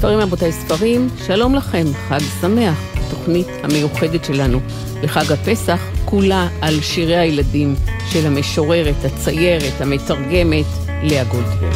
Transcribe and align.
ספרים 0.00 0.18
רבותיי 0.18 0.52
ספרים, 0.52 1.08
שלום 1.26 1.54
לכם, 1.54 1.84
חג 2.08 2.18
שמח, 2.40 2.78
תוכנית 3.10 3.46
המיוחדת 3.62 4.24
שלנו 4.24 4.60
לחג 5.02 5.32
הפסח, 5.32 5.80
כולה 6.04 6.48
על 6.60 6.80
שירי 6.80 7.16
הילדים 7.16 7.74
של 8.12 8.26
המשוררת, 8.26 8.94
הציירת, 9.04 9.80
המתרגמת, 9.80 10.64
לאה 11.02 11.24
גולדברג. 11.24 11.74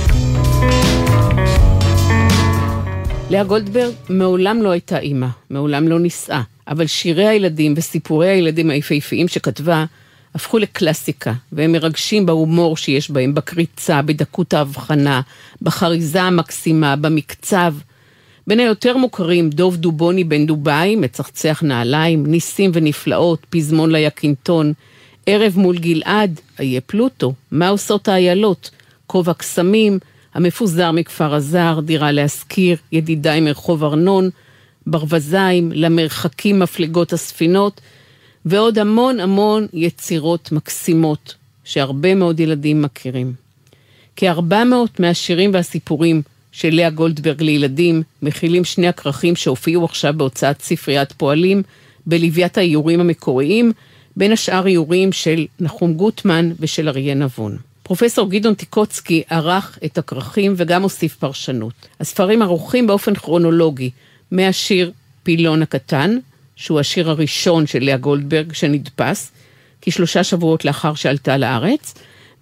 לאה 3.31 3.45
גולדברג 3.45 3.95
מעולם 4.09 4.63
לא 4.63 4.71
הייתה 4.71 4.99
אימא, 4.99 5.29
מעולם 5.51 5.89
לא 5.89 6.01
נישאה, 6.01 6.43
אבל 6.69 6.87
שירי 6.87 7.29
הילדים 7.29 7.75
וסיפורי 7.77 8.29
הילדים 8.29 8.71
היפהפיים 8.71 9.29
שכתבה 9.29 9.85
הפכו 10.35 10.59
לקלאסיקה, 10.59 11.33
והם 11.53 11.73
מרגשים 11.73 12.27
בהומור 12.27 12.77
שיש 12.77 13.11
בהם, 13.11 13.35
בקריצה, 13.35 14.03
בדקות 14.03 14.55
ההבחנה, 14.55 15.21
בחריזה 15.63 16.23
המקסימה, 16.23 16.97
במקצב. 16.97 17.75
בין 18.47 18.61
היותר 18.61 18.97
מוכרים, 18.97 19.51
דוב 19.51 19.77
דובוני 19.77 20.25
בן 20.25 20.47
דובאי, 20.47 20.97
מצחצח 20.97 21.63
נעליים, 21.63 22.27
ניסים 22.27 22.71
ונפלאות, 22.75 23.47
פזמון 23.51 23.93
ליקינטון, 23.93 24.73
ערב 25.27 25.53
מול 25.57 25.79
גלעד, 25.79 26.41
איה 26.59 26.81
פלוטו, 26.81 27.33
מה 27.51 27.69
עושות 27.69 28.09
האיילות, 28.09 28.71
כובע 29.07 29.35
קסמים, 29.35 29.99
המפוזר 30.35 30.91
מכפר 30.93 31.35
הזר, 31.35 31.81
דירה 31.85 32.13
להשכיר, 32.13 32.77
ידידיי 32.93 33.41
מרחוב 33.41 33.85
ארנון, 33.85 34.31
ברווזיים, 34.87 35.73
למרחקים 35.75 36.59
מפלגות 36.59 37.13
הספינות, 37.13 37.81
ועוד 38.45 38.79
המון 38.79 39.21
המון 39.21 39.67
יצירות 39.73 40.53
מקסימות 40.53 41.35
שהרבה 41.65 42.15
מאוד 42.15 42.41
ילדים 42.41 42.83
מכירים. 42.83 43.33
כארבע 44.17 44.65
מאות 44.65 45.01
מהשירים 45.01 45.51
והסיפורים 45.55 46.23
של 46.55 46.75
לאה 46.75 46.91
גולדברג 46.91 47.43
לילדים 47.43 48.03
מכילים 48.23 48.65
שני 48.65 48.89
הכרכים 48.89 49.37
שהופיעו 49.37 49.85
עכשיו 49.85 50.15
בהוצאת 50.17 50.63
ספריית 50.63 51.13
פועלים 51.13 51.63
בלוויית 52.07 52.59
האיורים 52.59 53.01
המקוריים, 53.01 53.73
בין 54.17 54.33
השאר 54.33 54.67
איורים 54.67 55.13
של 55.13 55.47
נחום 55.61 55.95
גוטמן 55.95 56.53
ושל 56.61 56.89
אריה 56.89 57.15
נבון. 57.15 57.57
פרופסור 57.83 58.31
גדעון 58.31 58.55
טיקוצקי 58.55 59.23
ערך 59.31 59.79
את 59.85 59.99
הכרכים 59.99 60.55
וגם 60.57 60.83
הוסיף 60.83 61.15
פרשנות. 61.17 61.73
הספרים 62.01 62.43
ערוכים 62.43 62.87
באופן 62.87 63.15
כרונולוגי 63.15 63.91
מהשיר 64.31 64.93
פילון 65.23 65.63
הקטן, 65.63 66.17
שהוא 66.57 66.81
השיר 66.81 67.11
הראשון 67.11 67.67
של 67.67 67.85
לאה 67.85 67.97
גולדברג 67.97 68.53
שנדפס, 68.53 69.33
כשלושה 69.83 70.25
שבועות 70.25 70.65
לאחר 70.65 70.95
שעלתה 70.95 71.37
לארץ, 71.37 71.95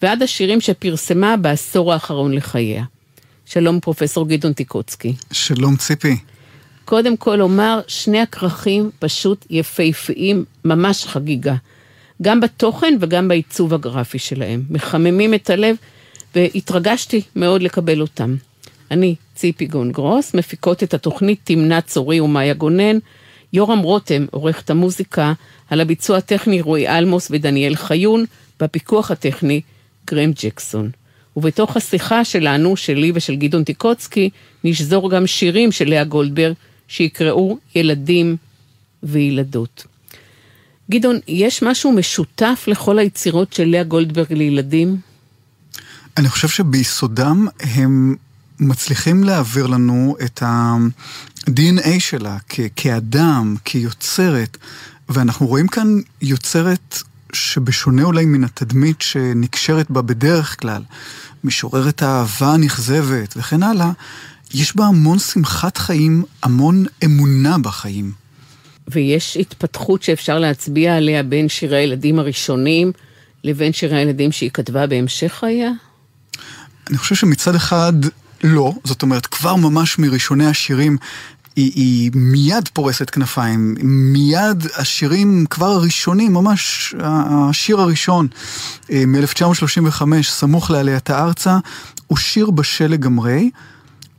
ועד 0.03 0.23
השירים 0.23 0.61
שפרסמה 0.61 1.37
בעשור 1.37 1.93
האחרון 1.93 2.33
לחייה. 2.33 2.85
שלום 3.53 3.81
פרופסור 3.81 4.29
גדעון 4.29 4.53
טיקוצקי. 4.53 5.15
שלום 5.33 5.77
ציפי. 5.77 6.17
קודם 6.85 7.17
כל 7.17 7.41
אומר, 7.41 7.81
שני 7.87 8.21
הכרכים 8.21 8.91
פשוט 8.99 9.47
יפהפיים, 9.51 10.45
ממש 10.65 11.05
חגיגה. 11.05 11.55
גם 12.23 12.41
בתוכן 12.41 12.95
וגם 13.01 13.29
בעיצוב 13.29 13.75
הגרפי 13.75 14.19
שלהם. 14.19 14.63
מחממים 14.71 15.35
את 15.35 15.51
הלב, 15.51 15.77
והתרגשתי 16.35 17.23
מאוד 17.37 17.63
לקבל 17.63 18.01
אותם. 18.01 18.37
אני, 18.91 19.15
ציפי 19.35 19.67
גון 19.67 19.93
גרוס, 19.93 20.35
מפיקות 20.35 20.83
את 20.83 20.95
התוכנית 20.95 21.41
תמנה 21.45 21.81
צורי 21.81 22.21
ומאיה 22.21 22.55
גונן, 22.55 22.99
יורם 23.53 23.79
רותם, 23.79 24.27
עורך 24.31 24.61
את 24.61 24.71
המוזיקה, 24.71 25.33
על 25.71 25.81
הביצוע 25.81 26.17
הטכני 26.17 26.61
רועי 26.61 26.89
אלמוס 26.89 27.29
ודניאל 27.31 27.77
חיון, 27.77 28.25
בפיקוח 28.61 29.11
הטכני 29.11 29.61
גרם 30.07 30.31
ג'קסון. 30.43 31.02
ובתוך 31.37 31.77
השיחה 31.77 32.25
שלנו, 32.25 32.77
שלי 32.77 33.13
ושל 33.15 33.37
גדעון 33.37 33.65
טיקוצקי, 33.65 34.31
נשזור 34.65 35.11
גם 35.11 35.27
שירים 35.27 35.73
של 35.73 35.89
לאה 35.89 36.05
גולדברג, 36.05 36.55
שיקראו 36.89 37.59
ילדים 37.75 38.37
וילדות. 39.03 39.85
גדעון, 40.91 41.19
יש 41.29 41.63
משהו 41.63 41.93
משותף 41.93 42.65
לכל 42.67 42.99
היצירות 42.99 43.53
של 43.53 43.65
לאה 43.65 43.83
גולדברג 43.83 44.33
לילדים? 44.33 44.97
אני 46.17 46.29
חושב 46.29 46.49
שביסודם 46.49 47.47
הם 47.61 48.17
מצליחים 48.61 49.25
להעביר 49.25 49.67
לנו 49.67 50.17
את 50.25 50.43
ה-DNA 50.43 51.91
שלה 51.99 52.37
כ- 52.49 52.61
כאדם, 52.77 53.57
כיוצרת, 53.65 54.57
ואנחנו 55.09 55.47
רואים 55.47 55.69
כאן 55.69 56.01
יוצרת 56.23 57.03
שבשונה 57.35 58.03
אולי 58.03 58.25
מן 58.25 58.45
התדמית 58.45 59.03
שנקשרת 59.03 59.91
בה 59.91 60.03
בדרך 60.03 60.61
כלל, 60.61 60.83
משוררת 61.45 62.03
האהבה 62.03 62.53
הנכזבת 62.53 63.35
וכן 63.37 63.63
הלאה, 63.63 63.91
יש 64.55 64.77
בה 64.77 64.85
המון 64.85 65.19
שמחת 65.19 65.77
חיים, 65.77 66.25
המון 66.43 66.85
אמונה 67.05 67.59
בחיים. 67.59 68.13
ויש 68.89 69.37
התפתחות 69.37 70.03
שאפשר 70.03 70.39
להצביע 70.39 70.97
עליה 70.97 71.23
בין 71.23 71.49
שירי 71.49 71.77
הילדים 71.77 72.19
הראשונים 72.19 72.93
לבין 73.45 73.73
שירי 73.73 73.97
הילדים 73.97 74.33
שהיא 74.33 74.51
כתבה 74.51 74.87
בהמשך 74.87 75.37
חייה? 75.41 75.71
אני 76.91 76.99
חושב 76.99 77.15
שמצד 77.15 77.55
אחד 77.55 77.93
לא, 78.45 78.73
זאת 78.85 79.03
אומרת, 79.03 79.27
כבר 79.27 79.57
ממש 79.57 79.99
מראשוני 79.99 80.47
השירים 80.47 80.97
היא, 81.57 81.73
היא 81.75 82.11
מיד 82.15 82.69
פורסת 82.73 83.11
כנפיים, 83.11 83.75
מיד 83.83 84.67
השירים 84.77 85.47
כבר 85.51 85.67
הראשונים, 85.67 86.33
ממש 86.33 86.95
השיר 87.01 87.81
הראשון 87.81 88.29
אה, 88.91 89.07
מ-1935, 89.07 90.03
סמוך 90.23 90.71
לעלייתה 90.71 91.23
ארצה, 91.25 91.59
הוא 92.07 92.19
שיר 92.19 92.51
בשל 92.51 92.87
לגמרי, 92.87 93.51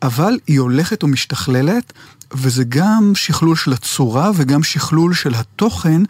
אבל 0.01 0.37
היא 0.47 0.59
הולכת 0.59 1.03
ומשתכללת, 1.03 1.93
וזה 2.33 2.63
גם 2.63 3.11
שכלול 3.15 3.55
של 3.55 3.73
הצורה 3.73 4.31
וגם 4.35 4.63
שכלול 4.63 5.13
של 5.13 5.35
התוכן. 5.35 6.01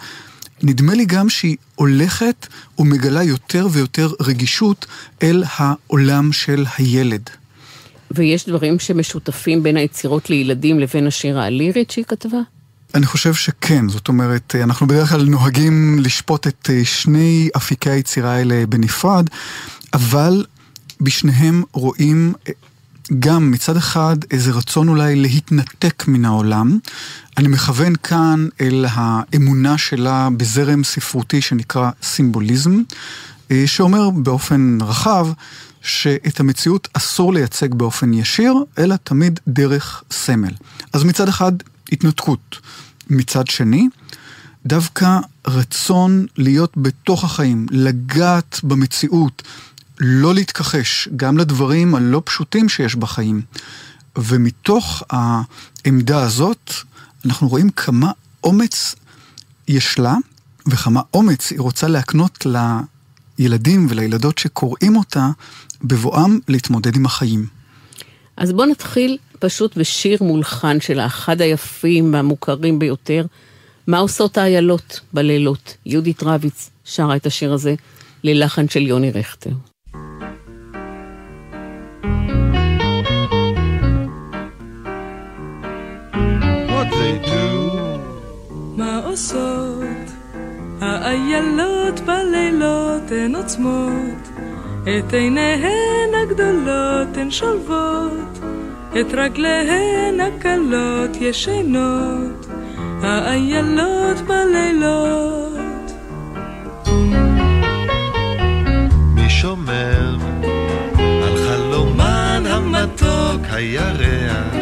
נדמה 0.64 0.94
לי 0.94 1.06
גם 1.06 1.30
שהיא 1.30 1.58
הולכת 1.76 2.48
ומגלה 2.80 3.24
יותר 3.24 3.68
ויותר 3.72 4.12
רגישות 4.22 4.86
אל 5.24 5.44
העולם 5.56 6.32
של 6.32 6.66
הילד. 6.78 7.30
ויש 8.14 8.50
דברים 8.50 8.80
שמשותפים 8.80 9.64
בין 9.64 9.78
היצירות 9.78 10.30
לילדים 10.30 10.80
לבין 10.80 11.08
השירה 11.08 11.46
הלירית 11.46 11.92
שהיא 11.92 12.06
כתבה? 12.06 12.40
אני 12.96 13.06
חושב 13.06 13.34
שכן, 13.34 13.90
זאת 13.90 14.08
אומרת, 14.08 14.56
אנחנו 14.64 14.88
בדרך 14.88 15.10
כלל 15.10 15.24
נוהגים 15.24 16.00
לשפוט 16.00 16.48
את 16.48 16.70
אה, 16.70 16.86
שני 16.86 17.50
אפיקי 17.58 17.90
היצירה 17.90 18.32
האלה 18.32 18.66
בנפרד, 18.70 19.30
אבל 19.94 20.46
בשניהם 21.02 21.64
רואים 21.72 22.34
אה, 22.48 22.54
גם 23.20 23.52
מצד 23.52 23.78
אחד 23.78 24.16
איזה 24.32 24.52
רצון 24.52 24.88
אולי 24.88 25.16
להתנתק 25.16 26.04
מן 26.08 26.26
העולם. 26.26 26.80
אני 27.38 27.48
מכוון 27.48 27.94
כאן 28.04 28.48
אל 28.62 28.86
האמונה 28.90 29.78
שלה 29.78 30.30
בזרם 30.38 30.84
ספרותי 30.84 31.42
שנקרא 31.42 31.90
סימבוליזם, 32.04 32.82
אה, 33.52 33.64
שאומר 33.66 34.10
באופן 34.10 34.78
רחב 34.82 35.28
שאת 35.84 36.40
המציאות 36.40 36.88
אסור 36.94 37.34
לייצג 37.34 37.74
באופן 37.74 38.14
ישיר, 38.14 38.54
אלא 38.78 38.96
תמיד 38.96 39.40
דרך 39.48 40.04
סמל. 40.12 40.52
אז 40.94 41.04
מצד 41.04 41.28
אחד, 41.28 41.52
התנתקות. 41.92 42.60
מצד 43.10 43.48
שני, 43.48 43.88
דווקא 44.66 45.20
רצון 45.48 46.26
להיות 46.38 46.74
בתוך 46.78 47.24
החיים, 47.24 47.66
לגעת 47.72 48.60
במציאות, 48.64 49.44
לא 50.00 50.34
להתכחש 50.34 51.10
גם 51.16 51.38
לדברים 51.38 51.96
הלא 51.96 52.22
פשוטים 52.26 52.70
שיש 52.70 52.96
בחיים. 52.96 53.42
ומתוך 54.18 55.04
העמדה 55.10 56.24
הזאת, 56.24 56.74
אנחנו 57.26 57.48
רואים 57.48 57.70
כמה 57.70 58.12
אומץ 58.44 58.96
יש 59.68 60.00
לה, 60.00 60.16
וכמה 60.68 61.02
אומץ 61.14 61.52
היא 61.52 61.60
רוצה 61.60 61.88
להקנות 61.88 62.46
לילדים 63.40 63.88
ולילדות 63.90 64.38
שקוראים 64.38 64.96
אותה 64.96 65.30
בבואם 65.84 66.40
להתמודד 66.48 66.96
עם 66.96 67.06
החיים. 67.06 67.46
אז 68.38 68.52
בואו 68.52 68.66
נתחיל 68.66 69.18
פשוט 69.40 69.78
בשיר 69.78 70.18
מולחן 70.24 70.80
של 70.80 71.00
האחד 71.00 71.42
היפים 71.42 72.14
והמוכרים 72.14 72.80
ביותר, 72.80 73.26
מה 73.88 73.98
עושות 73.98 74.38
האיילות 74.38 75.00
בלילות. 75.14 75.78
יהודית 75.86 76.24
רביץ 76.24 76.70
שרה 76.86 77.16
את 77.16 77.26
השיר 77.26 77.54
הזה 77.54 77.76
ללחן 78.24 78.70
של 78.70 78.82
יוני 78.82 79.12
רכטר. 79.12 79.50
מה 88.78 89.02
עושות 89.06 89.84
האיילות 90.82 92.00
בלילות 92.00 93.12
הן 93.12 93.36
עוצמות 93.36 94.23
את 94.84 95.14
עיניהן 95.14 96.10
הגדולות 96.24 97.18
הן 97.18 97.32
שולבות, 97.32 98.40
את 98.92 99.14
רגליהן 99.14 100.20
הקלות 100.20 101.18
ישנות, 101.22 102.48
האיילות 103.02 104.18
בלילות. 104.28 105.92
מי 109.16 109.30
שומר 109.30 110.18
על 110.98 111.38
חלומן 111.38 112.44
המתוק 112.46 113.42
הירח, 113.52 114.56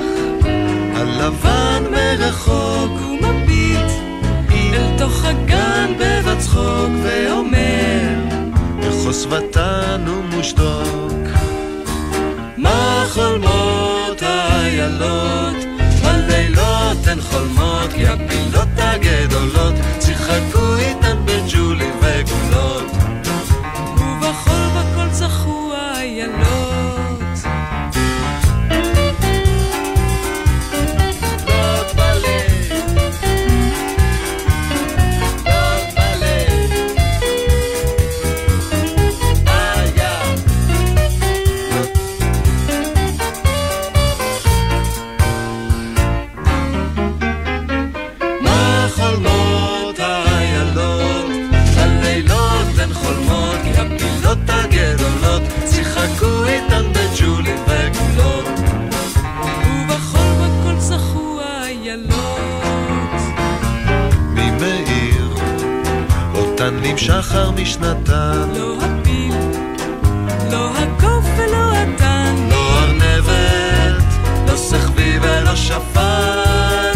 לבן 1.21 1.83
מרחוק 1.91 2.91
ומביט 3.01 3.91
אל 4.73 4.97
תוך 4.97 5.25
הגן 5.25 5.94
בבצחוק 6.00 6.91
ואומר 7.03 8.31
בחוסבתן 9.01 10.06
ומושדוק 10.07 11.27
מה 12.57 13.06
חולמות 13.09 14.21
האיילות 14.21 15.56
בלילות 16.03 17.07
הן 17.07 17.21
חולמות? 17.21 17.89
הפילות 18.07 18.68
הגדולות 18.77 19.74
שיחקו 20.01 20.75
איתן 20.77 21.18
בג'ולי 21.25 21.31
נמשחר 67.21 67.51
משנתן 67.51 68.50
לא 68.56 68.77
הפיל, 68.81 69.33
לא 70.51 70.71
הקוף 70.77 71.25
ולא 71.38 71.71
התן, 71.73 72.35
לא 72.50 72.79
ארנבת 72.79 74.03
לא 74.47 74.57
שכבי 74.57 75.19
ולא 75.21 75.56
שפן, 75.56 76.91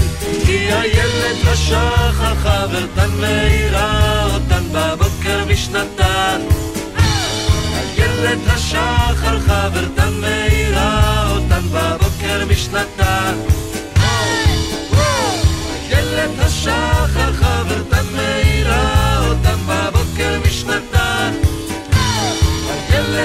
כי 0.46 0.72
הילד 0.72 1.48
השחר 1.48 2.36
חברתן 2.36 3.10
מאירה 3.20 4.26
אותן 4.34 4.64
בבוקר 4.72 5.46
משנתן. 5.50 6.42
הילד 7.98 8.40
השחר 8.48 9.40
חברתן 9.40 10.14
מאירה 10.22 11.30
אותן 11.32 11.68
בבוקר 11.72 12.46
משנתן. 12.50 13.36
הילד 15.90 16.40
השחר 16.40 17.34
חברתן 17.34 18.06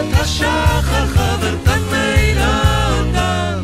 הילד 0.00 0.14
השחר 0.14 1.06
חברתן 1.06 1.80
מאירה 1.90 3.00
אותן. 3.00 3.62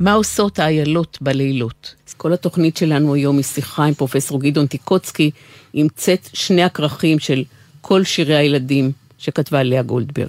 מה 0.00 0.12
עושות 0.12 0.58
האיילות 0.58 1.18
בלילות? 1.20 1.94
אז 2.08 2.14
כל 2.14 2.32
התוכנית 2.32 2.76
שלנו 2.76 3.14
היום 3.14 3.36
היא 3.36 3.44
שיחה 3.44 3.84
עם 3.84 3.94
פרופסור 3.94 4.40
גדעון 4.40 4.66
טיקוצקי, 4.66 5.30
עם 5.72 5.86
צאת 5.96 6.28
שני 6.32 6.62
הכרכים 6.62 7.18
של 7.18 7.44
כל 7.80 8.04
שירי 8.04 8.36
הילדים 8.36 8.92
שכתבה 9.18 9.62
לאה 9.62 9.82
גולדברג. 9.82 10.28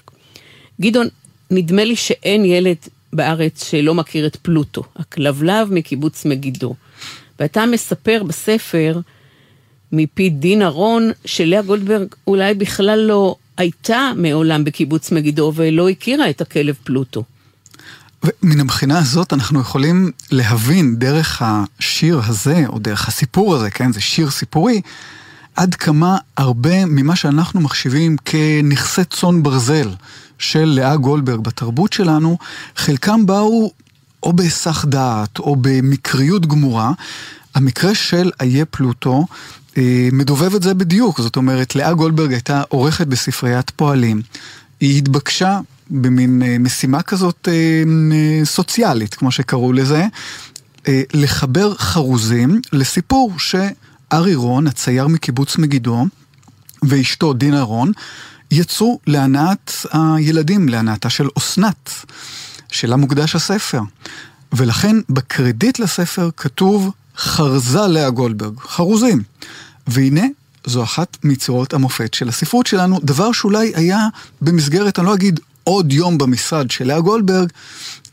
גדעון, 0.82 1.08
נדמה 1.52 1.84
לי 1.84 1.96
שאין 1.96 2.46
ילד 2.46 2.78
בארץ 3.14 3.64
שלא 3.64 3.94
מכיר 3.94 4.28
את 4.28 4.36
פלוטו, 4.36 4.84
הכלבלב 4.96 5.68
מקיבוץ 5.72 6.26
מגידו. 6.26 6.76
ואתה 7.40 7.66
מספר 7.66 8.24
בספר, 8.28 9.00
מפי 9.96 10.30
דינה 10.30 10.68
רון, 10.68 11.12
שלאה 11.26 11.62
גולדברג 11.62 12.08
אולי 12.28 12.54
בכלל 12.54 13.00
לא 13.00 13.36
הייתה 13.58 14.12
מעולם 14.16 14.64
בקיבוץ 14.64 15.12
מגידו 15.12 15.52
ולא 15.56 15.90
הכירה 15.90 16.30
את 16.30 16.42
הכלב 16.42 16.76
פלוטו. 16.84 17.24
ומן 18.24 18.60
הבחינה 18.60 19.00
הזאת 19.00 19.34
אנחנו 19.34 19.60
יכולים 19.60 20.12
להבין 20.32 20.96
דרך 20.96 21.42
השיר 21.46 22.22
הזה, 22.26 22.64
או 22.68 22.80
דרך 22.80 23.08
הסיפור 23.08 23.56
הזה, 23.56 23.70
כן, 23.70 23.94
זה 23.94 24.02
שיר 24.02 24.30
סיפורי, 24.30 24.82
עד 25.56 25.76
כמה 25.76 26.18
הרבה 26.38 26.86
ממה 26.86 27.16
שאנחנו 27.16 27.62
מחשיבים 27.62 28.18
כנכסי 28.26 29.04
צאן 29.04 29.44
ברזל 29.44 29.90
של 30.40 30.66
לאה 30.66 30.96
גולדברג 30.96 31.40
בתרבות 31.40 31.94
שלנו, 31.94 32.38
חלקם 32.76 33.26
באו 33.26 33.72
או 34.24 34.34
בהיסח 34.34 34.86
דעת 34.86 35.40
או 35.40 35.56
במקריות 35.56 36.46
גמורה. 36.46 36.92
המקרה 37.56 37.96
של 37.96 38.32
איי 38.40 38.66
פלוטו 38.66 39.26
מדובב 40.12 40.56
את 40.56 40.64
זה 40.64 40.74
בדיוק, 40.74 41.22
זאת 41.22 41.36
אומרת, 41.36 41.76
לאה 41.76 41.94
גולדברג 41.94 42.32
הייתה 42.32 42.62
עורכת 42.70 43.08
בספריית 43.08 43.70
פועלים. 43.70 44.22
היא 44.80 44.98
התבקשה 44.98 45.60
במין 45.90 46.44
אה, 46.44 46.58
משימה 46.60 47.02
כזאת 47.02 47.48
אה, 47.52 47.54
אה, 48.12 48.46
סוציאלית, 48.46 49.16
כמו 49.16 49.32
שקראו 49.32 49.74
לזה, 49.74 50.06
אה, 50.88 51.02
לחבר 51.14 51.76
חרוזים 51.76 52.62
לסיפור 52.74 53.34
שארי 53.40 54.36
רון, 54.36 54.68
הצייר 54.68 55.08
מקיבוץ 55.08 55.58
מגידו, 55.58 56.06
ואשתו 56.84 57.34
דינה 57.34 57.62
רון, 57.62 57.92
יצאו 58.52 59.00
להנאת 59.08 59.72
הילדים, 59.92 60.70
להנאתה 60.70 61.10
של 61.10 61.28
אסנת, 61.38 61.90
שלה 62.72 62.96
מוקדש 62.96 63.36
הספר. 63.36 63.82
ולכן 64.54 64.96
בקרדיט 65.10 65.80
לספר 65.80 66.30
כתוב 66.38 66.92
חרזה 67.18 67.88
לאה 67.88 68.10
גולדברג, 68.10 68.60
חרוזים. 68.60 69.24
והנה, 69.88 70.26
זו 70.66 70.84
אחת 70.84 71.18
מיצירות 71.24 71.74
המופת 71.74 72.14
של 72.14 72.30
הספרות 72.30 72.68
שלנו, 72.68 73.00
דבר 73.04 73.32
שאולי 73.32 73.72
היה 73.76 74.08
במסגרת, 74.42 75.00
אני 75.00 75.08
לא 75.08 75.14
אגיד 75.14 75.40
עוד 75.64 75.94
יום 75.94 76.18
במשרד 76.18 76.72
של 76.72 76.88
לאה 76.88 77.00
גולדברג, 77.00 77.50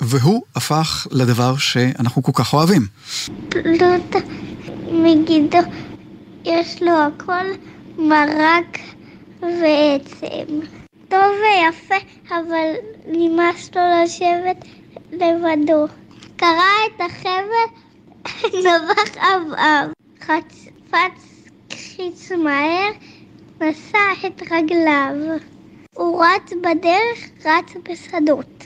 והוא 0.00 0.42
הפך 0.56 1.06
לדבר 1.10 1.56
שאנחנו 1.56 2.22
כל 2.22 2.32
כך 2.34 2.54
אוהבים. 2.54 2.86
פלוטו 3.48 4.18
מגידו, 4.92 5.58
יש 6.44 6.82
לו 6.82 6.92
הכל 6.92 7.46
מרק 7.98 8.78
ועצם. 9.42 10.60
טוב 11.08 11.32
ויפה, 11.42 11.94
אבל 12.28 12.68
נמאס 13.12 13.70
לו 13.76 13.82
לשבת 14.04 14.64
לבדו. 15.12 15.86
קרע 16.36 16.72
את 16.86 17.00
החבל, 17.10 17.68
נבח 18.64 19.16
עבעב. 19.16 19.88
חצפץ 20.20 21.31
קחיץ 21.72 22.32
מהר, 22.44 22.90
נשא 23.60 24.26
את 24.26 24.42
רגליו. 24.50 25.38
הוא 25.94 26.24
רץ 26.24 26.52
בדרך, 26.60 27.46
רץ 27.46 27.72
בשדות. 27.84 28.64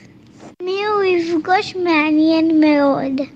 מי 0.62 0.72
הוא 0.86 1.02
יפגוש 1.02 1.76
מעניין 1.76 2.60
מאוד. 2.60 3.28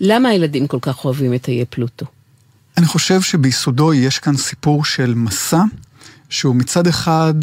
למה 0.00 0.28
הילדים 0.28 0.66
כל 0.66 0.78
כך 0.82 1.04
אוהבים 1.04 1.34
את 1.34 1.48
איי 1.48 1.64
פלוטו? 1.64 2.06
אני 2.76 2.86
חושב 2.86 3.20
שביסודו 3.20 3.94
יש 3.94 4.18
כאן 4.18 4.36
סיפור 4.36 4.84
של 4.84 5.14
מסע, 5.14 5.62
שהוא 6.28 6.56
מצד 6.56 6.86
אחד 6.86 7.34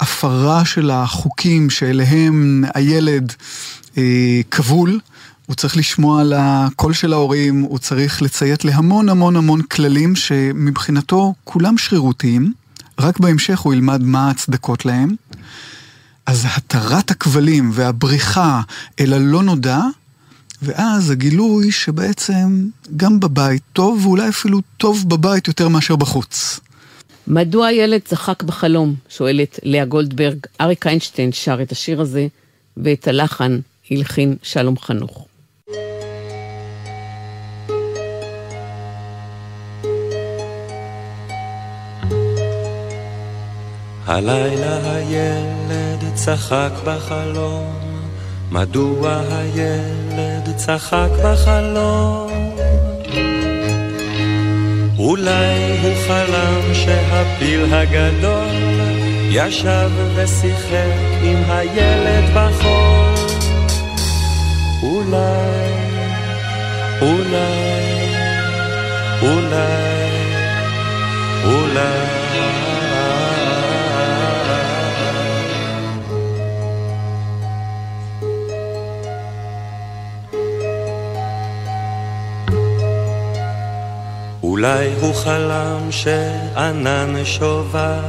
הפרה 0.00 0.64
של 0.64 0.90
החוקים 0.90 1.70
שאליהם 1.70 2.64
הילד 2.74 3.32
אה, 3.98 4.40
כבול, 4.50 5.00
הוא 5.46 5.56
צריך 5.56 5.76
לשמוע 5.76 6.20
על 6.20 6.32
הקול 6.36 6.92
של 6.92 7.12
ההורים, 7.12 7.60
הוא 7.62 7.78
צריך 7.78 8.22
לציית 8.22 8.64
להמון 8.64 9.08
המון 9.08 9.36
המון 9.36 9.62
כללים 9.62 10.16
שמבחינתו 10.16 11.34
כולם 11.44 11.78
שרירותיים, 11.78 12.52
רק 13.00 13.18
בהמשך 13.18 13.58
הוא 13.58 13.74
ילמד 13.74 14.02
מה 14.02 14.28
ההצדקות 14.28 14.84
להם. 14.84 15.14
אז 16.26 16.46
התרת 16.56 17.10
הכבלים 17.10 17.70
והבריחה 17.72 18.60
אל 19.00 19.12
הלא 19.12 19.42
נודע, 19.42 19.80
ואז 20.62 21.10
הגילוי 21.10 21.72
שבעצם 21.72 22.68
גם 22.96 23.20
בבית 23.20 23.62
טוב, 23.72 24.06
ואולי 24.06 24.28
אפילו 24.28 24.60
טוב 24.76 25.04
בבית 25.08 25.48
יותר 25.48 25.68
מאשר 25.68 25.96
בחוץ. 25.96 26.60
מדוע 27.26 27.66
הילד 27.66 28.00
צחק 28.04 28.42
בחלום? 28.42 28.94
שואלת 29.08 29.58
לאה 29.62 29.84
גולדברג. 29.84 30.36
אריק 30.60 30.86
איינשטיין 30.86 31.32
שר 31.32 31.62
את 31.62 31.72
השיר 31.72 32.00
הזה, 32.00 32.26
ואת 32.76 33.08
הלחן 33.08 33.58
הלחין 33.90 34.36
שלום 34.42 34.78
חנוך. 34.78 35.26
הלילה 44.06 44.78
הילד 44.84 46.14
צחק 46.14 46.70
בחלום, 46.84 47.74
מדוע 48.50 49.20
הילד 49.30 50.56
צחק 50.56 51.08
בחלום? 51.24 52.56
אולי 54.98 55.78
הוא 55.82 55.94
חלם 56.06 56.74
שהפיל 56.74 57.74
הגדול 57.74 58.46
ישב 59.30 59.90
ושיחק 60.14 61.22
עם 61.22 61.42
הילד 61.48 62.30
בחלום. 62.34 63.01
אולי, 64.82 65.72
אולי, 67.00 68.06
אולי, 69.22 70.08
אולי. 71.44 72.12
אולי 84.42 84.92
הוא 85.00 85.14
חלם 85.14 85.90
שענן 85.90 87.24
שובר 87.24 88.00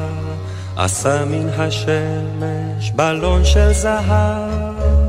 עשה 0.76 1.26
מן 1.26 1.50
השמש 1.50 2.92
בלון 2.96 3.46
של 3.46 3.74
זהב 3.74 5.03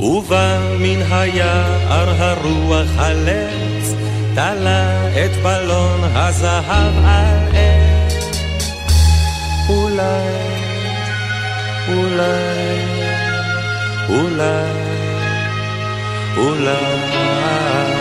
ובא 0.00 0.58
מן 0.78 1.02
היער 1.10 2.10
הרוח 2.18 2.88
הלץ 2.96 3.94
תלה 4.34 5.08
את 5.24 5.36
בלון 5.42 6.00
הזהב 6.14 7.04
על 7.04 7.56
עץ. 7.56 8.28
אולי, 9.68 10.28
אולי, 11.88 12.78
אולי, 14.08 14.70
אולי 16.36 17.97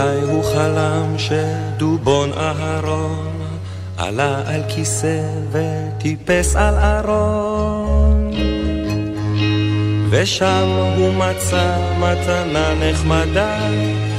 אולי 0.00 0.20
הוא 0.20 0.44
חלם 0.44 1.14
שדובון 1.18 2.30
אהרון 2.32 3.40
עלה 3.98 4.42
על 4.46 4.62
כיסא 4.68 5.22
וטיפס 5.52 6.56
על 6.56 6.74
ארון. 6.74 8.30
ושם 10.10 10.68
הוא 10.96 11.14
מצא 11.14 11.76
מתנה 11.98 12.74
נחמדה 12.80 13.58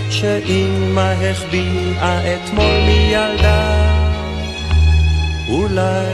שאמא 0.09 1.13
החביאה 1.21 2.35
אתמול 2.35 2.73
מילדה. 2.85 3.91
אולי, 5.49 6.05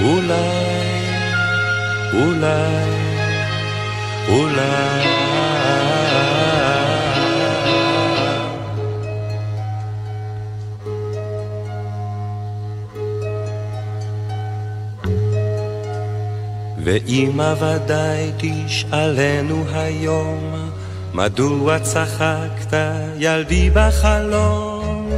אולי, 0.00 0.74
אולי, 2.12 2.84
אולי 4.28 5.29
ואמא 16.84 17.54
ודאי 17.60 18.30
תשאלנו 18.36 19.64
היום, 19.74 20.70
מדוע 21.14 21.78
צחקת 21.78 22.76
ילדי 23.18 23.70
בחלום? 23.74 25.10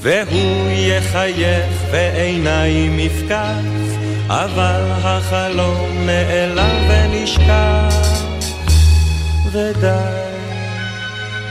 והוא 0.00 0.70
יחייך 0.70 1.72
ועיניים 1.90 2.98
יפקח, 2.98 3.64
אבל 4.28 4.82
החלום 5.02 6.06
נעלם 6.06 6.88
ונשכח. 6.88 8.10
ודי, 9.52 9.88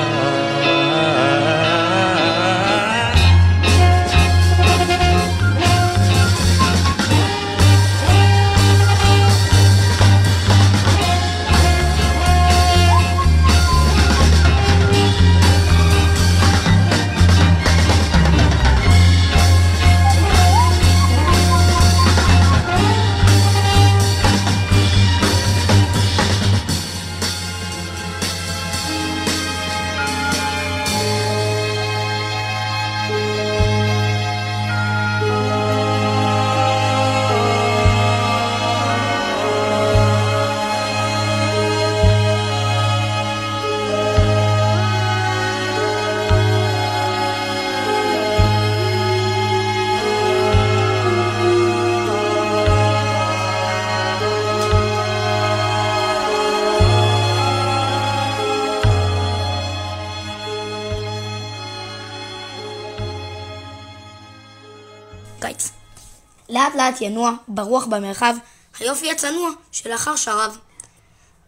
לאט 66.87 67.01
ינוע, 67.01 67.33
ברוח 67.49 67.87
במרחב, 67.87 68.35
היופי 68.81 69.11
הצנוע 69.11 69.51
שלאחר 69.73 70.17
שרב. 70.17 70.59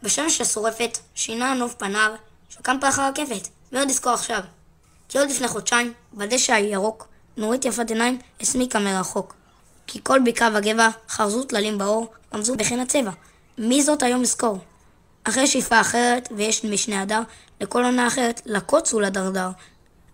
בשמש 0.03 0.41
השורפת 0.41 0.99
שינה 1.15 1.53
הנוף 1.53 1.75
פניו, 1.75 2.13
שקם 2.49 2.77
פרח 2.81 2.99
הרקפת, 2.99 3.49
ועוד 3.73 3.89
לזכור 3.89 4.13
עכשיו. 4.13 4.41
כי 5.09 5.19
עוד 5.19 5.31
לפני 5.31 5.49
חודשיים, 5.49 5.93
בדשא 6.15 6.53
הירוק, 6.53 7.09
נורית 7.37 7.65
יפת 7.65 7.91
עיניים 7.91 8.19
הסמיקה 8.41 8.79
מרחוק. 8.79 9.35
כי 9.87 10.01
כל 10.03 10.21
בקעה 10.25 10.51
וגבע 10.55 10.89
חרזו 11.09 11.45
טללים 11.45 11.79
באור, 11.79 12.13
רמזו 12.35 12.57
בחן 12.57 12.81
הצבע. 12.81 13.11
מי 13.59 13.83
זאת 13.83 14.03
היום 14.03 14.23
לזכור? 14.23 14.59
אחרי 15.25 15.47
שאיפה 15.47 15.81
אחרת, 15.81 16.29
ויש 16.37 16.65
משנה 16.65 17.03
הדר, 17.03 17.21
לכל 17.61 17.85
עונה 17.85 18.07
אחרת, 18.07 18.43
לקוץ 18.47 18.95
ולדרדר. 18.95 19.49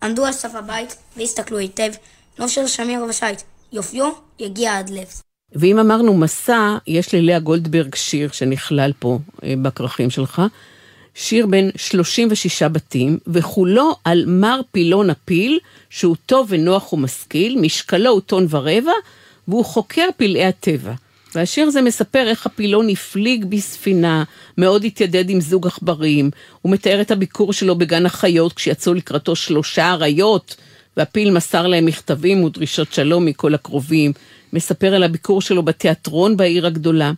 עמדו 0.02 0.26
על 0.26 0.32
סף 0.32 0.54
הבית, 0.54 0.96
והסתכלו 1.16 1.58
היטב, 1.58 1.92
נוף 2.38 2.50
של 2.50 2.66
שמיר 2.66 3.04
ושייט, 3.08 3.42
יופיו 3.74 4.10
יגיע 4.38 4.78
עד 4.78 4.90
לב. 4.90 5.06
ואם 5.52 5.78
אמרנו 5.78 6.14
מסע, 6.14 6.76
יש 6.86 7.14
ללאה 7.14 7.38
גולדברג 7.38 7.94
שיר 7.94 8.28
שנכלל 8.32 8.92
פה 8.98 9.18
אה, 9.44 9.54
בכרכים 9.62 10.10
שלך. 10.10 10.42
שיר 11.14 11.46
בין 11.46 11.70
36 11.76 12.62
בתים, 12.62 13.18
וכולו 13.26 13.96
על 14.04 14.24
מר 14.26 14.60
פילון 14.72 15.10
הפיל, 15.10 15.58
שהוא 15.90 16.16
טוב 16.26 16.46
ונוח 16.50 16.92
ומשכיל, 16.92 17.60
משקלו 17.60 18.10
הוא 18.10 18.20
טון 18.20 18.46
ורבע, 18.50 18.92
והוא 19.48 19.64
חוקר 19.64 20.08
פלאי 20.16 20.44
הטבע. 20.44 20.92
והשיר 21.34 21.66
הזה 21.66 21.82
מספר 21.82 22.26
איך 22.28 22.46
הפילון 22.46 22.88
הפליג 22.90 23.44
בספינה, 23.44 24.24
מאוד 24.58 24.84
התיידד 24.84 25.30
עם 25.30 25.40
זוג 25.40 25.66
עכברים, 25.66 26.30
הוא 26.62 26.72
מתאר 26.72 27.00
את 27.00 27.10
הביקור 27.10 27.52
שלו 27.52 27.74
בגן 27.74 28.06
החיות 28.06 28.52
כשיצאו 28.52 28.94
לקראתו 28.94 29.36
שלושה 29.36 29.92
אריות, 29.92 30.56
והפיל 30.96 31.30
מסר 31.30 31.66
להם 31.66 31.86
מכתבים 31.86 32.44
ודרישות 32.44 32.92
שלום 32.92 33.24
מכל 33.24 33.54
הקרובים, 33.54 34.12
מספר 34.52 34.94
על 34.94 35.02
הביקור 35.02 35.40
שלו 35.40 35.62
בתיאטרון 35.62 36.36
בעיר 36.36 36.66
הגדולה. 36.66 37.12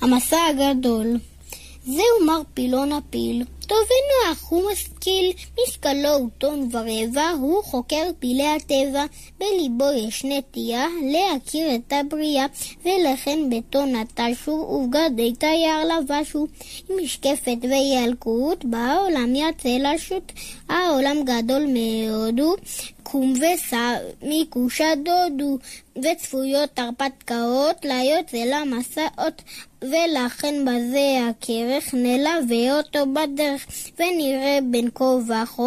המסע 0.00 0.38
הגדול. 0.50 1.06
זהו 1.84 2.26
מר 2.26 2.40
פילון 2.54 2.92
הפיל, 2.92 3.44
טוב 3.66 3.78
ונוח, 3.78 4.50
הוא 4.50 4.70
משכיל, 4.72 5.32
משקלו 5.62 6.14
הוא 6.14 6.28
טון 6.38 6.68
ורבע, 6.72 7.30
הוא 7.30 7.62
חוקר 7.64 8.02
פילי 8.18 8.46
הטבע, 8.46 9.04
בליבו 9.38 9.84
יש 10.06 10.24
נטייה 10.24 10.86
להכיר 11.12 11.74
את 11.74 11.92
הבריאה, 11.92 12.46
ולכן 12.84 13.38
ביתו 13.50 13.84
נטשו, 13.86 14.50
ובגדי 14.50 15.32
תייר 15.34 15.84
לבשו, 15.84 16.46
עם 16.90 16.96
משקפת 17.04 17.58
וילקוט, 17.62 18.64
בעולם 18.64 19.34
יצא 19.34 19.78
לשוט, 19.80 20.32
העולם 20.68 21.16
גדול 21.24 21.66
מאוד 21.68 22.40
הוא, 22.40 22.56
קום 23.10 23.34
וסע 23.36 23.94
מכוש 24.22 24.80
הדודו, 24.80 25.58
וצפויות 25.98 26.78
הרפתקאות 26.78 27.84
ליוצא 27.84 28.36
למסעות, 28.36 29.42
ולכן 29.82 30.54
בזה 30.62 31.28
הכרך 31.30 31.94
נלווה 31.94 32.78
אותו 32.78 33.12
בדרך, 33.12 33.66
ונראה 33.98 34.58
בין 34.70 34.88
כה 34.94 35.04
וכה 35.04 35.62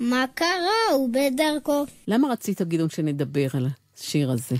מה 0.00 0.24
קרה 0.34 0.92
הוא 0.92 1.10
בדרכו. 1.12 1.86
למה 2.08 2.28
רצית, 2.28 2.62
גדעון, 2.62 2.90
שנדבר 2.90 3.46
על 3.54 3.66
השיר 3.98 4.30
הזה? 4.30 4.56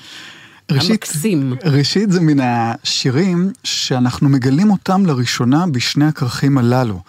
ראשית, 0.70 0.90
המקסים. 0.90 1.54
ראשית 1.64 2.12
זה 2.12 2.20
מן 2.20 2.40
השירים 2.40 3.52
שאנחנו 3.64 4.28
מגלים 4.28 4.70
אותם 4.70 5.06
לראשונה 5.06 5.66
בשני 5.66 6.04
הכרכים 6.04 6.58
הללו. 6.58 7.00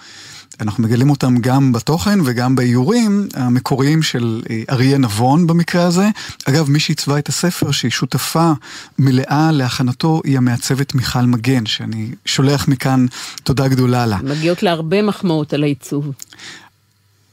אנחנו 0.64 0.84
מגלים 0.84 1.10
אותם 1.10 1.38
גם 1.38 1.72
בתוכן 1.72 2.20
וגם 2.26 2.56
באיורים 2.56 3.28
המקוריים 3.34 4.02
של 4.04 4.42
אה, 4.50 4.64
אריה 4.70 4.98
נבון 4.98 5.48
במקרה 5.48 5.84
הזה. 5.86 6.10
אגב, 6.46 6.70
מי 6.70 6.80
שעיצבה 6.80 7.20
את 7.20 7.30
הספר, 7.30 7.72
שהיא 7.72 7.92
שותפה 7.92 8.52
מלאה 9.00 9.52
להכנתו, 9.52 10.22
היא 10.24 10.38
המעצבת 10.38 10.96
מיכל 10.96 11.22
מגן, 11.22 11.66
שאני 11.66 12.12
שולח 12.26 12.68
מכאן 12.68 13.06
תודה 13.44 13.68
גדולה 13.68 14.06
לה. 14.06 14.18
מגיעות 14.24 14.64
לה 14.64 14.72
הרבה 14.72 15.02
מחמאות 15.02 15.54
על 15.54 15.64
העיצוב. 15.64 16.12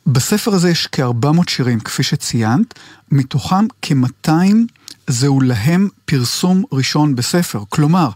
בספר 0.06 0.54
הזה 0.54 0.70
יש 0.70 0.88
כ-400 0.92 1.50
שירים, 1.50 1.80
כפי 1.80 2.02
שציינת, 2.02 2.74
מתוכם 3.10 3.66
כ-200 3.82 4.30
זהו 5.06 5.40
להם 5.40 5.88
פרסום 6.04 6.64
ראשון 6.72 7.14
בספר. 7.14 7.62
כלומר, 7.68 8.10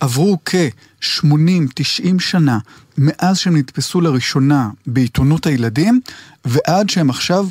עברו 0.00 0.38
כ-80-90 0.44 2.18
שנה 2.18 2.58
מאז 2.98 3.38
שהם 3.38 3.56
נתפסו 3.56 4.00
לראשונה 4.00 4.70
בעיתונות 4.86 5.46
הילדים, 5.46 6.00
ועד 6.44 6.90
שהם 6.90 7.10
עכשיו, 7.10 7.48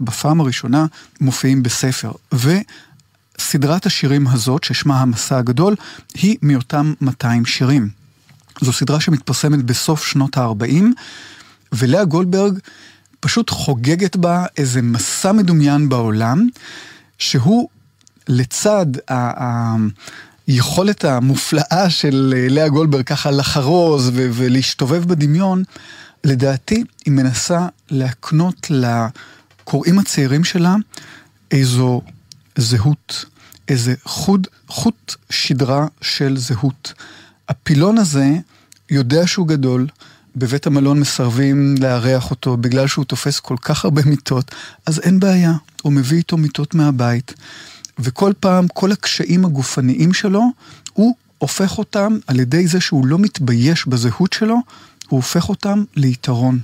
בפעם 0.00 0.40
הראשונה, 0.40 0.86
מופיעים 1.20 1.62
בספר. 1.62 2.12
וסדרת 2.32 3.86
השירים 3.86 4.28
הזאת, 4.28 4.64
ששמה 4.64 5.00
המסע 5.00 5.38
הגדול, 5.38 5.76
היא 6.14 6.36
מאותם 6.42 6.92
200 7.00 7.46
שירים. 7.46 7.88
זו 8.60 8.72
סדרה 8.72 9.00
שמתפרסמת 9.00 9.64
בסוף 9.64 10.04
שנות 10.04 10.36
ה-40, 10.36 10.84
ולאה 11.72 12.04
גולדברג 12.04 12.58
פשוט 13.20 13.50
חוגגת 13.50 14.16
בה 14.16 14.44
איזה 14.56 14.82
מסע 14.82 15.32
מדומיין 15.32 15.88
בעולם, 15.88 16.46
שהוא 17.18 17.68
לצד 18.28 18.86
ה... 19.10 19.74
היכולת 20.50 21.04
המופלאה 21.04 21.90
של 21.90 22.34
אה, 22.36 22.46
לאה 22.48 22.68
גולדברג 22.68 23.04
ככה 23.04 23.30
לחרוז 23.30 24.10
ו- 24.14 24.28
ולהשתובב 24.32 25.04
בדמיון, 25.04 25.62
לדעתי 26.24 26.84
היא 27.04 27.12
מנסה 27.12 27.66
להקנות 27.90 28.70
לקוראים 28.70 29.98
הצעירים 29.98 30.44
שלה 30.44 30.76
איזו 31.50 32.00
זהות, 32.56 33.24
איזה 33.68 33.94
חוד, 34.04 34.46
חוט 34.68 35.14
שדרה 35.30 35.86
של 36.00 36.36
זהות. 36.36 36.92
הפילון 37.48 37.98
הזה 37.98 38.28
יודע 38.90 39.26
שהוא 39.26 39.48
גדול, 39.48 39.86
בבית 40.36 40.66
המלון 40.66 41.00
מסרבים 41.00 41.74
לארח 41.80 42.30
אותו 42.30 42.56
בגלל 42.56 42.86
שהוא 42.86 43.04
תופס 43.04 43.40
כל 43.40 43.56
כך 43.62 43.84
הרבה 43.84 44.02
מיטות, 44.04 44.54
אז 44.86 45.00
אין 45.00 45.20
בעיה, 45.20 45.52
הוא 45.82 45.92
מביא 45.92 46.18
איתו 46.18 46.36
מיטות 46.36 46.74
מהבית. 46.74 47.34
וכל 48.00 48.32
פעם, 48.40 48.68
כל 48.68 48.92
הקשיים 48.92 49.44
הגופניים 49.44 50.12
שלו, 50.12 50.42
הוא 50.92 51.14
הופך 51.38 51.78
אותם, 51.78 52.18
על 52.26 52.40
ידי 52.40 52.66
זה 52.66 52.80
שהוא 52.80 53.06
לא 53.06 53.18
מתבייש 53.18 53.86
בזהות 53.86 54.32
שלו, 54.32 54.56
הוא 55.08 55.16
הופך 55.16 55.48
אותם 55.48 55.84
ליתרון. 55.96 56.58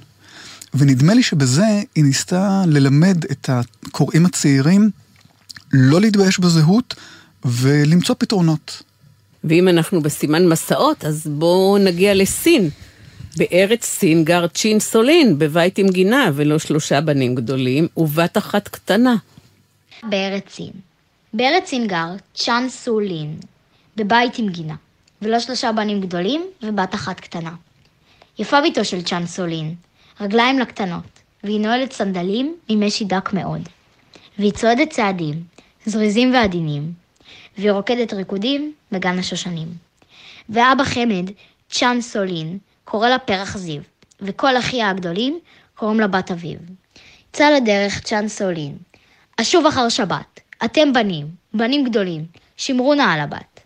ונדמה 0.75 1.14
לי 1.14 1.22
שבזה 1.22 1.66
היא 1.94 2.05
ניסתה 2.05 2.62
ללמד 2.66 3.25
את 3.31 3.51
הקוראים 3.53 4.27
הצעירים 4.27 4.90
לא 5.72 6.01
להתבייש 6.01 6.40
בזהות 6.40 6.94
ולמצוא 7.44 8.14
פתרונות. 8.18 8.83
ואם 9.44 9.68
אנחנו 9.68 10.03
בסימן 10.03 10.49
מסעות, 10.49 11.05
אז 11.05 11.27
בואו 11.27 11.79
נגיע 11.79 12.14
לסין. 12.14 12.70
בארץ 13.37 13.85
סין 13.85 14.25
גר 14.25 14.46
צ'ין 14.46 14.81
סולין, 14.81 15.38
בבית 15.38 15.79
עם 15.79 15.88
גינה, 15.88 16.31
ולא 16.35 16.59
שלושה 16.59 17.01
בנים 17.01 17.35
גדולים, 17.35 17.88
ובת 17.96 18.38
אחת 18.38 18.68
קטנה. 18.68 19.16
בארץ 20.03 20.44
סין. 20.57 20.70
בארץ 21.37 21.66
סין 21.68 21.87
גר 21.87 22.09
צ'אן 22.35 22.66
סולין, 22.68 23.37
בבית 23.96 24.38
עם 24.38 24.49
גינה, 24.49 24.75
ולא 25.22 25.40
שלושה 25.40 25.72
בנים 25.72 26.01
גדולים 26.01 26.46
ובת 26.62 26.94
אחת 26.94 27.20
קטנה. 27.20 27.55
יפה 28.38 28.61
ביתו 28.61 28.85
של 28.85 29.03
צ'אן 29.03 29.27
סולין, 29.27 29.75
רגליים 30.20 30.59
לקטנות, 30.59 31.20
והיא 31.44 31.61
נועלת 31.61 31.92
סנדלים 31.92 32.57
ממשי 32.70 33.05
דק 33.05 33.33
מאוד. 33.33 33.68
והיא 34.38 34.53
צועדת 34.53 34.90
צעדים, 34.90 35.42
זריזים 35.87 36.35
ועדינים, 36.35 36.92
והיא 37.59 37.70
רוקדת 37.70 38.12
ריקודים 38.12 38.72
בגן 38.92 39.18
השושנים. 39.18 39.68
ואבא 40.49 40.85
חמד, 40.85 41.31
צ'אן 41.70 42.01
סולין, 42.01 42.59
קורא 42.85 43.09
לה 43.09 43.18
פרח 43.18 43.57
זיו, 43.57 43.83
וכל 44.20 44.59
אחיה 44.59 44.90
הגדולים 44.90 45.38
קוראים 45.75 46.01
לה 46.01 46.07
בת 46.07 46.31
אביב. 46.31 46.59
יצא 47.31 47.51
לדרך 47.51 48.01
צ'אן 48.01 48.29
סולין, 48.29 48.77
אשוב 49.40 49.66
אחר 49.66 49.88
שבת, 49.88 50.40
אתם 50.64 50.92
בנים, 50.92 51.27
בנים 51.55 51.85
גדולים, 51.85 52.27
שמרו 52.57 52.95
נא 52.95 53.03
על 53.03 53.21
הבת. 53.21 53.61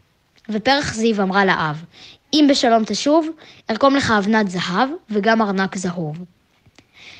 ופרח 0.48 0.94
זיו 0.94 1.22
אמרה 1.22 1.44
לאב, 1.44 1.85
אם 2.33 2.46
בשלום 2.50 2.85
תשוב, 2.85 3.29
ארקום 3.70 3.96
לך 3.96 4.11
אבנת 4.18 4.50
זהב 4.50 4.88
וגם 5.11 5.42
ארנק 5.42 5.76
זהוב. 5.76 6.24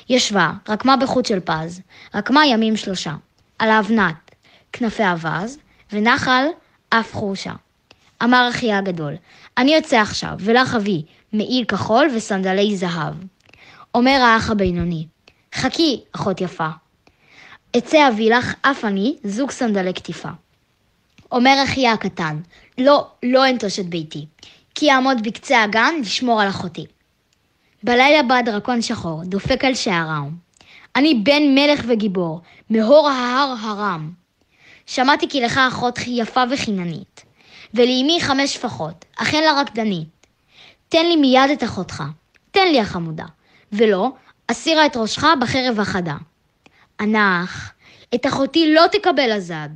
ישבה, 0.09 0.51
רקמה 0.69 0.97
בחוט 0.97 1.25
של 1.25 1.39
פז, 1.39 1.81
רקמה 2.15 2.45
ימים 2.45 2.77
שלושה, 2.77 3.15
על 3.59 3.69
האבנת, 3.69 4.35
כנפי 4.73 5.03
אווז, 5.03 5.57
ונחל 5.91 6.45
אף 6.89 7.13
חורשה. 7.13 7.53
אמר 8.23 8.47
אחיה 8.51 8.77
הגדול, 8.77 9.13
אני 9.57 9.75
יוצא 9.75 9.97
עכשיו, 10.01 10.33
ולך 10.39 10.75
אביא 10.75 11.01
מעיל 11.33 11.65
כחול 11.65 12.07
וסנדלי 12.15 12.77
זהב. 12.77 13.13
אומר 13.95 14.19
האח 14.21 14.49
הבינוני, 14.49 15.07
חכי, 15.55 16.01
אחות 16.15 16.41
יפה, 16.41 16.69
אצא 17.77 18.07
אביא 18.07 18.35
לך 18.35 18.53
אף 18.61 18.85
אני 18.85 19.15
זוג 19.23 19.51
סנדלי 19.51 19.93
קטיפה. 19.93 20.29
אומר 21.31 21.55
אחיה 21.63 21.93
הקטן, 21.93 22.39
לא, 22.77 23.07
לא 23.23 23.49
אנטוש 23.49 23.79
את 23.79 23.85
ביתי, 23.85 24.25
כי 24.75 24.91
אעמוד 24.91 25.23
בקצה 25.23 25.63
הגן 25.63 25.93
לשמור 26.01 26.41
על 26.41 26.49
אחותי. 26.49 26.85
בלילה 27.83 28.23
בא 28.23 28.41
דרקון 28.41 28.81
שחור, 28.81 29.23
דופק 29.23 29.65
על 29.65 29.75
שערם. 29.75 30.35
אני 30.95 31.13
בן 31.13 31.43
מלך 31.55 31.81
וגיבור, 31.87 32.41
מהור 32.69 33.09
ההר 33.09 33.55
הרם. 33.59 34.11
שמעתי 34.85 35.29
כי 35.29 35.41
לך 35.41 35.59
אחות 35.67 35.99
יפה 36.07 36.43
וחיננית, 36.51 37.25
ולאמי 37.73 38.17
חמש 38.21 38.53
שפחות, 38.53 39.05
אכן 39.17 39.43
לה 39.43 39.61
רקדנית. 39.61 40.27
תן 40.89 41.05
לי 41.05 41.15
מיד 41.15 41.49
את 41.53 41.63
אחותך, 41.63 42.03
תן 42.51 42.67
לי 42.71 42.79
החמודה, 42.79 43.25
ולא, 43.71 44.09
אסירה 44.47 44.85
את 44.85 44.97
ראשך 44.97 45.23
בחרב 45.41 45.79
החדה. 45.79 46.15
הנח, 47.01 47.73
את 48.15 48.25
אחותי 48.25 48.73
לא 48.73 48.83
תקבל 48.91 49.31
הזד, 49.31 49.69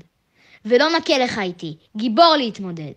ולא 0.65 0.97
נקה 0.97 1.17
לך 1.17 1.39
איתי, 1.39 1.77
גיבור 1.97 2.35
להתמודד. 2.37 2.91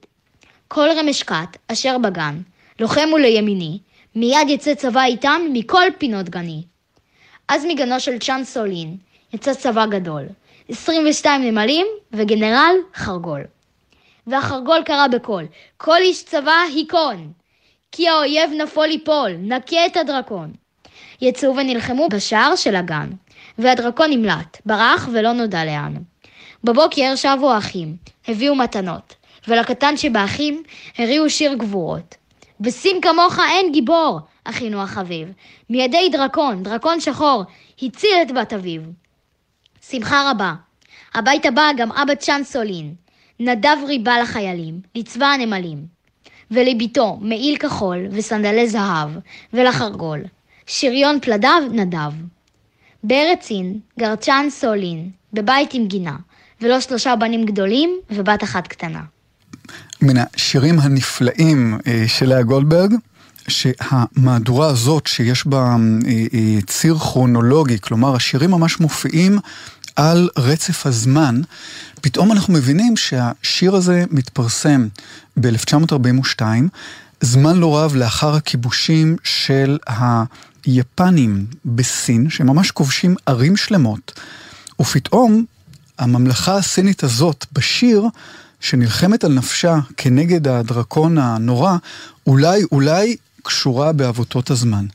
כל 0.69 0.89
רמשקת 0.99 1.57
אשר 1.73 1.99
בגן, 1.99 2.41
לוחם 2.81 3.09
הוא 3.11 3.19
לימיני, 3.19 3.79
מיד 4.15 4.49
יצא 4.49 4.75
צבא 4.75 5.05
איתן 5.05 5.43
מכל 5.53 5.87
פינות 5.99 6.29
גני. 6.29 6.63
אז 7.49 7.65
מגנו 7.65 8.01
של 8.01 8.19
צ'אן 8.19 8.45
סולין 8.45 8.97
יצא 9.33 9.55
צבא 9.55 9.87
גדול, 9.87 10.23
22 10.69 11.43
נמלים 11.43 11.87
וגנרל 12.13 12.75
חרגול. 12.95 13.45
והחרגול 14.27 14.83
קרא 14.85 15.07
בקול, 15.07 15.45
כל 15.77 15.99
איש 15.99 16.25
צבא 16.25 16.57
היכון, 16.75 17.33
כי 17.93 18.09
האויב 18.09 18.51
נפול 18.51 18.87
ליפול, 18.87 19.31
נקה 19.41 19.87
את 19.87 19.97
הדרקון. 19.97 20.53
יצאו 21.21 21.57
ונלחמו 21.57 22.09
בשער 22.09 22.57
של 22.57 22.77
הגן. 22.77 23.11
והדרקון 23.59 24.11
נמלט, 24.11 24.61
ברח 24.67 25.09
ולא 25.13 25.33
נודע 25.33 25.65
לאן. 25.65 25.95
בבוקר 26.65 27.17
שבו 27.17 27.53
האחים, 27.53 27.97
הביאו 28.29 28.55
מתנות, 28.55 29.15
ולקטן 29.49 29.97
שבאחים 29.97 30.63
הריעו 30.99 31.31
שיר 31.31 31.55
גבורות. 31.55 32.15
בסין 32.61 33.01
כמוך 33.01 33.39
אין 33.51 33.73
גיבור, 33.73 34.21
אחינו 34.45 34.83
החביב, 34.83 35.33
מידי 35.71 36.09
דרקון, 36.13 36.63
דרקון 36.63 37.01
שחור, 37.01 37.43
הציל 37.83 38.17
את 38.23 38.33
בת 38.33 38.53
אביו. 38.53 38.83
שמחה 39.91 40.31
רבה. 40.31 40.55
הביתה 41.15 41.51
בא 41.51 41.71
גם 41.77 41.93
אבא 41.93 42.15
צ'אן 42.15 42.45
סולין, 42.45 42.95
נדב 43.41 43.77
ריבה 43.87 44.21
לחיילים, 44.21 44.81
לצבא 44.95 45.27
הנמלים. 45.27 45.87
ולביתו 46.51 47.19
מעיל 47.21 47.57
כחול 47.57 48.07
וסנדלי 48.11 48.69
זהב, 48.69 49.11
ולחרגול, 49.53 50.21
שריון 50.67 51.21
פלדיו 51.21 51.63
נדב. 51.71 52.13
בארץ 53.03 53.43
סין 53.43 53.79
גר 53.99 54.17
צ'אן 54.17 54.47
סולין, 54.51 55.11
בבית 55.33 55.75
עם 55.75 55.87
גינה, 55.87 56.17
ולא 56.61 56.81
שלושה 56.81 57.17
בנים 57.17 57.45
גדולים 57.45 57.91
ובת 58.11 58.45
אחת 58.45 58.67
קטנה. 58.67 59.03
מן 60.03 60.15
השירים 60.17 60.81
הנפלאים 60.81 61.79
אה, 61.87 62.05
של 62.07 62.29
לאה 62.29 62.43
גולדברג, 62.43 62.95
שהמהדורה 63.49 64.69
הזאת 64.69 65.07
שיש 65.07 65.47
בה 65.47 65.59
אה, 65.59 66.13
אה, 66.35 66.59
ציר 66.67 66.99
כרונולוגי, 66.99 67.79
כלומר 67.81 68.15
השירים 68.17 68.51
ממש 68.51 68.81
מופיעים 68.81 69.39
על 69.97 70.29
רצף 70.39 70.87
הזמן, 70.87 71.41
פתאום 72.01 72.33
אנחנו 72.33 72.55
מבינים 72.55 72.97
שהשיר 72.97 73.75
הזה 73.75 74.05
מתפרסם 74.11 74.89
ב-1942, 75.37 76.43
זמן 77.21 77.57
לא 77.57 77.79
רב 77.79 77.97
לאחר 77.97 78.35
הכיבושים 78.35 79.17
של 79.25 79.79
היפנים 80.65 81.47
בסין, 81.65 82.31
שממש 82.31 82.71
כובשים 82.71 83.15
ערים 83.27 83.57
שלמות, 83.57 84.21
ופתאום 84.81 85.45
הממלכה 85.99 86.57
הסינית 86.57 87.03
הזאת 87.03 87.47
בשיר, 87.53 88.05
שנלחמת 88.61 89.25
על 89.25 89.33
נפשה 89.33 89.79
כנגד 89.97 90.49
הדרקון 90.49 91.19
הנורא, 91.19 91.77
אולי, 92.27 92.63
אולי 92.73 93.17
קשורה 93.43 93.93
בעבותות 93.93 94.51
הזמן. 94.51 94.87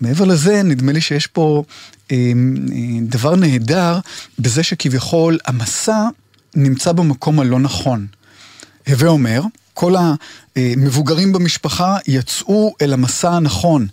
מעבר 0.00 0.24
לזה, 0.24 0.62
נדמה 0.62 0.92
לי 0.92 1.00
שיש 1.00 1.26
פה 1.26 1.64
אה, 2.10 2.16
אה, 2.16 2.98
דבר 3.02 3.36
נהדר 3.36 3.98
בזה 4.38 4.62
שכביכול 4.62 5.38
המסע 5.46 6.08
נמצא 6.54 6.92
במקום 6.92 7.40
הלא 7.40 7.58
נכון. 7.58 8.06
הווה 8.88 9.08
אומר, 9.08 9.42
כל 9.74 9.94
המבוגרים 10.56 11.32
במשפחה 11.32 11.96
יצאו 12.06 12.74
אל 12.82 12.92
המסע 12.92 13.30
הנכון, 13.30 13.86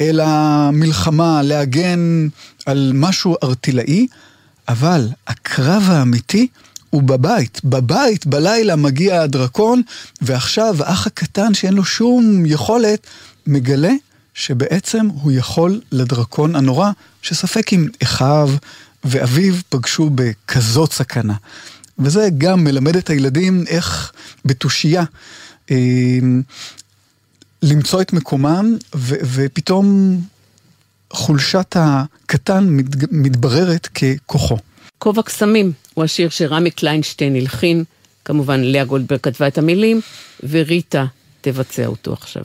אל 0.00 0.20
המלחמה, 0.20 1.42
להגן 1.42 2.28
על 2.66 2.92
משהו 2.94 3.36
ארטילאי, 3.42 4.06
אבל 4.68 5.08
הקרב 5.26 5.82
האמיתי 5.86 6.46
הוא 6.90 7.02
בבית. 7.02 7.60
בבית, 7.64 8.26
בלילה, 8.26 8.76
מגיע 8.76 9.22
הדרקון, 9.22 9.82
ועכשיו 10.22 10.76
האח 10.84 11.06
הקטן 11.06 11.54
שאין 11.54 11.74
לו 11.74 11.84
שום 11.84 12.46
יכולת, 12.46 13.06
מגלה 13.46 13.92
שבעצם 14.34 15.06
הוא 15.06 15.32
יכול 15.32 15.80
לדרקון 15.92 16.56
הנורא, 16.56 16.90
שספק 17.22 17.72
אם 17.72 17.88
אחיו 18.02 18.50
ואביו 19.04 19.54
פגשו 19.68 20.10
בכזאת 20.14 20.92
סכנה. 20.92 21.34
וזה 21.98 22.28
גם 22.38 22.64
מלמד 22.64 22.96
את 22.96 23.10
הילדים 23.10 23.64
איך 23.68 24.12
בתושייה 24.44 25.04
אה, 25.70 25.76
למצוא 27.62 28.02
את 28.02 28.12
מקומם, 28.12 28.76
ו- 28.94 29.14
ופתאום 29.34 30.16
חולשת 31.12 31.76
הקטן 31.78 32.66
מת- 32.68 33.12
מתבררת 33.12 33.86
ככוחו. 33.86 34.56
כובע 34.98 35.22
קסמים 35.22 35.72
הוא 35.94 36.04
השיר 36.04 36.28
שרמי 36.28 36.70
קליינשטיין 36.70 37.36
הלחין, 37.36 37.84
כמובן 38.24 38.60
לאה 38.60 38.84
גולדברג 38.84 39.20
כתבה 39.20 39.48
את 39.48 39.58
המילים, 39.58 40.00
וריטה 40.50 41.04
תבצע 41.40 41.86
אותו 41.86 42.12
עכשיו. 42.12 42.44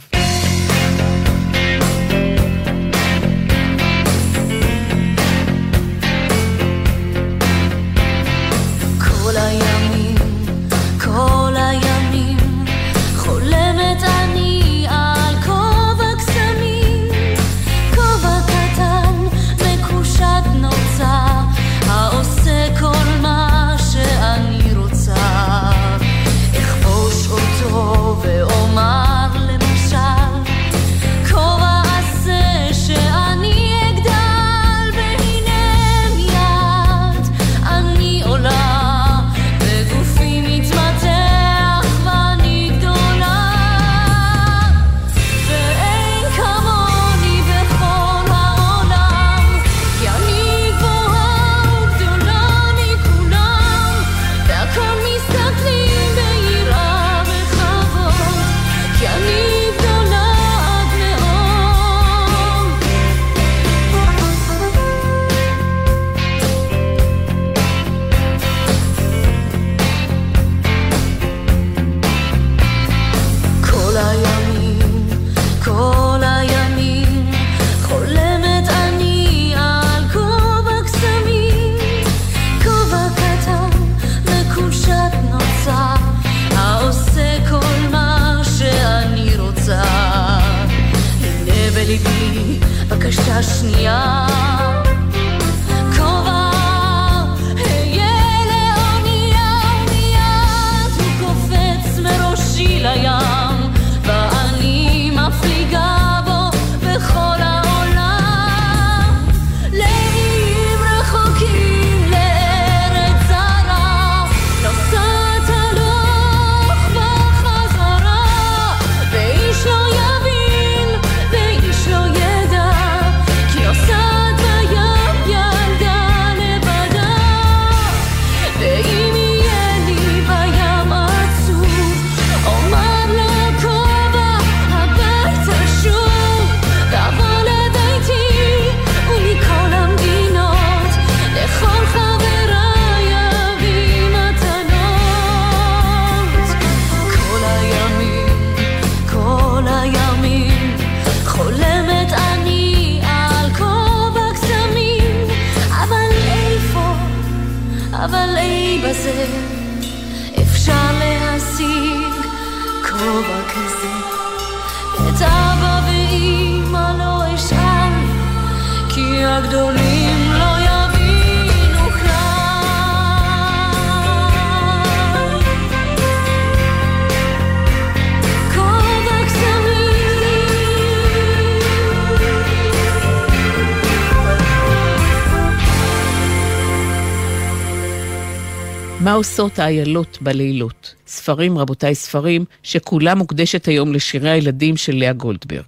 עושות 189.40 189.60
האיילות 189.60 190.18
בלילות? 190.22 190.94
ספרים, 191.08 191.58
רבותיי, 191.58 191.96
ספרים, 191.96 192.46
שכולה 192.64 193.16
מוקדשת 193.16 193.68
היום 193.68 193.94
לשירי 193.94 194.30
הילדים 194.30 194.78
של 194.78 194.96
לאה 194.96 195.14
גולדברג. 195.14 195.66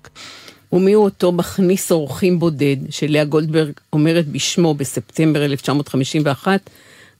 ומיהו 0.74 1.04
אותו 1.04 1.32
מכניס 1.32 1.92
אורחים 1.92 2.40
בודד, 2.40 2.78
שלאה 2.90 3.24
גולדברג 3.26 3.72
אומרת 3.94 4.28
בשמו 4.28 4.74
בספטמבר 4.74 5.46
1951, 5.46 6.70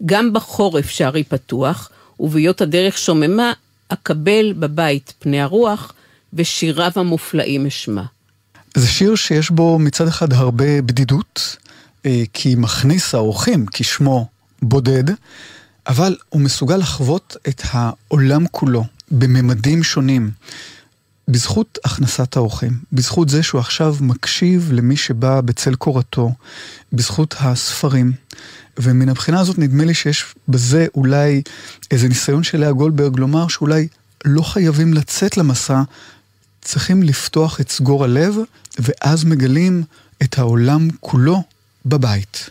גם 0.06 0.34
בחורף 0.34 0.90
שערי 0.90 1.24
פתוח, 1.24 1.90
ובהיות 2.20 2.62
הדרך 2.62 2.98
שוממה, 2.98 3.54
אקבל 3.90 4.54
בבית 4.54 5.14
פני 5.20 5.42
הרוח, 5.42 5.94
ושיריו 6.34 6.92
המופלאים 6.96 7.66
אשמע. 7.66 8.04
זה 8.76 8.88
שיר 8.88 9.16
שיש 9.16 9.50
בו 9.50 9.80
מצד 9.80 10.08
אחד 10.08 10.34
הרבה 10.34 10.82
בדידות, 10.82 11.58
אה, 12.06 12.24
כי 12.34 12.56
מכניס 12.58 13.16
האורחים, 13.16 13.66
כשמו 13.74 14.28
בודד, 14.62 15.04
אבל 15.88 16.16
הוא 16.30 16.42
מסוגל 16.42 16.78
לחוות 16.78 17.38
את 17.48 17.62
העולם 17.72 18.48
כולו 18.52 18.84
בממדים 19.12 19.84
שונים. 19.84 20.32
בזכות 21.28 21.78
הכנסת 21.86 22.38
האורחים, 22.38 22.80
בזכות 22.94 23.30
זה 23.30 23.44
שהוא 23.44 23.60
עכשיו 23.60 23.96
מקשיב 24.02 24.70
למי 24.74 24.98
שבא 24.98 25.42
בצל 25.42 25.76
קורתו, 25.76 26.32
בזכות 26.94 27.36
הספרים. 27.40 28.12
ומן 28.80 29.10
הבחינה 29.10 29.40
הזאת 29.40 29.60
נדמה 29.60 29.86
לי 29.86 29.94
שיש 29.94 30.26
בזה 30.48 30.88
אולי 30.96 31.42
איזה 31.92 32.08
ניסיון 32.08 32.44
של 32.44 32.58
לאה 32.58 32.72
גולדברג 32.72 33.20
לומר 33.20 33.48
שאולי 33.48 33.88
לא 34.26 34.42
חייבים 34.42 34.94
לצאת 34.94 35.38
למסע, 35.38 35.82
צריכים 36.62 37.04
לפתוח 37.04 37.62
את 37.62 37.70
סגור 37.70 38.04
הלב, 38.04 38.36
ואז 38.80 39.24
מגלים 39.24 39.84
את 40.24 40.38
העולם 40.38 40.88
כולו 41.00 41.44
בבית. 41.86 42.50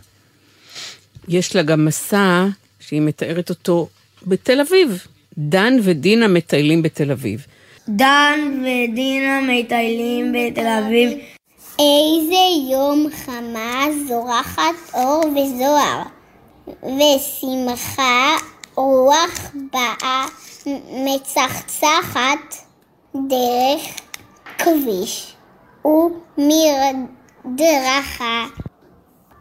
יש 1.28 1.56
לה 1.56 1.62
גם 1.62 1.84
מסע 1.84 2.46
שהיא 2.86 3.00
מתארת 3.00 3.50
אותו 3.50 3.88
בתל 4.26 4.60
אביב. 4.60 5.06
דן 5.38 5.76
ודינה 5.82 6.28
מטיילים 6.28 6.82
בתל 6.82 7.10
אביב. 7.10 7.46
דן 7.88 8.40
ודינה 8.60 9.40
מטיילים 9.40 10.32
בתל 10.32 10.66
אביב. 10.66 11.10
איזה 11.78 12.70
יום 12.72 13.06
חמה 13.24 13.86
זורחת 14.08 14.74
אור 14.94 15.22
וזוהר, 15.26 16.02
ושמחה 16.82 18.36
רוח 18.74 19.52
באה 19.72 20.26
מצחצחת 20.90 22.54
דרך 23.14 23.82
כביש 24.58 25.34
ומרדרכה. 27.44 28.46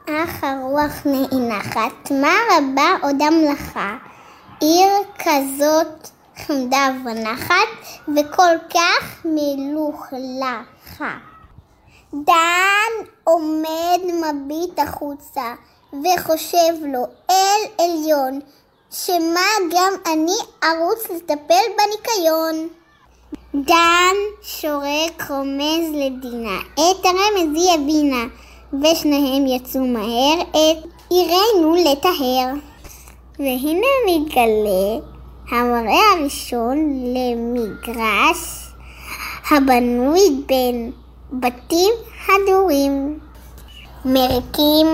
אך 0.10 0.44
הרוח 0.44 1.06
נאנחת, 1.06 2.12
מה 2.12 2.34
רבה 2.52 2.96
עוד 3.02 3.22
המלאכה? 3.22 3.98
עיר 4.62 4.92
כזאת 5.20 6.10
חמדה 6.38 6.90
ונחת, 7.06 7.68
וכל 8.08 8.56
כך 8.74 9.26
מלוכלכה. 9.26 11.18
דן 12.14 13.06
עומד 13.24 14.00
מביט 14.06 14.80
החוצה, 14.80 15.54
וחושב 15.94 16.74
לו 16.82 17.06
אל 17.30 17.86
עליון, 17.86 18.40
שמה 18.92 19.50
גם 19.72 19.94
אני 20.14 20.38
ארוץ 20.64 21.10
לטפל 21.10 21.66
בניקיון. 21.78 22.68
דן 23.56 24.16
שורק 24.42 25.30
רומז 25.30 25.92
לדינה, 25.94 26.60
את 26.74 27.06
הרמז 27.06 27.56
היא 27.56 27.74
הבינה, 27.74 28.26
ושניהם 28.82 29.48
יצאו 29.48 29.82
מהר 29.82 30.42
את 30.52 30.88
עירנו 31.10 31.76
לטהר. 31.76 32.54
והנה 33.40 33.88
מתגלה 34.08 35.06
המראה 35.52 36.12
הראשון 36.20 37.04
למגרש 37.14 38.72
הבנוי 39.52 40.20
בין 40.48 40.92
בתים 41.34 41.92
הדורים. 42.28 43.20
מרקים 44.06 44.88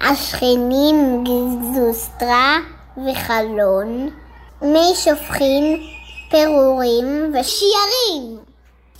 השכנים 0.00 1.24
גזוסטרה 1.24 2.56
וחלון, 3.06 4.10
מי 4.62 4.94
שופכין, 4.94 5.82
פירורים 6.30 7.32
ושיערים. 7.34 8.38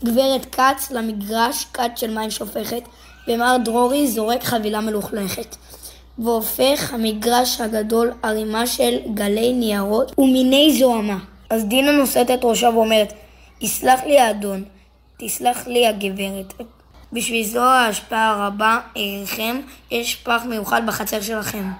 גברת 0.04 0.54
כץ 0.54 0.90
למגרש 0.90 1.66
כת 1.72 1.90
של 1.96 2.14
מים 2.14 2.30
שופכת, 2.30 2.82
ומר 3.28 3.56
דרורי 3.64 4.08
זורק 4.08 4.44
חבילה 4.44 4.80
מלוכלכת. 4.80 5.56
והופך 6.18 6.94
המגרש 6.94 7.60
הגדול 7.60 8.12
ערימה 8.22 8.66
של 8.66 8.98
גלי 9.14 9.52
ניירות 9.52 10.18
ומיני 10.18 10.78
זוהמה. 10.78 11.18
אז 11.50 11.64
דינה 11.64 11.92
נושאת 11.92 12.30
את 12.30 12.40
ראשה 12.44 12.68
ואומרת, 12.68 13.12
יסלח 13.60 14.00
לי 14.06 14.18
האדון, 14.18 14.64
תסלח 15.18 15.66
לי 15.66 15.86
הגברת. 15.86 16.54
בשביל 17.12 17.46
זו 17.46 17.62
ההשפעה 17.62 18.44
הרבה 18.44 18.78
עליכם, 18.94 19.60
יש 19.90 20.14
פח 20.14 20.42
מיוחד 20.48 20.82
בחצר 20.86 21.20
שלכם. 21.20 21.70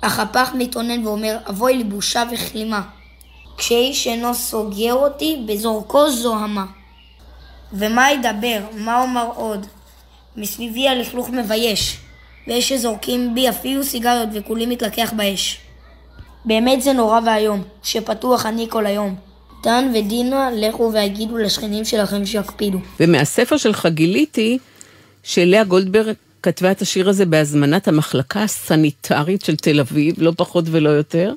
אך 0.00 0.20
הפח 0.20 0.50
מתאונן 0.54 1.06
ואומר, 1.06 1.38
אבוי 1.48 1.76
לי 1.76 1.84
בושה 1.84 2.22
וכלימה. 2.32 2.82
כשאיש 3.56 4.06
אינו 4.06 4.34
סוגר 4.34 4.94
אותי, 4.94 5.44
בזורקו 5.46 6.10
זוהמה. 6.10 6.64
ומה 7.72 8.10
ידבר? 8.10 8.58
מה 8.72 9.02
אומר 9.02 9.30
עוד? 9.34 9.66
מסביבי 10.38 10.88
הלכלוך 10.88 11.30
מבייש. 11.30 11.98
ויש 12.48 12.68
שזורקים 12.68 13.34
בי 13.34 13.48
אפילו 13.48 13.84
סיגריות 13.84 14.28
וכולי 14.32 14.66
מתלקח 14.66 15.12
באש. 15.16 15.58
באמת 16.44 16.82
זה 16.82 16.92
נורא 16.92 17.20
ואיום, 17.26 17.62
שפתוח 17.82 18.46
אני 18.46 18.66
כל 18.70 18.86
היום. 18.86 19.14
דן 19.62 19.92
ודינה, 19.94 20.50
לכו 20.56 20.90
והגידו 20.94 21.38
לשכנים 21.38 21.84
שלכם 21.84 22.26
שיקפידו. 22.26 22.78
ומהספר 23.00 23.56
שלך 23.56 23.86
גיליתי 23.86 24.58
שלאה 25.22 25.64
גולדברג 25.64 26.14
כתבה 26.42 26.70
את 26.70 26.82
השיר 26.82 27.08
הזה 27.08 27.26
בהזמנת 27.26 27.88
המחלקה 27.88 28.42
הסניטרית 28.42 29.44
של 29.44 29.56
תל 29.56 29.80
אביב, 29.80 30.14
לא 30.18 30.32
פחות 30.36 30.64
ולא 30.70 30.90
יותר. 30.90 31.32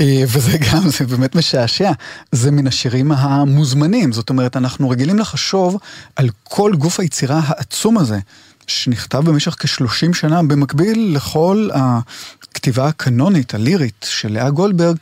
אה, 0.00 0.22
וזה 0.26 0.58
גם, 0.72 0.90
זה 0.90 1.06
באמת 1.06 1.34
משעשע. 1.34 1.92
זה 2.32 2.50
מן 2.50 2.66
השירים 2.66 3.12
המוזמנים. 3.12 4.12
זאת 4.12 4.30
אומרת, 4.30 4.56
אנחנו 4.56 4.90
רגילים 4.90 5.18
לחשוב 5.18 5.76
על 6.16 6.28
כל 6.44 6.72
גוף 6.76 7.00
היצירה 7.00 7.40
העצום 7.44 7.98
הזה. 7.98 8.18
שנכתב 8.66 9.18
במשך 9.18 9.56
כ-30 9.58 10.14
שנה 10.14 10.42
במקביל 10.42 11.16
לכל 11.16 11.68
הכתיבה 11.74 12.88
הקנונית, 12.88 13.54
הלירית 13.54 14.06
של 14.08 14.32
לאה 14.32 14.50
גולדברג, 14.50 14.96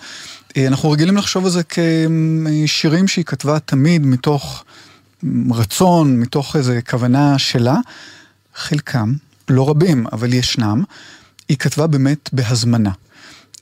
אה, 0.56 0.66
אנחנו 0.66 0.90
רגילים 0.90 1.16
לחשוב 1.16 1.44
על 1.44 1.50
זה 1.50 1.62
כשירים 1.68 3.08
שהיא 3.08 3.24
כתבה 3.24 3.58
תמיד 3.58 4.06
מתוך 4.06 4.64
רצון, 5.50 6.20
מתוך 6.20 6.56
איזו 6.56 6.72
כוונה 6.90 7.38
שלה. 7.38 7.76
חלקם, 8.54 9.12
לא 9.48 9.70
רבים, 9.70 10.06
אבל 10.12 10.32
ישנם, 10.32 10.82
היא 11.48 11.56
כתבה 11.56 11.86
באמת 11.86 12.30
בהזמנה. 12.32 12.90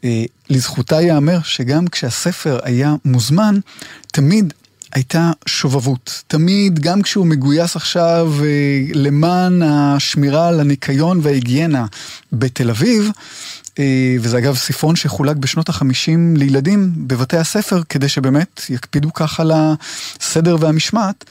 אה, 0.05 0.25
לזכותה 0.51 1.01
ייאמר 1.01 1.39
שגם 1.43 1.87
כשהספר 1.87 2.59
היה 2.63 2.95
מוזמן, 3.05 3.59
תמיד 4.13 4.53
הייתה 4.93 5.31
שובבות. 5.47 6.23
תמיד, 6.27 6.79
גם 6.79 7.03
כשהוא 7.03 7.27
מגויס 7.27 7.77
עכשיו 7.77 8.33
אה, 8.43 8.47
למען 8.95 9.63
השמירה 9.63 10.49
על 10.49 10.61
הניקיון 10.61 11.21
וההיגיינה 11.23 11.87
בתל 12.33 12.71
אביב, 12.71 13.11
אה, 13.79 14.17
וזה 14.21 14.39
אגב 14.39 14.57
ספרון 14.57 14.97
שחולק 14.97 15.37
בשנות 15.37 15.69
החמישים 15.69 16.37
לילדים 16.37 16.93
בבתי 16.97 17.37
הספר, 17.37 17.83
כדי 17.89 18.09
שבאמת 18.09 18.61
יקפידו 18.71 19.13
ככה 19.13 19.43
על 19.43 19.53
הסדר 19.55 20.57
והמשמעת. 20.61 21.25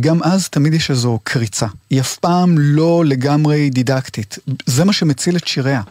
גם 0.00 0.22
אז 0.22 0.48
תמיד 0.48 0.74
יש 0.74 0.90
איזו 0.90 1.18
קריצה. 1.24 1.66
היא 1.90 2.00
אף 2.00 2.16
פעם 2.16 2.58
לא 2.58 3.04
לגמרי 3.06 3.70
דידקטית. 3.70 4.38
זה 4.66 4.84
מה 4.84 4.92
שמציל 4.92 5.36
את 5.36 5.46
שיריה. 5.46 5.82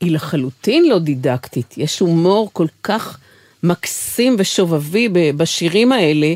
היא 0.00 0.12
לחלוטין 0.12 0.88
לא 0.88 0.98
דידקטית. 0.98 1.74
יש 1.76 1.98
הומור 1.98 2.50
כל 2.52 2.66
כך 2.82 3.18
מקסים 3.62 4.36
ושובבי 4.38 5.08
בשירים 5.36 5.92
האלה, 5.92 6.34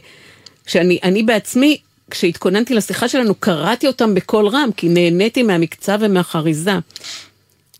שאני 0.66 0.98
אני 1.02 1.22
בעצמי, 1.22 1.76
כשהתכוננתי 2.10 2.74
לשיחה 2.74 3.08
שלנו, 3.08 3.34
קראתי 3.34 3.86
אותם 3.86 4.14
בקול 4.14 4.48
רם, 4.48 4.68
כי 4.76 4.88
נהניתי 4.88 5.42
מהמקצב 5.42 5.98
ומהחריזה. 6.00 6.78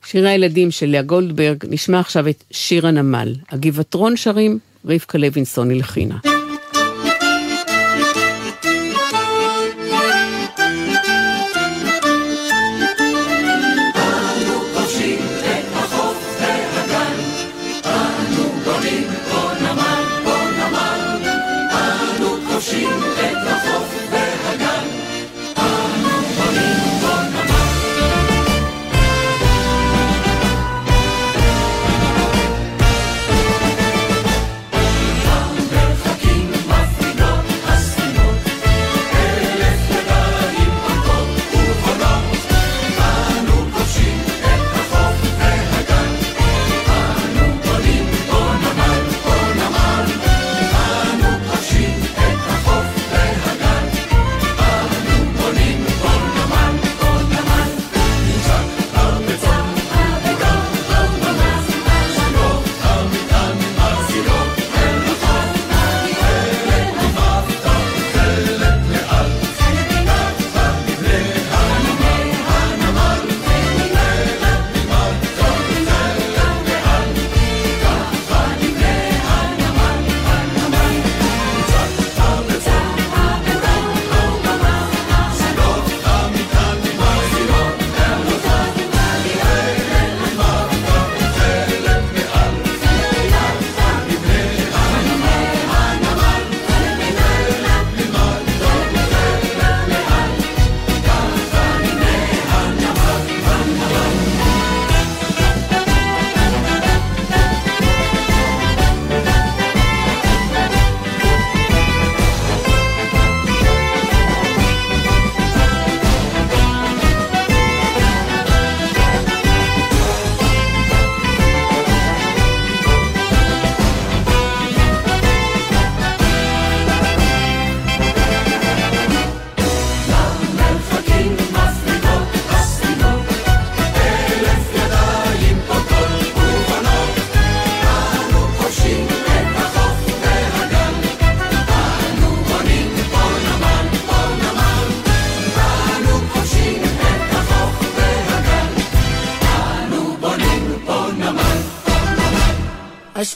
שירי 0.06 0.30
הילדים 0.30 0.70
של 0.70 0.86
לאה 0.86 1.02
גולדברג, 1.02 1.64
נשמע 1.68 2.00
עכשיו 2.00 2.28
את 2.28 2.44
שיר 2.50 2.86
הנמל. 2.86 3.34
הגבעטרון 3.50 4.16
שרים, 4.16 4.58
רבקה 4.84 5.18
לוינסון 5.18 5.70
הלחינה. 5.70 6.39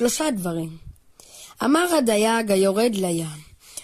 שלושה 0.05 0.31
דברים. 0.31 0.77
אמר 1.65 1.95
הדייג 1.99 2.53
היורד 2.53 2.95
לים, 2.95 3.27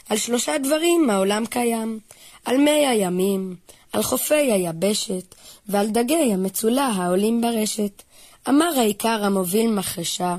על 0.08 0.16
שלושה 0.16 0.58
דברים 0.58 1.10
העולם 1.10 1.46
קיים, 1.46 1.98
על 2.44 2.56
מי 2.56 2.86
הימים, 2.86 3.56
על 3.92 4.02
חופי 4.02 4.34
היבשת, 4.52 5.34
ועל 5.68 5.86
דגי 5.88 6.32
המצולה 6.32 6.86
העולים 6.86 7.40
ברשת. 7.40 8.02
אמר 8.48 8.70
העיקר 8.78 9.24
המוביל 9.24 9.70
מחרשה, 9.70 10.36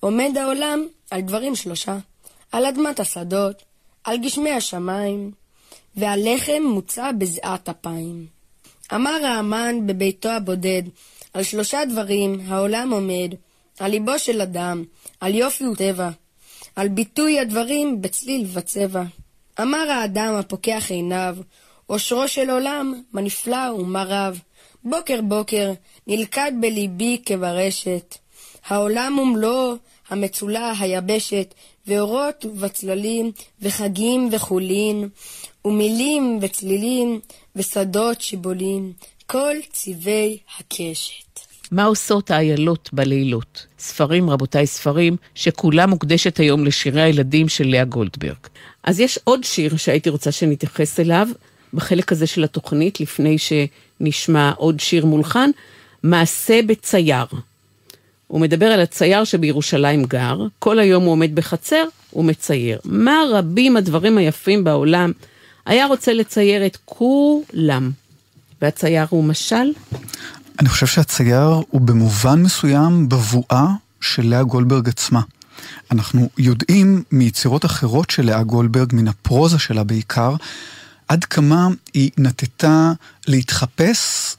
עומד 0.00 0.36
העולם 0.36 0.86
על 1.10 1.20
דברים 1.20 1.56
שלושה, 1.56 1.98
על 2.52 2.66
אדמת 2.66 3.00
השדות, 3.00 3.62
על 4.04 4.18
גשמי 4.18 4.50
השמיים, 4.50 5.30
ועל 5.96 6.20
לחם 6.24 6.62
מוצע 6.62 7.12
בזיעת 7.12 7.68
אפיים. 7.68 8.26
אמר 8.94 9.24
האמן 9.24 9.86
בביתו 9.86 10.28
הבודד, 10.28 10.82
על 11.34 11.42
שלושה 11.42 11.84
דברים 11.84 12.40
העולם 12.48 12.92
עומד, 12.92 13.34
על 13.80 13.90
ליבו 13.90 14.18
של 14.18 14.40
אדם, 14.40 14.84
על 15.20 15.34
יופי 15.34 15.66
וטבע, 15.66 16.10
על 16.76 16.88
ביטוי 16.88 17.40
הדברים 17.40 18.02
בצליל 18.02 18.46
וצבע. 18.52 19.02
אמר 19.60 19.90
האדם 19.90 20.34
הפוקח 20.34 20.86
עיניו, 20.90 21.36
אושרו 21.88 22.28
של 22.28 22.50
עולם, 22.50 23.02
מה 23.12 23.20
נפלא 23.20 23.72
ומה 23.72 24.04
רב. 24.04 24.40
בוקר 24.84 25.20
בוקר, 25.22 25.72
נלכד 26.06 26.52
בליבי 26.60 27.22
כברשת. 27.26 28.16
העולם 28.66 29.18
ומלואו, 29.18 29.74
המצולה, 30.08 30.72
היבשת, 30.78 31.54
ואורות 31.86 32.44
וצללים, 32.56 33.32
וחגים 33.62 34.28
וחולין, 34.32 35.08
ומילים 35.64 36.38
וצלילים, 36.42 37.20
ושדות 37.56 38.20
שיבולים, 38.20 38.92
כל 39.26 39.56
צבעי 39.72 40.38
הקשת. 40.58 41.49
מה 41.70 41.84
עושות 41.84 42.30
האיילות 42.30 42.90
בלילות? 42.92 43.66
ספרים, 43.78 44.30
רבותיי, 44.30 44.66
ספרים, 44.66 45.16
שכולה 45.34 45.86
מוקדשת 45.86 46.38
היום 46.38 46.64
לשירי 46.64 47.02
הילדים 47.02 47.48
של 47.48 47.66
לאה 47.68 47.84
גולדברג. 47.84 48.36
אז 48.84 49.00
יש 49.00 49.18
עוד 49.24 49.44
שיר 49.44 49.76
שהייתי 49.76 50.10
רוצה 50.10 50.32
שנתייחס 50.32 51.00
אליו, 51.00 51.28
בחלק 51.74 52.12
הזה 52.12 52.26
של 52.26 52.44
התוכנית, 52.44 53.00
לפני 53.00 53.36
שנשמע 53.38 54.52
עוד 54.56 54.80
שיר 54.80 55.06
מולחן, 55.06 55.50
מעשה 56.02 56.60
בצייר. 56.66 57.26
הוא 58.26 58.40
מדבר 58.40 58.66
על 58.66 58.80
הצייר 58.80 59.24
שבירושלים 59.24 60.04
גר, 60.04 60.38
כל 60.58 60.78
היום 60.78 61.04
הוא 61.04 61.12
עומד 61.12 61.34
בחצר 61.34 61.84
ומצייר. 62.12 62.78
מה 62.84 63.22
רבים 63.30 63.76
הדברים 63.76 64.18
היפים 64.18 64.64
בעולם, 64.64 65.12
היה 65.66 65.86
רוצה 65.86 66.12
לצייר 66.12 66.66
את 66.66 66.78
כולם. 66.84 67.90
והצייר 68.62 69.06
הוא 69.10 69.24
משל? 69.24 69.72
אני 70.60 70.68
חושב 70.68 70.86
שהצייר 70.86 71.62
הוא 71.70 71.80
במובן 71.80 72.42
מסוים 72.42 73.08
בבואה 73.08 73.66
של 74.00 74.26
לאה 74.26 74.42
גולדברג 74.42 74.88
עצמה. 74.88 75.20
אנחנו 75.90 76.28
יודעים 76.38 77.02
מיצירות 77.12 77.64
אחרות 77.64 78.10
של 78.10 78.26
לאה 78.26 78.42
גולדברג, 78.42 78.94
מן 78.94 79.08
הפרוזה 79.08 79.58
שלה 79.58 79.84
בעיקר, 79.84 80.34
עד 81.08 81.24
כמה 81.24 81.68
היא 81.94 82.10
נטטה 82.18 82.92
להתחפש 83.26 84.36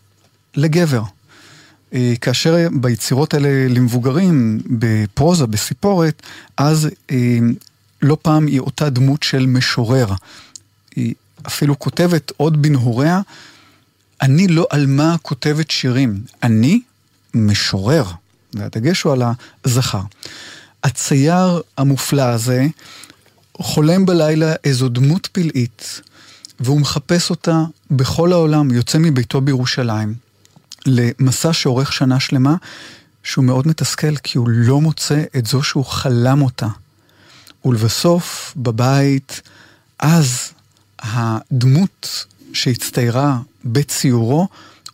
לגבר. 0.56 1.04
אה, 1.94 2.14
כאשר 2.22 2.68
ביצירות 2.72 3.34
האלה 3.34 3.68
למבוגרים, 3.70 4.60
בפרוזה, 4.66 5.48
בסיפורת, 5.48 6.22
אז 6.58 6.90
אה, 7.12 7.40
לא 8.02 8.18
פעם 8.22 8.48
היא 8.48 8.60
אותה 8.60 8.90
דמות 8.90 9.24
של 9.24 9.46
משורר. 9.46 10.14
היא 10.96 11.14
אפילו 11.48 11.80
כותבת 11.80 12.32
עוד 12.38 12.62
בנהוריה, 12.62 13.22
אני 14.22 14.48
לא 14.48 14.68
עלמה 14.70 15.16
כותבת 15.22 15.72
שירים, 15.72 16.24
אני 16.44 16.82
משורר, 17.34 18.04
והדגש 18.54 19.02
הוא 19.02 19.14
על 19.14 19.22
הזכר. 19.66 20.02
הצייר 20.84 21.62
המופלא 21.78 22.22
הזה 22.22 22.68
חולם 23.54 24.06
בלילה 24.06 24.54
איזו 24.64 24.90
דמות 24.90 25.28
פלאית, 25.32 26.02
והוא 26.60 26.82
מחפש 26.82 27.30
אותה 27.30 27.64
בכל 27.92 28.34
העולם, 28.34 28.72
יוצא 28.72 28.98
מביתו 28.98 29.42
בירושלים, 29.42 30.14
למסע 30.86 31.54
שאורך 31.54 31.94
שנה 31.94 32.20
שלמה, 32.20 32.56
שהוא 33.24 33.46
מאוד 33.46 33.68
מתסכל, 33.68 34.16
כי 34.16 34.38
הוא 34.38 34.50
לא 34.50 34.82
מוצא 34.82 35.24
את 35.38 35.46
זו 35.46 35.64
שהוא 35.64 35.86
חלם 35.86 36.42
אותה. 36.42 36.68
ולבסוף, 37.66 38.54
בבית, 38.58 39.42
אז 40.00 40.52
הדמות 41.00 42.26
שהצטיירה 42.54 43.40
בציורו 43.66 44.48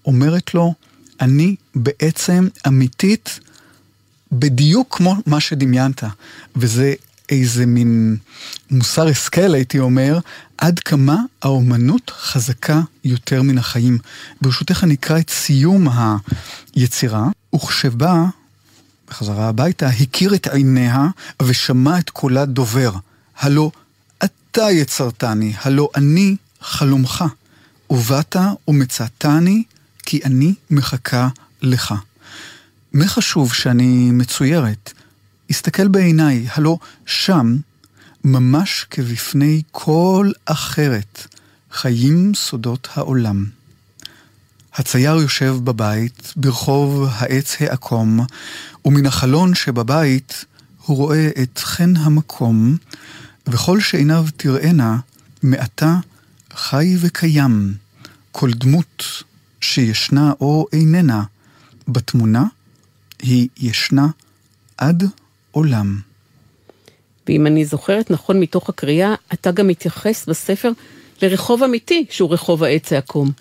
אומרת 0.05 0.53
לו, 0.53 0.73
אני 1.21 1.55
בעצם 1.75 2.47
אמיתית 2.67 3.39
בדיוק 4.31 4.97
כמו 4.97 5.15
מה 5.25 5.39
שדמיינת. 5.39 6.03
וזה 6.55 6.93
איזה 7.29 7.65
מין 7.65 8.17
מוסר 8.71 9.07
השכל, 9.07 9.53
הייתי 9.53 9.79
אומר, 9.79 10.19
עד 10.57 10.79
כמה 10.79 11.17
האומנות 11.41 12.11
חזקה 12.17 12.81
יותר 13.03 13.41
מן 13.41 13.57
החיים. 13.57 13.97
ברשותך 14.41 14.83
אני 14.83 14.93
אקרא 14.93 15.19
את 15.19 15.29
סיום 15.29 15.87
היצירה, 16.75 17.27
וכשבא 17.55 18.23
בחזרה 19.09 19.47
הביתה, 19.47 19.87
הכיר 19.87 20.35
את 20.35 20.47
עיניה 20.47 21.07
ושמע 21.41 21.99
את 21.99 22.09
קולה 22.09 22.45
דובר. 22.45 22.91
הלא 23.39 23.71
אתה 24.23 24.71
יצרתני, 24.71 25.53
הלא 25.61 25.89
אני 25.95 26.35
חלומך. 26.61 27.25
ובאת 27.89 28.35
ומצאתני, 28.67 29.63
כי 30.03 30.19
אני 30.25 30.53
מחכה 30.69 31.27
לך. 31.61 31.93
מה 32.93 33.07
חשוב 33.07 33.53
שאני 33.53 34.11
מצוירת? 34.11 34.93
הסתכל 35.49 35.87
בעיניי, 35.87 36.47
הלא 36.53 36.77
שם, 37.05 37.57
ממש 38.23 38.85
כבפני 38.89 39.61
כל 39.71 40.31
אחרת, 40.45 41.27
חיים 41.71 42.31
סודות 42.35 42.87
העולם. 42.93 43.45
הצייר 44.73 45.15
יושב 45.15 45.55
בבית, 45.63 46.33
ברחוב 46.35 47.09
העץ 47.11 47.55
העקום, 47.59 48.25
ומן 48.85 49.05
החלון 49.05 49.55
שבבית 49.55 50.45
הוא 50.85 50.97
רואה 50.97 51.29
את 51.41 51.59
חן 51.59 51.97
המקום, 51.97 52.77
וכל 53.47 53.79
שעיניו 53.79 54.25
תראינה, 54.37 54.99
מעתה 55.43 55.97
חי 56.57 56.95
וקיים. 56.99 57.73
כל 58.31 58.51
דמות 58.51 59.03
שישנה 59.61 60.33
או 60.41 60.67
איננה 60.73 61.23
בתמונה, 61.87 62.43
היא 63.19 63.47
ישנה 63.57 64.07
עד 64.77 65.03
עולם. 65.51 65.99
ואם 67.27 67.47
אני 67.47 67.65
זוכרת 67.65 68.11
נכון 68.11 68.39
מתוך 68.39 68.69
הקריאה, 68.69 69.15
אתה 69.33 69.51
גם 69.51 69.67
מתייחס 69.67 70.25
בספר 70.25 70.71
לרחוב 71.21 71.63
אמיתי, 71.63 72.05
שהוא 72.09 72.33
רחוב 72.33 72.63
העץ 72.63 72.93
העקום. 72.93 73.31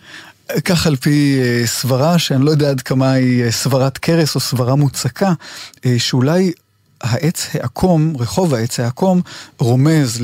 כך 0.64 0.86
על 0.86 0.96
פי 0.96 1.40
uh, 1.42 1.66
סברה, 1.66 2.18
שאני 2.18 2.44
לא 2.44 2.50
יודע 2.50 2.70
עד 2.70 2.80
כמה 2.80 3.12
היא 3.12 3.48
uh, 3.48 3.50
סברת 3.50 3.98
קרס 3.98 4.34
או 4.34 4.40
סברה 4.40 4.74
מוצקה, 4.74 5.32
uh, 5.76 5.80
שאולי 5.98 6.52
העץ 7.00 7.46
העקום, 7.54 8.16
רחוב 8.18 8.54
העץ 8.54 8.80
העקום, 8.80 9.20
רומז 9.58 10.22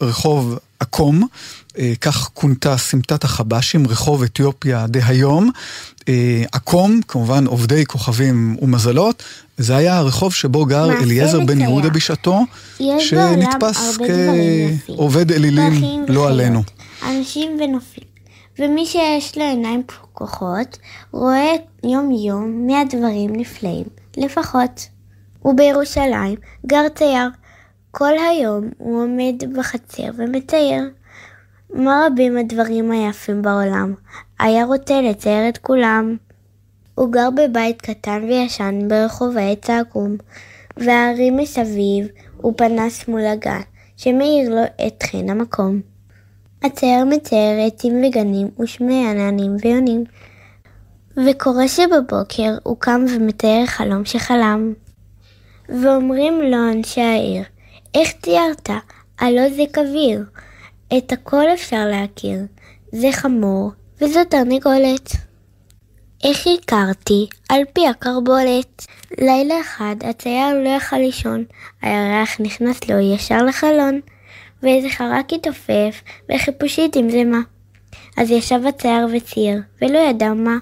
לרחוב 0.00 0.58
עקום, 0.80 1.22
אה, 1.22 1.28
כך 2.00 2.30
כונתה 2.34 2.76
סמטת 2.76 3.24
החבשים, 3.24 3.86
רחוב 3.86 4.22
אתיופיה 4.22 4.86
דהיום. 4.86 5.50
אה, 6.08 6.44
עקום, 6.52 7.00
כמובן 7.08 7.46
עובדי 7.46 7.86
כוכבים 7.86 8.56
ומזלות, 8.62 9.22
זה 9.58 9.76
היה 9.76 9.96
הרחוב 9.96 10.34
שבו 10.34 10.66
גר 10.66 10.92
אליעזר 11.02 11.40
בן 11.40 11.60
יהודה 11.60 11.90
בשעתו, 11.90 12.40
שנתפס 12.98 13.98
כעובד 14.86 15.32
אלילים, 15.32 16.04
לא 16.08 16.28
עלינו. 16.28 16.62
אנשים 17.08 17.56
ונופים. 17.60 18.04
ומי 18.58 18.86
שיש 18.86 19.38
לו 19.38 19.44
עיניים 19.44 19.82
פקוחות, 19.86 20.78
רואה 21.12 21.52
יום 21.84 22.10
יום 22.10 22.66
מאה 22.66 22.84
דברים 22.84 23.36
נפלאים, 23.36 23.84
לפחות. 24.16 24.86
ובירושלים 25.44 26.36
גר 26.66 26.88
צייר. 26.94 27.28
כל 27.90 28.12
היום 28.30 28.70
הוא 28.78 29.02
עומד 29.02 29.34
בחצר 29.56 30.10
ומצייר. 30.16 30.90
מה 31.74 32.06
רבים 32.06 32.36
הדברים 32.36 32.90
היפים 32.90 33.42
בעולם, 33.42 33.94
היה 34.38 34.64
רוצה 34.64 35.00
לצייר 35.00 35.48
את 35.48 35.58
כולם. 35.58 36.16
הוא 36.94 37.12
גר 37.12 37.28
בבית 37.30 37.82
קטן 37.82 38.24
וישן 38.24 38.88
ברחוב 38.88 39.36
העץ 39.36 39.70
העקום, 39.70 40.16
והערים 40.76 41.36
מסביב 41.36 42.06
הוא 42.36 42.54
פנס 42.56 43.08
מול 43.08 43.26
הגן, 43.26 43.60
שמאיר 43.96 44.54
לו 44.54 44.62
את 44.86 45.02
חן 45.02 45.30
המקום. 45.30 45.80
הצייר 46.62 47.04
מצייר 47.04 47.66
עצים 47.66 48.04
וגנים 48.04 48.50
ושמי 48.60 49.08
עננים 49.08 49.56
ויונים, 49.62 50.04
וקורה 51.26 51.68
שבבוקר 51.68 52.56
הוא 52.62 52.76
קם 52.78 53.04
ומתאר 53.08 53.66
חלום 53.66 54.04
שחלם. 54.04 54.72
ואומרים 55.68 56.40
לו 56.40 56.70
אנשי 56.72 57.00
העיר, 57.00 57.42
איך 57.94 58.12
ציירת? 58.22 58.70
הלא 59.20 59.50
זה 59.50 59.62
קביר. 59.72 60.24
את 60.98 61.12
הכל 61.12 61.44
אפשר 61.54 61.86
להכיר. 61.86 62.38
זה 62.92 63.08
חמור, 63.12 63.70
וזו 64.00 64.20
תרנגולת. 64.24 65.10
איך 66.24 66.46
הכרתי? 66.46 67.28
על 67.48 67.60
פי 67.72 67.88
הקרבולת. 67.88 68.86
לילה 69.20 69.60
אחד 69.60 69.96
הצייר 70.04 70.62
לא 70.64 70.68
יכל 70.68 70.96
לישון, 70.96 71.44
הירח 71.82 72.40
נכנס 72.40 72.88
לו 72.88 72.98
ישר 72.98 73.42
לחלון, 73.42 74.00
ואיזה 74.62 74.88
חרק 74.88 75.32
התעופף, 75.32 76.02
וחיפושית 76.28 76.96
עם 76.96 77.10
זה 77.10 77.24
מה. 77.24 77.40
אז 78.16 78.30
ישב 78.30 78.60
הצייר 78.68 79.06
וצייר, 79.12 79.60
ולא 79.82 79.98
ידע 79.98 80.32
מה. 80.34 80.58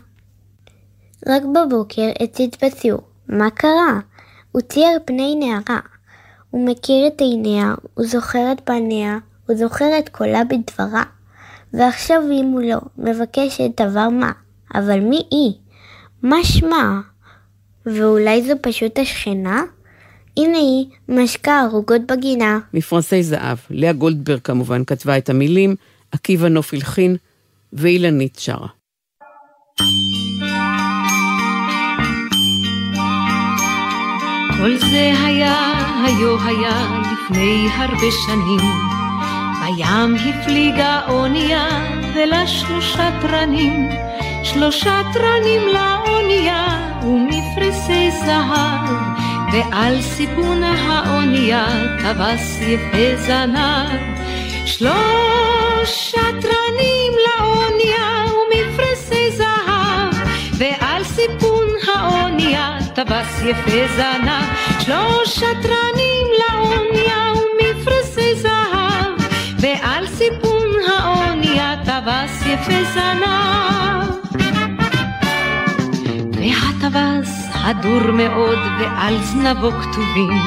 רק 1.26 1.43
בבוקר 1.43 2.11
הציץ 2.20 2.64
בציור, 2.64 3.01
מה 3.29 3.51
קרה? 3.51 4.01
הוא 4.53 4.62
צייר 4.62 4.99
פני 5.05 5.35
נערה. 5.35 5.81
הוא 6.51 6.68
מכיר 6.68 7.07
את 7.07 7.20
עיניה, 7.20 7.74
הוא 7.95 8.07
זוכר 8.07 8.53
את 8.53 8.61
פניה, 8.64 9.18
הוא 9.49 9.57
זוכר 9.57 9.99
את 9.99 10.09
קולה 10.09 10.42
בדברה. 10.44 11.03
ועכשיו 11.72 12.22
היא 12.30 12.44
מולו, 12.44 12.78
מבקשת 12.99 13.80
דבר 13.80 14.09
מה, 14.09 14.32
אבל 14.74 15.01
מי 15.01 15.22
היא? 15.30 15.53
מה 16.22 16.44
שמה? 16.44 17.01
ואולי 17.86 18.42
זו 18.42 18.55
פשוט 18.62 18.99
השכנה? 18.99 19.62
הנה 20.36 20.59
היא, 20.59 20.86
משקה 21.09 21.61
ערוגות 21.61 22.01
בגינה. 22.07 22.59
מפרנסי 22.74 23.22
זהב, 23.22 23.59
לאה 23.70 23.92
גולדברג 23.92 24.40
כמובן 24.44 24.84
כתבה 24.84 25.18
את 25.18 25.28
המילים, 25.28 25.76
עקיבא 26.12 26.49
נוף 26.49 26.74
הלחין, 26.74 27.16
ואילנית 27.72 28.38
שרה. 28.38 28.68
כל 34.59 34.76
זה 34.78 35.12
היה, 35.24 35.55
היו 36.05 36.42
היה, 36.42 37.01
לפני 37.12 37.68
הרבה 37.76 38.11
שנים. 38.26 38.97
בים 39.77 40.14
הפליגה 40.14 41.01
אונייה, 41.09 41.69
ולשלושה 42.14 43.11
תרנים, 43.21 43.89
שלושה 44.43 45.01
תרנים 45.12 45.62
לאונייה, 45.69 46.66
ומפרסי 47.03 48.11
זהב, 48.11 48.89
ועל 49.53 50.03
סיפון 50.03 50.62
האונייה 50.62 51.66
טווס 52.03 52.59
יפה 52.61 53.16
זנב. 53.16 54.01
שלושה 54.66 56.23
תרנים 56.41 57.12
לאונייה, 57.27 58.25
ומפרסי 58.27 59.31
זהב, 59.31 60.14
ועל 60.59 61.05
סיפון 61.05 61.69
האונייה 61.95 62.79
טווס 62.95 63.43
יפה 63.47 63.95
זנב. 63.97 64.45
שלושה 64.81 65.47
תרנים 65.62 66.27
לאונייה, 66.39 67.33
ומפרסי 67.35 68.35
זהב, 68.35 68.58
סיפון 70.29 70.68
האונייה 70.89 71.74
טווס 71.85 72.47
יפה 72.47 72.85
זנב. 72.95 74.09
והטווס 76.33 77.47
הדור 77.55 78.12
מאוד 78.12 78.59
ועל 78.81 79.16
זנבו 79.22 79.70
כתובים 79.70 80.39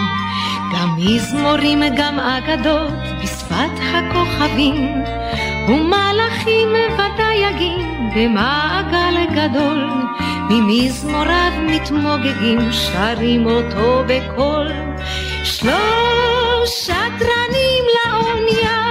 גם 0.73 0.89
מזמורים 0.97 1.79
גם 1.97 2.19
אגדות 2.19 2.91
בשפת 3.23 3.75
הכוכבים 3.93 5.03
ומלאכים 5.67 6.67
ודייגים 6.93 8.09
במעגל 8.15 9.25
גדול 9.35 9.89
ממזמוריו 10.49 11.51
מתמוגגים 11.65 12.71
שרים 12.71 13.45
אותו 13.45 14.03
בקול 14.07 14.67
שלושה 15.43 17.03
תרנים 17.19 17.83
לאונייה 17.95 18.90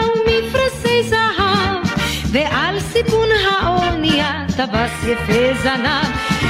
ועל 2.32 2.80
סיפון 2.80 3.28
האונייה 3.50 4.44
טווס 4.56 5.04
יפה 5.04 5.54
זנב. 5.62 6.06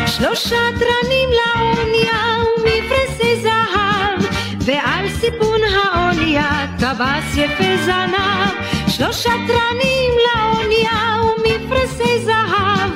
שלושה 0.06 0.56
תרנים 0.78 1.28
לאונייה 1.30 2.22
ומפרשי 2.56 3.36
זהב 3.42 4.20
ועל 4.60 5.08
סיפון 5.08 5.60
האונייה 5.74 6.66
טווס 6.78 7.36
יפה 7.36 7.76
זנב. 7.84 8.50
שלושה 8.88 9.30
תרנים 9.30 10.12
לאונייה 10.26 11.16
ומפרסי 11.22 12.24
זהב 12.24 12.90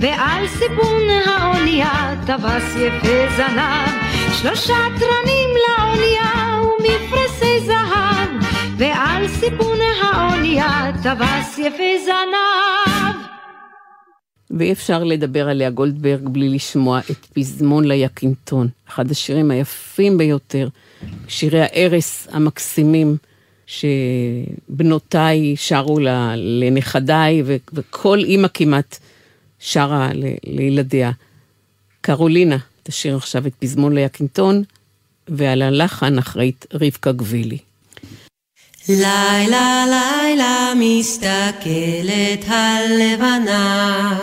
ועל 0.00 0.48
סיפון 0.48 1.02
האונייה 1.26 2.14
טווס 2.26 2.74
יפה 2.76 3.36
זנב. 3.36 3.90
שלושה 4.32 4.76
תרנים 4.98 5.50
לאונייה 5.68 6.60
ומפרסי 6.62 7.60
זהב 7.60 8.17
ועל 8.78 9.28
סיפון 9.28 9.78
האונייה 10.02 10.90
טווס 11.02 11.58
יפה 11.58 12.04
זנב 12.04 13.16
ואי 14.50 14.72
אפשר 14.72 15.04
לדבר 15.04 15.48
עליה 15.48 15.70
גולדברג 15.70 16.28
בלי 16.28 16.48
לשמוע 16.48 17.00
את 17.10 17.26
פזמון 17.32 17.84
ליקינטון, 17.84 18.68
אחד 18.88 19.10
השירים 19.10 19.50
היפים 19.50 20.18
ביותר, 20.18 20.68
שירי 21.28 21.60
הארס 21.60 22.28
המקסימים 22.30 23.16
שבנותיי 23.66 25.56
שרו 25.56 25.98
לנכדיי, 26.36 27.42
וכל 27.72 28.18
אימא 28.18 28.48
כמעט 28.54 28.98
שרה 29.58 30.10
לילדיה. 30.46 31.10
קרולינה 32.00 32.56
תשאיר 32.82 33.16
עכשיו 33.16 33.46
את 33.46 33.54
פזמון 33.58 33.94
ליקינטון, 33.94 34.62
ועל 35.28 35.62
הלחן 35.62 36.18
אחראית 36.18 36.66
רבקה 36.74 37.12
גבילי. 37.12 37.67
לילה 38.88 39.84
לילה 39.86 40.72
מסתכלת 40.76 42.44
הלבנה 42.46 44.18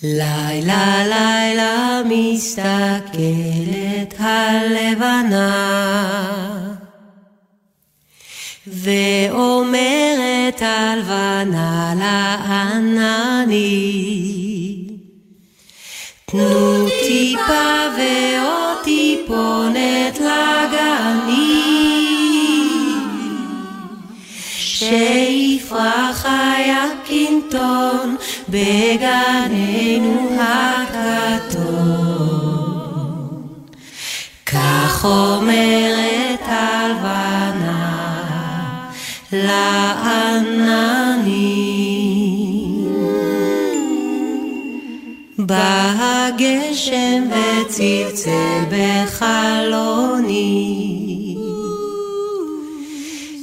לילה 0.04 1.04
לילה 1.08 2.02
מסתכלת 2.06 3.14
הלבנה 4.20 5.54
ואומרת 8.68 10.62
הלבנה 10.62 11.94
לענני 12.00 13.68
תנו 16.26 16.88
טיפה 16.88 17.88
ועוד 17.98 18.84
טיפונת 18.84 20.20
לגנים 20.20 21.57
שיפרח 24.80 26.26
היקינטון 26.26 28.16
בגננו 28.50 30.30
הכתום. 30.40 31.78
כך 34.46 35.06
אומרת 35.06 36.42
הלבנה 36.46 37.88
לעננים. 39.34 41.18
בא 45.38 45.94
הגשם 46.00 47.24
וצלצל 47.32 48.64
בחלוני, 48.72 50.38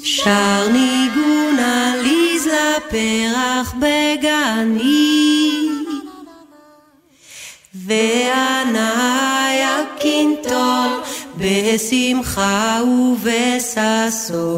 שר 0.07 0.69
ניגון 0.73 1.59
עליז 1.59 2.47
לפרח 2.47 3.75
בגני, 3.79 5.69
וענה 7.75 9.49
יקינטון 9.55 11.01
בשמחה 11.37 12.81
ובששון. 12.85 14.55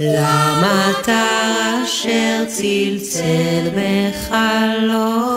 למטר 0.00 1.82
אשר 1.84 2.44
צלצל 2.46 3.68
בחלוני. 3.76 5.28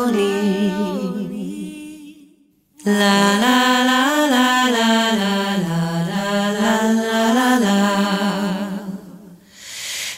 לה 2.85 3.37
לה 3.41 3.83
לה 3.85 4.25
לה 4.29 4.65
לה 4.71 5.11
לה 5.17 5.70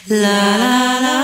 la 0.06 0.56
la 0.58 1.00
la 1.00 1.14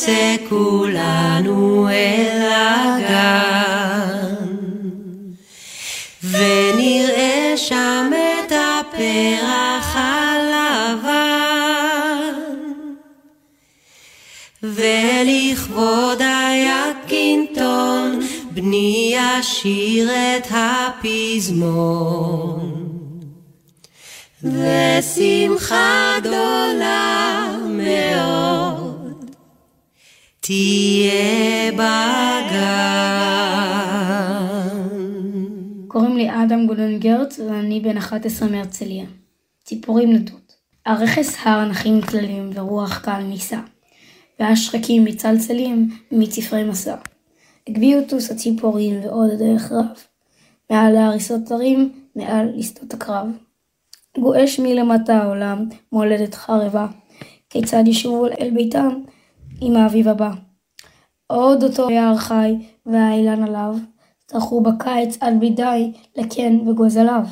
secours. 0.00 0.79
ישיר 19.38 20.10
את 20.10 20.46
הפזמון. 21.04 22.30
ושמחה 24.42 26.14
גדולה 26.20 27.56
מאוד 27.68 29.34
תהיה 30.40 31.72
בגן. 31.72 31.80
קוראים 35.88 36.16
לי 36.16 36.30
אדם 36.30 36.66
גולן 36.66 36.98
גרץ 36.98 37.38
ואני 37.38 37.80
בן 37.80 37.96
11 37.96 38.48
מהרצליה. 38.48 39.04
ציפורים 39.64 40.12
נדות. 40.12 40.52
הרכס 40.86 41.36
הר 41.42 41.64
נחים 41.64 42.00
צללים 42.06 42.50
ורוח 42.54 42.98
קל 42.98 43.22
נישא. 43.22 43.58
והשחקים 44.40 45.04
מצלצלים 45.04 45.90
מצפרי 46.12 46.64
מסע. 46.64 46.96
הגביהו 47.68 48.02
טוס 48.08 48.30
הציפורים 48.30 49.04
ועוד 49.04 49.30
הדרך 49.30 49.72
רב. 49.72 49.86
מעל 50.70 50.92
להריסות 50.92 51.50
הרים, 51.50 51.92
מעל 52.16 52.48
לשדות 52.54 52.94
הקרב. 52.94 53.26
גועש 54.18 54.60
מלמטה 54.60 55.16
העולם, 55.16 55.68
מולדת 55.92 56.34
חרבה. 56.34 56.86
כיצד 57.50 57.82
ישובו 57.86 58.26
אל 58.26 58.50
ביתם 58.54 59.02
עם 59.60 59.76
האביב 59.76 60.08
הבא. 60.08 60.30
עוד 61.26 61.62
אותו 61.62 61.90
יער 61.90 62.16
חי 62.16 62.54
והאילן 62.86 63.44
עליו, 63.44 63.76
צרחו 64.26 64.60
בקיץ 64.60 65.18
עד 65.20 65.40
בידי 65.40 65.92
לקן 66.16 66.68
וגוזליו. 66.68 67.22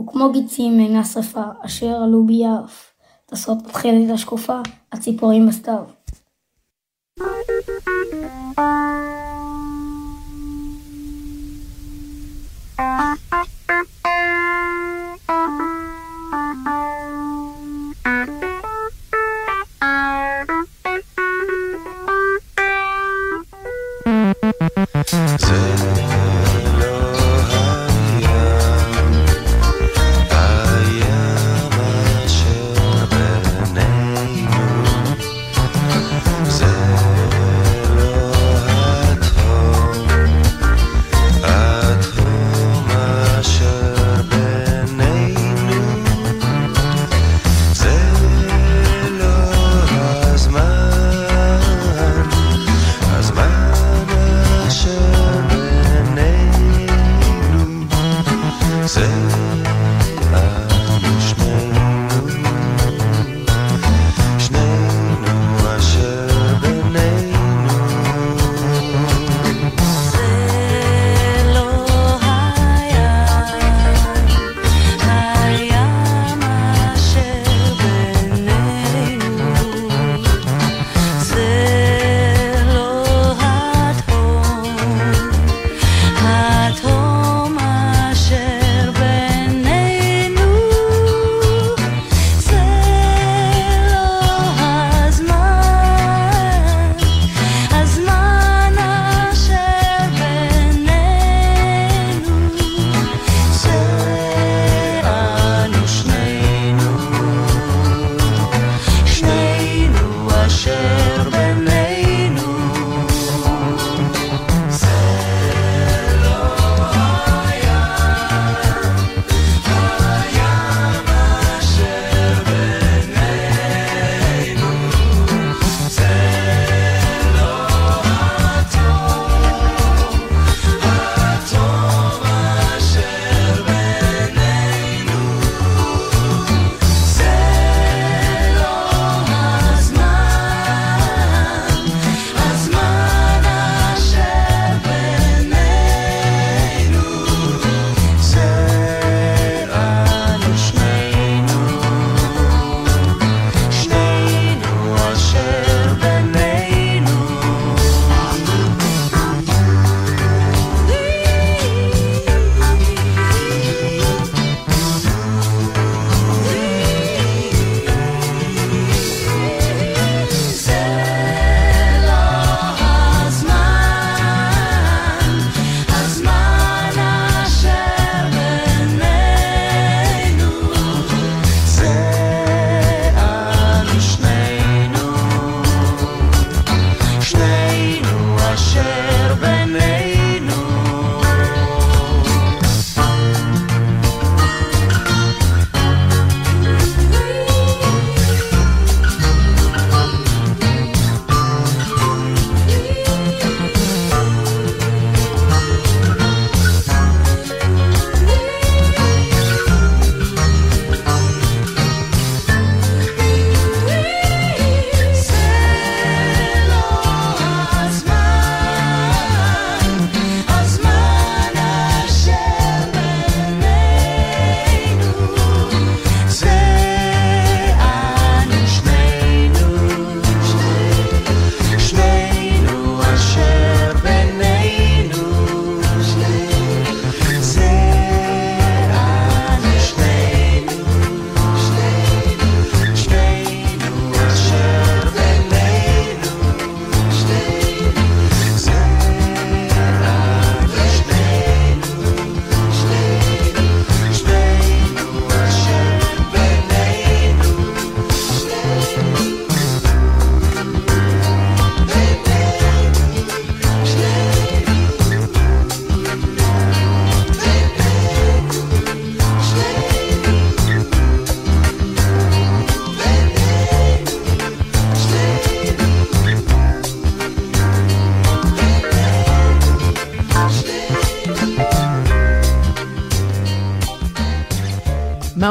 וכמו 0.00 0.32
גיצים 0.32 0.76
מעינה 0.76 1.04
שרפה, 1.04 1.44
אשר 1.60 1.96
עלו 1.96 2.26
ביעף. 2.26 2.92
טסות 3.26 3.62
בתכלת 3.62 4.10
השקופה, 4.10 4.58
הציפורים 4.92 5.46
בסתיו. 5.46 5.84
Ah. 12.84 13.16
ah. 13.30 13.51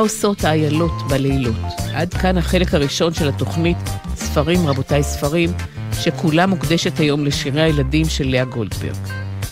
עושות 0.02 0.44
האיילות 0.44 0.92
בלילות? 1.10 1.56
עד 1.94 2.14
כאן 2.14 2.38
החלק 2.38 2.74
הראשון 2.74 3.14
של 3.14 3.30
התוכנית 3.30 3.78
ספרים, 4.16 4.68
רבותיי 4.68 5.04
ספרים, 5.04 5.50
שכולה 5.94 6.48
מוקדשת 6.48 7.00
היום 7.00 7.26
לשירי 7.26 7.62
הילדים 7.62 8.06
של 8.06 8.28
לאה 8.28 8.46
גולדברג. 8.46 8.98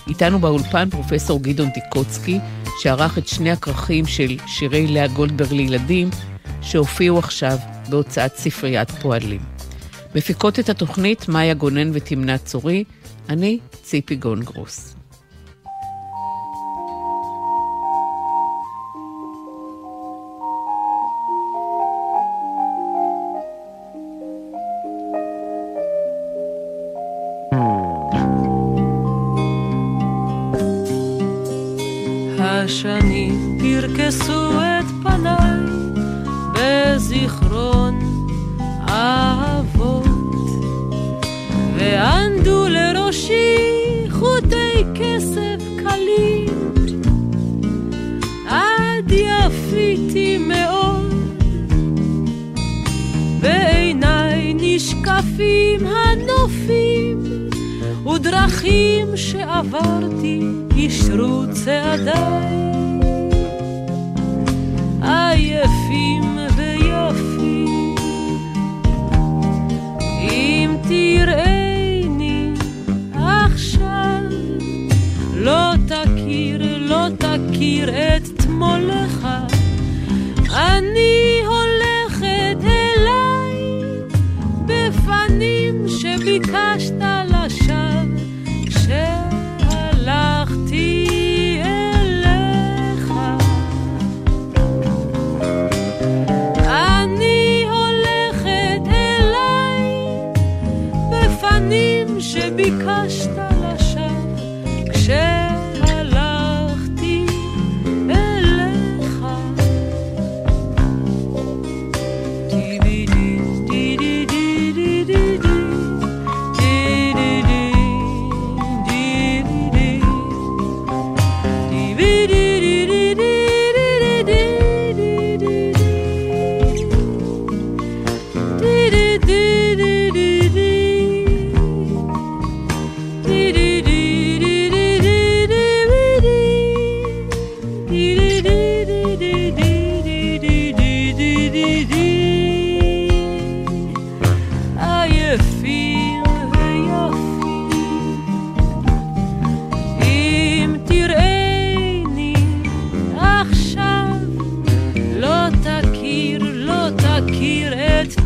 איתנו 0.07 0.39
באולפן 0.39 0.89
פרופסור 0.89 1.39
גדעון 1.43 1.69
טיקוצקי, 1.69 2.39
שערך 2.79 3.17
את 3.17 3.27
שני 3.27 3.51
הכרכים 3.51 4.05
של 4.05 4.37
שירי 4.47 4.87
לאה 4.87 5.07
גולדברג 5.07 5.53
לילדים, 5.53 6.09
שהופיעו 6.61 7.19
עכשיו 7.19 7.57
בהוצאת 7.89 8.35
ספריית 8.35 8.91
פועלים. 8.91 9.41
מפיקות 10.15 10.59
את 10.59 10.69
התוכנית 10.69 11.27
מאיה 11.27 11.53
גונן 11.53 11.91
ותמנת 11.93 12.45
צורי, 12.45 12.83
אני 13.29 13.59
ציפי 13.83 14.15
גונגרוס. 14.15 14.98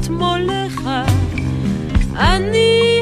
את 0.04 0.08
תמולך 0.08 0.89
אני 2.16 2.93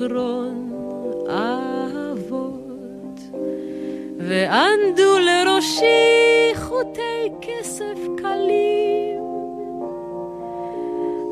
בזיכרון 0.00 0.72
אהבות 1.28 3.20
וענדו 4.18 5.18
לראשי 5.18 6.52
חוטי 6.54 7.30
כסף 7.40 7.98
קלים. 8.16 9.20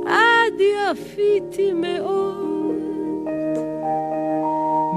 עד 0.06 0.60
יפיתי 0.60 1.72
מאוד. 1.72 2.88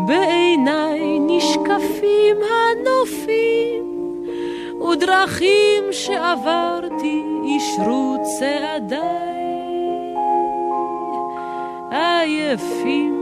בעיניי 0.07 1.19
נשקפים 1.19 2.38
הנופים 2.51 3.84
ודרכים 4.91 5.84
שעברתי 5.91 7.24
אישרו 7.43 8.17
צעדיי. 8.39 9.32
עייפים 11.91 13.20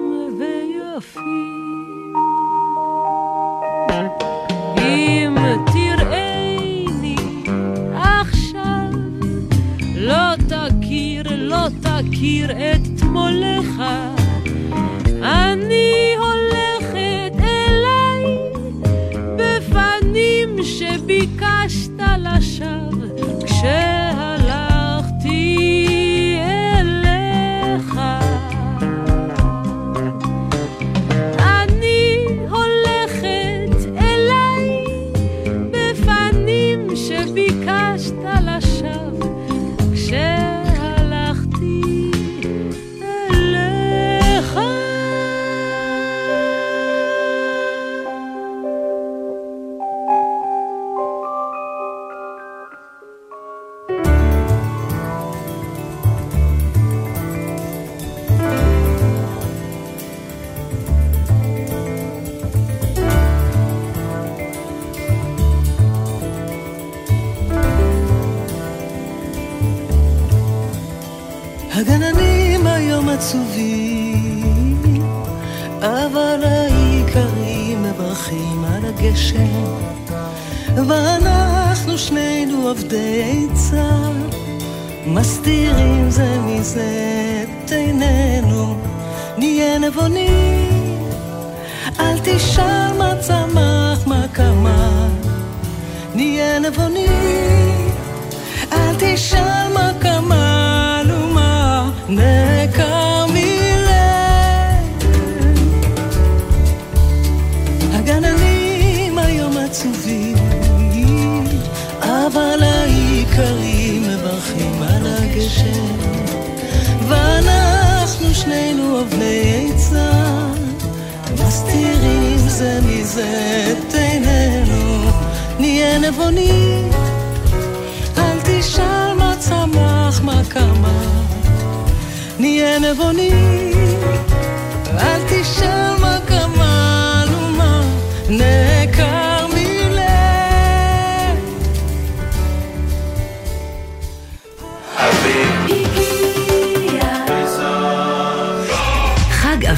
תכיר 12.19 12.51
את 12.51 12.81
תמולך 12.99 13.81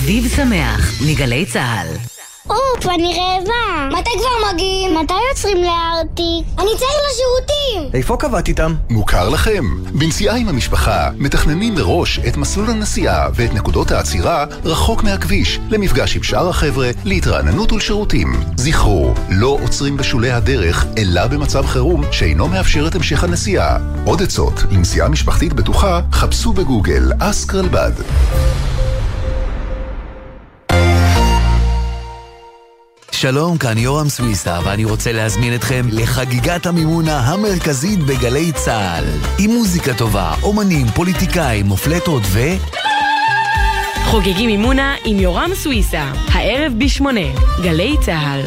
אביב 0.04 0.32
שמח 0.36 1.02
מגלי 1.08 1.46
צה"ל. 1.46 1.88
אופ, 2.50 2.86
אני 2.96 3.14
רעבה. 3.20 4.00
מתי 4.00 4.10
כבר 4.18 4.54
מגיעים? 4.54 4.98
מתי 4.98 5.14
יוצרים 5.30 5.58
לארטיק? 5.58 6.60
אני 6.60 6.70
צריך 6.78 6.94
לשירותים! 7.12 7.92
איפה 7.94 8.18
קבעת 8.18 8.48
איתם? 8.48 8.76
מוכר 8.90 9.30
לכם. 9.30 9.64
בנסיעה 9.94 10.36
עם 10.36 10.48
המשפחה, 10.48 11.10
מתכננים 11.18 11.76
מראש 11.76 12.20
את 12.28 12.38
מסלול 12.38 12.70
הנסיעה 12.70 13.28
ואת 13.36 13.54
נקודות 13.54 13.92
העצירה 13.92 14.46
רחוק 14.66 15.04
מהכביש, 15.04 15.60
למפגש 15.70 16.16
עם 16.16 16.24
שאר 16.24 16.50
החבר'ה, 16.50 16.90
להתרעננות 17.04 17.72
ולשירותים. 17.72 18.34
זכרו, 18.56 19.14
לא 19.30 19.58
עוצרים 19.64 19.98
בשולי 19.98 20.32
הדרך, 20.32 20.86
אלא 20.98 21.28
במצב 21.28 21.66
חירום 21.66 22.04
שאינו 22.12 22.48
מאפשר 22.48 22.88
את 22.88 22.96
המשך 22.96 23.24
הנסיעה. 23.24 23.78
עוד 24.06 24.22
עצות 24.22 24.54
לנסיעה 24.72 25.10
משפחתית 25.10 25.54
בטוחה, 25.54 26.02
חפשו 26.12 26.54
בגוגל 26.54 27.12
אסק 27.20 27.56
רלב"ד. 27.56 27.92
שלום, 33.22 33.58
כאן 33.58 33.78
יורם 33.78 34.10
סוויסה, 34.10 34.60
ואני 34.66 34.86
רוצה 34.86 35.12
להזמין 35.12 35.56
אתכם 35.56 35.86
לחגיגת 35.92 36.66
המימונה 36.66 37.20
המרכזית 37.20 38.00
בגלי 38.00 38.52
צה"ל. 38.52 39.06
עם 39.40 39.52
מוזיקה 39.52 39.94
טובה, 39.98 40.36
אומנים, 40.44 40.88
פוליטיקאים, 40.88 41.66
מופלטות 41.66 42.24
ו... 42.26 42.40
חוגגים 44.06 44.46
מימונה 44.50 44.96
עם 45.06 45.18
יורם 45.18 45.50
סוויסה, 45.54 46.12
הערב 46.28 46.74
בשמונה, 46.78 47.28
גלי 47.64 47.96
צה"ל. 48.06 48.42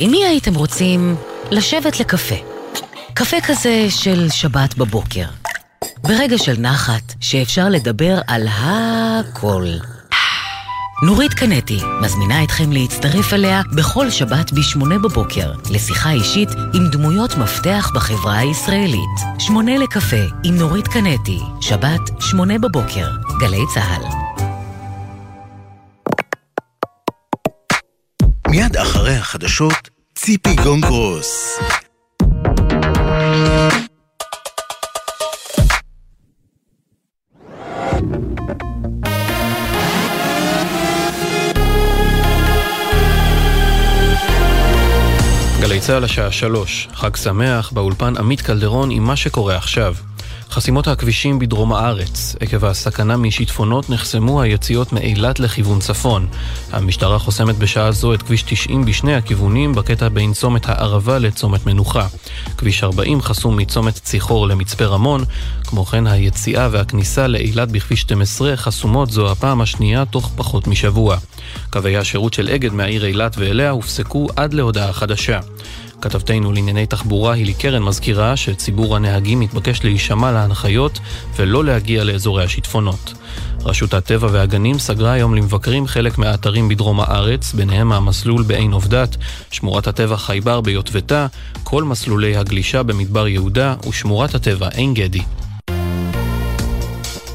עם 0.00 0.10
מי 0.10 0.24
הייתם 0.24 0.54
רוצים 0.54 1.16
לשבת 1.50 2.00
לקפה? 2.00 2.34
קפה 3.14 3.36
כזה 3.46 3.86
של 3.90 4.28
שבת 4.30 4.74
בבוקר. 4.74 5.26
ברגע 6.02 6.38
של 6.38 6.54
נחת, 6.58 7.14
שאפשר 7.20 7.68
לדבר 7.68 8.20
על 8.26 8.46
הכל. 8.50 9.66
נורית 11.02 11.34
קנטי 11.34 11.80
מזמינה 12.02 12.44
אתכם 12.44 12.72
להצטרף 12.72 13.32
אליה 13.32 13.62
בכל 13.76 14.10
שבת 14.10 14.52
ב-8 14.52 14.98
בבוקר 15.02 15.52
לשיחה 15.70 16.10
אישית 16.10 16.48
עם 16.74 16.88
דמויות 16.92 17.36
מפתח 17.36 17.90
בחברה 17.94 18.38
הישראלית. 18.38 19.20
שמונה 19.38 19.78
לקפה 19.78 20.16
עם 20.44 20.54
נורית 20.54 20.88
קנטי, 20.88 21.38
שבת, 21.60 22.00
8 22.20 22.58
בבוקר, 22.58 23.10
גלי 23.40 23.62
צה"ל. 23.74 24.02
מיד 28.48 28.76
אחרי 28.76 29.14
החדשות, 29.14 29.90
ציפי 30.14 30.56
גונגרוס. 30.64 31.58
צה"ל 45.86 46.04
השעה 46.04 46.32
שלוש, 46.32 46.88
חג 46.94 47.16
שמח, 47.16 47.70
באולפן 47.70 48.16
עמית 48.16 48.40
קלדרון 48.40 48.90
עם 48.90 49.04
מה 49.04 49.16
שקורה 49.16 49.56
עכשיו. 49.56 49.94
חסימות 50.50 50.88
הכבישים 50.88 51.38
בדרום 51.38 51.72
הארץ. 51.72 52.36
עקב 52.40 52.64
הסכנה 52.64 53.16
משיטפונות 53.16 53.90
נחסמו 53.90 54.42
היציאות 54.42 54.92
מאילת 54.92 55.40
לכיוון 55.40 55.80
צפון. 55.80 56.26
המשטרה 56.72 57.18
חוסמת 57.18 57.58
בשעה 57.58 57.92
זו 57.92 58.14
את 58.14 58.22
כביש 58.22 58.42
90 58.42 58.84
בשני 58.84 59.14
הכיוונים 59.14 59.74
בקטע 59.74 60.08
בין 60.08 60.32
צומת 60.32 60.68
הערבה 60.68 61.18
לצומת 61.18 61.66
מנוחה. 61.66 62.06
כביש 62.58 62.84
40 62.84 63.22
חסום 63.22 63.56
מצומת 63.56 63.94
ציחור 63.94 64.48
למצפה 64.48 64.84
רמון. 64.84 65.24
כמו 65.64 65.84
כן 65.84 66.06
היציאה 66.06 66.68
והכניסה 66.72 67.26
לאילת 67.26 67.70
בכביש 67.70 68.00
12 68.00 68.56
חסומות 68.56 69.10
זו 69.10 69.32
הפעם 69.32 69.60
השנייה 69.60 70.04
תוך 70.04 70.30
פחות 70.36 70.66
משבוע. 70.66 71.16
קווי 71.70 71.96
השירות 71.96 72.34
של 72.34 72.48
אגד 72.48 72.72
מהעיר 72.72 73.06
אילת 73.06 73.36
ואליה 73.38 73.70
הופסקו 73.70 74.26
עד 74.36 74.54
להודעה 74.54 74.92
חדשה. 74.92 75.40
כתבתנו 76.00 76.52
לענייני 76.52 76.86
תחבורה 76.86 77.32
הילי 77.34 77.54
קרן 77.54 77.82
מזכירה 77.82 78.36
שציבור 78.36 78.96
הנהגים 78.96 79.40
מתבקש 79.40 79.84
להישמע 79.84 80.32
להנחיות 80.32 80.98
ולא 81.36 81.64
להגיע 81.64 82.04
לאזורי 82.04 82.44
השיטפונות. 82.44 83.14
רשות 83.64 83.94
הטבע 83.94 84.28
והגנים 84.32 84.78
סגרה 84.78 85.12
היום 85.12 85.34
למבקרים 85.34 85.86
חלק 85.86 86.18
מהאתרים 86.18 86.68
בדרום 86.68 87.00
הארץ, 87.00 87.52
ביניהם 87.52 87.92
המסלול 87.92 88.42
בעין 88.42 88.72
עובדת, 88.72 89.16
שמורת 89.50 89.86
הטבע 89.86 90.16
חייבר 90.16 90.60
ביוטבתה, 90.60 91.26
כל 91.64 91.84
מסלולי 91.84 92.36
הגלישה 92.36 92.82
במדבר 92.82 93.28
יהודה 93.28 93.74
ושמורת 93.88 94.34
הטבע 94.34 94.68
עין 94.68 94.94
גדי. 94.94 95.22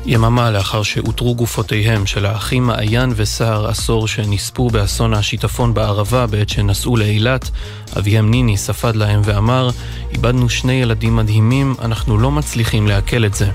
יממה 0.06 0.52
לאחר 0.52 0.84
שאותרו 0.84 1.36
גופותיהם 1.36 2.06
של 2.06 2.26
האחים 2.26 2.68
מעיין 2.68 3.14
וסער 3.16 3.68
עשור 3.68 4.08
שנספו 4.08 4.70
באסון 4.70 5.14
השיטפון 5.14 5.74
בערבה 5.74 6.28
בעת 6.28 6.50
שנסעו 6.50 6.98
לאילת, 6.98 7.50
אביהם 7.98 8.32
ניני 8.32 8.58
ספד 8.58 8.96
להם 8.96 9.22
ואמר, 9.24 9.70
איבדנו 10.12 10.50
שני 10.50 10.74
ילדים 10.74 11.16
מדהימים, 11.16 11.76
אנחנו 11.82 12.18
לא 12.18 12.32
מצליחים 12.32 12.88
לעכל 12.88 13.26
את 13.26 13.34
זה. 13.34 13.50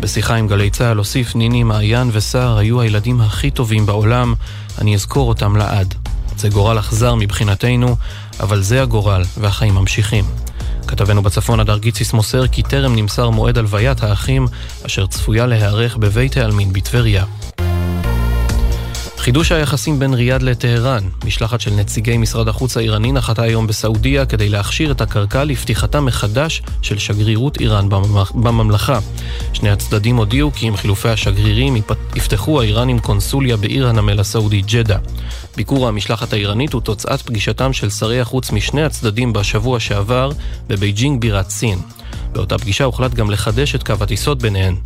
בשיחה 0.00 0.34
עם 0.34 0.48
גלי 0.48 0.70
צה"ל 0.70 0.96
הוסיף 0.96 1.34
ניני, 1.34 1.62
מעיין 1.62 2.10
וסער 2.12 2.58
היו 2.58 2.80
הילדים 2.80 3.20
הכי 3.20 3.50
טובים 3.50 3.86
בעולם, 3.86 4.34
אני 4.78 4.94
אזכור 4.94 5.28
אותם 5.28 5.56
לעד. 5.56 5.94
זה 6.36 6.48
גורל 6.48 6.78
אכזר 6.78 7.14
מבחינתנו, 7.14 7.96
אבל 8.40 8.62
זה 8.62 8.82
הגורל 8.82 9.22
והחיים 9.40 9.74
ממשיכים. 9.74 10.24
כתבנו 10.92 11.22
בצפון 11.22 11.60
הדר 11.60 11.78
גיציס 11.78 12.12
מוסר 12.12 12.46
כי 12.46 12.62
טרם 12.62 12.96
נמסר 12.96 13.30
מועד 13.30 13.58
הלוויית 13.58 14.02
האחים, 14.02 14.46
אשר 14.86 15.06
צפויה 15.06 15.46
להיערך 15.46 15.96
בבית 15.96 16.36
העלמין 16.36 16.72
בטבריה. 16.72 17.24
חידוש 19.22 19.52
היחסים 19.52 19.98
בין 19.98 20.14
ריאד 20.14 20.42
לטהרן, 20.42 21.04
משלחת 21.24 21.60
של 21.60 21.70
נציגי 21.70 22.16
משרד 22.16 22.48
החוץ 22.48 22.76
האיראני 22.76 23.12
נחתה 23.12 23.42
היום 23.42 23.66
בסעודיה 23.66 24.26
כדי 24.26 24.48
להכשיר 24.48 24.90
את 24.90 25.00
הקרקע 25.00 25.44
לפתיחתה 25.44 26.00
מחדש 26.00 26.62
של 26.82 26.98
שגרירות 26.98 27.60
איראן 27.60 27.88
בממלכה. 28.34 28.98
שני 29.52 29.70
הצדדים 29.70 30.16
הודיעו 30.16 30.52
כי 30.52 30.66
עם 30.66 30.76
חילופי 30.76 31.08
השגרירים 31.08 31.76
יפתחו 32.16 32.60
האיראנים 32.60 32.98
קונסוליה 32.98 33.56
בעיר 33.56 33.88
הנמל 33.88 34.20
הסעודי 34.20 34.60
ג'דה. 34.60 34.98
ביקור 35.56 35.88
המשלחת 35.88 36.32
האיראנית 36.32 36.72
הוא 36.72 36.82
תוצאת 36.82 37.22
פגישתם 37.22 37.72
של 37.72 37.90
שרי 37.90 38.20
החוץ 38.20 38.50
משני 38.50 38.84
הצדדים 38.84 39.32
בשבוע 39.32 39.80
שעבר 39.80 40.30
בבייג'ינג 40.68 41.20
בירת 41.20 41.50
סין. 41.50 41.78
באותה 42.32 42.58
פגישה 42.58 42.84
הוחלט 42.84 43.14
גם 43.14 43.30
לחדש 43.30 43.74
את 43.74 43.82
קו 43.82 43.94
הטיסות 44.00 44.42
ביניהן. 44.42 44.76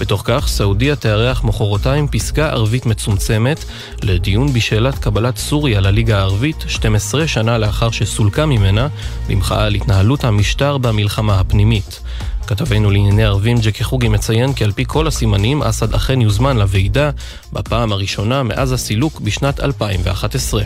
בתוך 0.00 0.22
כך, 0.24 0.48
סעודיה 0.48 0.96
תארח 0.96 1.44
מחרתיים 1.44 2.08
פסגה 2.08 2.48
ערבית 2.48 2.86
מצומצמת 2.86 3.64
לדיון 4.02 4.52
בשאלת 4.52 4.98
קבלת 4.98 5.36
סוריה 5.36 5.80
לליגה 5.80 6.18
הערבית 6.18 6.64
12 6.66 7.28
שנה 7.28 7.58
לאחר 7.58 7.90
שסולקה 7.90 8.46
ממנה 8.46 8.88
במחאה 9.28 9.64
על 9.64 9.74
התנהלות 9.74 10.24
המשטר 10.24 10.78
במלחמה 10.78 11.40
הפנימית. 11.40 12.00
כתבנו 12.46 12.90
לענייני 12.90 13.24
ערבים 13.24 13.58
ג'קי 13.58 13.84
חוגי 13.84 14.08
מציין 14.08 14.52
כי 14.52 14.64
על 14.64 14.72
פי 14.72 14.84
כל 14.86 15.06
הסימנים 15.06 15.62
אסד 15.62 15.94
אכן 15.94 16.20
יוזמן 16.20 16.56
לוועידה 16.56 17.10
בפעם 17.52 17.92
הראשונה 17.92 18.42
מאז 18.42 18.72
הסילוק 18.72 19.20
בשנת 19.20 19.60
2011. 19.60 20.62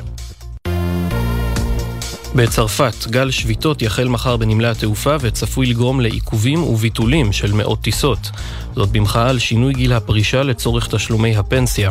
בצרפת, 2.39 3.07
גל 3.07 3.31
שביתות 3.31 3.83
יחל 3.83 4.09
מחר 4.09 4.37
בנמלי 4.37 4.69
התעופה 4.69 5.17
וצפוי 5.21 5.67
לגרום 5.67 6.01
לעיכובים 6.01 6.63
וביטולים 6.63 7.33
של 7.33 7.53
מאות 7.53 7.81
טיסות. 7.81 8.31
זאת 8.75 8.89
במחאה 8.89 9.29
על 9.29 9.39
שינוי 9.39 9.75
גיל 9.75 9.93
הפרישה 9.93 10.43
לצורך 10.43 10.89
תשלומי 10.95 11.37
הפנסיה. 11.37 11.91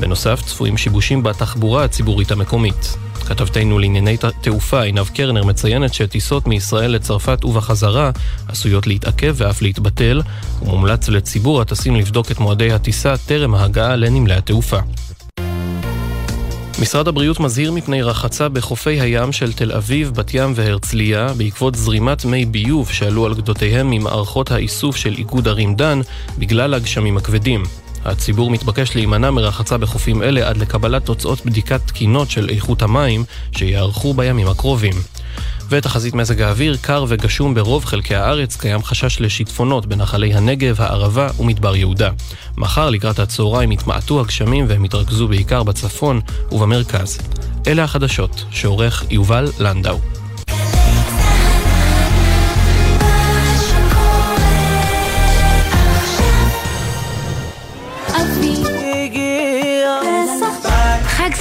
בנוסף, 0.00 0.42
צפויים 0.46 0.76
שיבושים 0.76 1.22
בתחבורה 1.22 1.84
הציבורית 1.84 2.30
המקומית. 2.30 2.96
כתבתנו 3.26 3.78
לענייני 3.78 4.16
תעופה 4.40 4.82
עינב 4.82 5.08
קרנר 5.08 5.44
מציינת 5.44 5.94
שטיסות 5.94 6.46
מישראל 6.46 6.90
לצרפת 6.90 7.44
ובחזרה 7.44 8.10
עשויות 8.48 8.86
להתעכב 8.86 9.34
ואף 9.36 9.62
להתבטל, 9.62 10.22
ומומלץ 10.62 11.08
לציבור 11.08 11.60
הטסים 11.60 11.96
לבדוק 11.96 12.30
את 12.30 12.38
מועדי 12.38 12.72
הטיסה 12.72 13.14
טרם 13.16 13.54
ההגעה 13.54 13.96
לנמלי 13.96 14.34
התעופה. 14.34 14.78
משרד 16.80 17.08
הבריאות 17.08 17.40
מזהיר 17.40 17.72
מפני 17.72 18.02
רחצה 18.02 18.48
בחופי 18.48 19.00
הים 19.00 19.32
של 19.32 19.52
תל 19.52 19.72
אביב, 19.72 20.10
בת 20.14 20.34
ים 20.34 20.52
והרצליה 20.54 21.32
בעקבות 21.36 21.74
זרימת 21.74 22.24
מי 22.24 22.46
ביוב 22.46 22.90
שעלו 22.90 23.26
על 23.26 23.34
גדותיהם 23.34 23.90
ממערכות 23.90 24.50
האיסוף 24.50 24.96
של 24.96 25.14
איגוד 25.18 25.48
ערים 25.48 25.74
דן 25.74 26.00
בגלל 26.38 26.74
הגשמים 26.74 27.16
הכבדים. 27.16 27.62
הציבור 28.04 28.50
מתבקש 28.50 28.94
להימנע 28.94 29.30
מרחצה 29.30 29.78
בחופים 29.78 30.22
אלה 30.22 30.48
עד 30.48 30.56
לקבלת 30.56 31.04
תוצאות 31.04 31.46
בדיקת 31.46 31.80
תקינות 31.86 32.30
של 32.30 32.48
איכות 32.48 32.82
המים 32.82 33.24
שיערכו 33.52 34.14
בימים 34.14 34.48
הקרובים. 34.48 34.94
ותחזית 35.68 36.14
מזג 36.14 36.40
האוויר, 36.40 36.76
קר 36.80 37.04
וגשום 37.08 37.54
ברוב 37.54 37.84
חלקי 37.84 38.14
הארץ, 38.14 38.56
קיים 38.56 38.82
חשש 38.82 39.20
לשיטפונות 39.20 39.86
בנחלי 39.86 40.34
הנגב, 40.34 40.80
הערבה 40.80 41.28
ומדבר 41.38 41.76
יהודה. 41.76 42.10
מחר 42.56 42.90
לקראת 42.90 43.18
הצהריים 43.18 43.72
יתמעטו 43.72 44.20
הגשמים 44.20 44.64
והם 44.68 44.84
יתרכזו 44.84 45.28
בעיקר 45.28 45.62
בצפון 45.62 46.20
ובמרכז. 46.52 47.18
אלה 47.66 47.84
החדשות, 47.84 48.44
שעורך 48.50 49.04
יובל 49.10 49.52
לנדאו. 49.58 49.98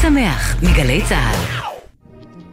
שמח 0.07 0.55
מגלי 0.61 1.01
צה"ל. 1.09 1.56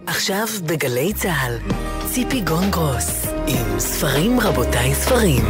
עכשיו 0.07 0.47
בגלי 0.67 1.13
צה"ל, 1.13 1.59
ציפי 2.07 2.41
גונגרוס, 2.41 3.27
עם 3.47 3.79
ספרים 3.79 4.41
רבותיי 4.41 4.95
ספרים. 4.95 5.45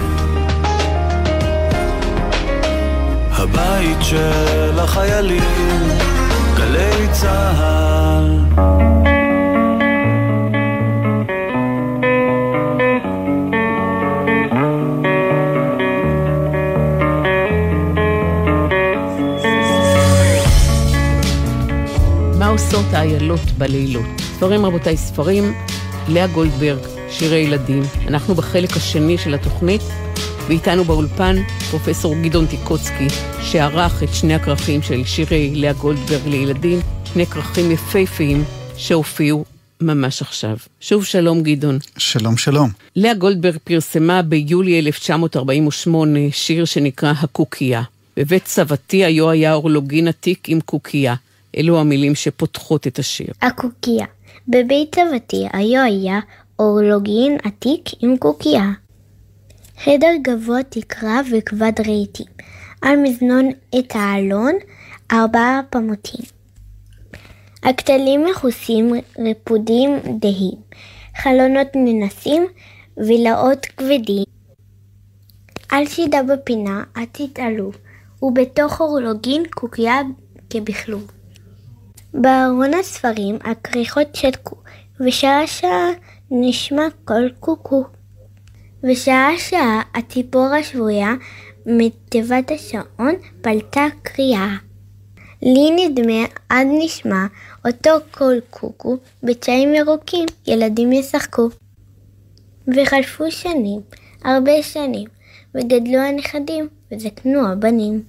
הבית 3.31 3.99
של 4.01 4.79
החיילים, 4.79 5.43
גלי 6.57 7.09
צה"ל. 7.13 8.41
מה 22.39 22.47
עושות 22.47 22.85
האיילות 22.93 23.51
בלילות? 23.59 24.24
ספרים 24.37 24.67
רבותיי, 24.67 24.97
ספרים, 24.97 25.55
לאה 26.09 26.27
גולדברג, 26.27 26.79
שירי 27.11 27.37
ילדים. 27.37 27.83
אנחנו 28.09 28.35
בחלק 28.35 28.77
השני 28.77 29.19
של 29.19 29.35
התוכנית, 29.35 29.81
ואיתנו 30.49 30.85
באולפן 30.85 31.37
פרופסור 31.71 32.15
גדעון 32.23 32.47
טיקוצקי, 32.47 33.07
שערך 33.43 34.03
את 34.03 34.09
שני 34.15 34.35
הכרכים 34.35 34.83
של 34.83 35.05
שירי 35.05 35.55
לאה 35.55 35.73
גולדברג 35.73 36.29
לילדים, 36.29 36.79
שני 37.05 37.27
כרכים 37.27 37.71
יפהפיים 37.71 38.45
שהופיעו 38.77 39.45
ממש 39.81 40.23
עכשיו. 40.23 40.57
שוב 40.81 41.05
שלום 41.05 41.43
גדעון. 41.43 41.79
שלום 41.99 42.37
שלום. 42.37 42.71
לאה 42.97 43.15
גולדברג 43.15 43.57
פרסמה 43.65 44.23
ביולי 44.23 44.79
1948 44.79 46.21
שיר 46.31 46.65
שנקרא 46.65 47.13
הקוקייה. 47.21 47.83
בבית 48.17 48.47
סבתי 48.47 49.05
היו 49.05 49.31
היה 49.31 49.55
אורלוגין 49.55 50.09
עתיק 50.09 50.49
עם 50.49 50.61
קוקייה. 50.61 51.15
אלו 51.57 51.81
המילים 51.81 52.15
שפותחות 52.15 52.87
את 52.87 52.99
השיר. 52.99 53.29
הקוקייה. 53.43 54.07
בבית 54.49 54.95
סבתי 54.95 55.47
היו 55.53 55.83
היה 55.83 56.21
אורלוגין 56.59 57.37
עתיק 57.45 57.85
עם 58.01 58.17
קוקייה. 58.17 58.71
חדר 59.85 60.11
גבוה 60.23 60.63
תקרה 60.63 61.21
וכבד 61.33 61.73
רהיטים. 61.87 62.27
על 62.83 62.97
מזנון 62.97 63.51
את 63.79 63.93
העלון 63.95 64.53
ארבעה 65.13 65.61
פמוטים. 65.71 66.25
הכתלים 67.63 68.25
מכוסים 68.25 68.93
רפודים 69.19 69.99
דהים. 70.19 70.55
חלונות 71.17 71.69
ננסים 71.75 72.47
וילאות 72.97 73.67
כבדים. 73.67 74.25
על 75.69 75.87
שידה 75.87 76.23
בפינה 76.23 76.85
את 77.03 77.09
תתעלו, 77.13 77.71
ובתוך 78.23 78.81
אורלוגין 78.81 79.43
קוקייה 79.51 80.01
כבכלום. 80.51 81.14
בארון 82.15 82.75
הספרים 82.75 83.39
הכריכות 83.45 84.15
שתקו, 84.15 84.57
ושעה 85.01 85.47
שעה 85.47 85.89
נשמע 86.31 86.87
קול 87.05 87.33
קוקו. 87.41 87.85
ושעה 88.85 89.39
שעה 89.39 89.83
הציפור 89.95 90.47
השבויה 90.47 91.15
מתיבת 91.67 92.51
השעון 92.51 93.15
פלטה 93.43 93.87
קריאה. 94.03 94.57
לי 95.43 95.71
נדמה 95.71 96.25
עד 96.49 96.67
נשמע 96.79 97.27
אותו 97.67 97.91
קול 98.11 98.41
קוקו, 98.51 98.97
בצעים 99.23 99.75
ירוקים 99.75 100.27
ילדים 100.47 100.93
ישחקו. 100.93 101.49
וחלפו 102.69 103.31
שנים, 103.31 103.81
הרבה 104.25 104.63
שנים, 104.63 105.09
וגדלו 105.55 105.99
הנכדים, 105.99 106.69
וזקנו 106.93 107.49
הבנים. 107.49 108.03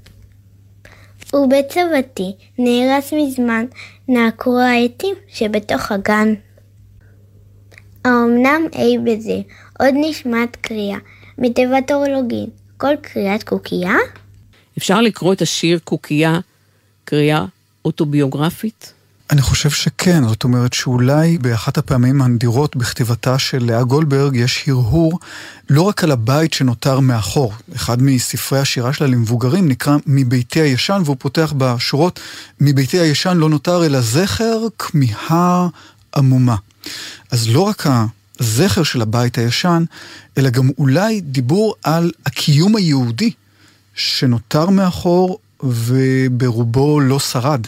ובית 1.33 1.71
סבתי 1.71 2.35
נהרס 2.59 3.13
מזמן, 3.13 3.65
נעקרו 4.07 4.59
העטים 4.59 5.15
שבתוך 5.27 5.91
הגן. 5.91 6.33
האמנם 8.05 8.61
אי 8.73 8.97
בזה, 8.97 9.41
עוד 9.79 9.93
נשמעת 9.93 10.55
קריאה, 10.55 10.97
מתיבת 11.37 11.91
אורלוגין, 11.91 12.49
כל 12.77 12.95
קריאת 13.01 13.43
קוקייה? 13.43 13.95
אפשר 14.77 15.01
לקרוא 15.01 15.33
את 15.33 15.41
השיר 15.41 15.79
קוקייה 15.83 16.39
קריאה 17.05 17.45
אוטוביוגרפית? 17.85 18.93
אני 19.31 19.41
חושב 19.41 19.69
שכן, 19.69 20.27
זאת 20.27 20.43
אומרת 20.43 20.73
שאולי 20.73 21.37
באחת 21.37 21.77
הפעמים 21.77 22.21
הנדירות 22.21 22.75
בכתיבתה 22.75 23.39
של 23.39 23.65
לאה 23.65 23.83
גולדברג 23.83 24.35
יש 24.35 24.63
הרהור 24.67 25.19
לא 25.69 25.81
רק 25.81 26.03
על 26.03 26.11
הבית 26.11 26.53
שנותר 26.53 26.99
מאחור. 26.99 27.53
אחד 27.75 28.01
מספרי 28.01 28.59
השירה 28.59 28.93
שלה 28.93 29.07
למבוגרים 29.07 29.67
נקרא 29.67 29.97
מביתי 30.05 30.59
הישן, 30.61 31.01
והוא 31.05 31.15
פותח 31.19 31.53
בשורות 31.57 32.19
מביתי 32.61 32.99
הישן 32.99 33.37
לא 33.37 33.49
נותר 33.49 33.85
אלא 33.85 34.01
זכר 34.01 34.59
כמיהה 34.79 35.67
עמומה. 36.15 36.55
אז 37.31 37.49
לא 37.49 37.61
רק 37.61 37.87
הזכר 38.39 38.83
של 38.83 39.01
הבית 39.01 39.37
הישן, 39.37 39.83
אלא 40.37 40.49
גם 40.49 40.69
אולי 40.77 41.21
דיבור 41.21 41.75
על 41.83 42.11
הקיום 42.25 42.75
היהודי 42.75 43.31
שנותר 43.95 44.69
מאחור 44.69 45.39
וברובו 45.63 46.99
לא 46.99 47.19
שרד. 47.19 47.61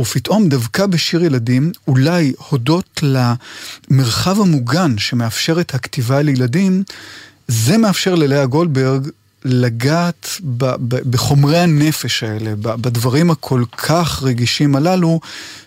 ופתאום 0.00 0.48
דווקא 0.48 0.86
בשיר 0.86 1.24
ילדים, 1.24 1.72
אולי 1.88 2.32
הודות 2.48 3.02
למרחב 3.02 4.40
המוגן 4.40 4.98
שמאפשר 4.98 5.60
את 5.60 5.74
הכתיבה 5.74 6.22
לילדים, 6.22 6.82
זה 7.48 7.78
מאפשר 7.78 8.14
ללאה 8.14 8.46
גולדברג 8.46 9.08
לגעת 9.44 10.28
ב- 10.44 10.74
ב- 10.88 11.10
בחומרי 11.10 11.58
הנפש 11.58 12.22
האלה, 12.22 12.54
ב- 12.56 12.82
בדברים 12.82 13.30
הכל 13.30 13.64
כך 13.72 14.22
רגישים 14.22 14.76
הללו, 14.76 15.20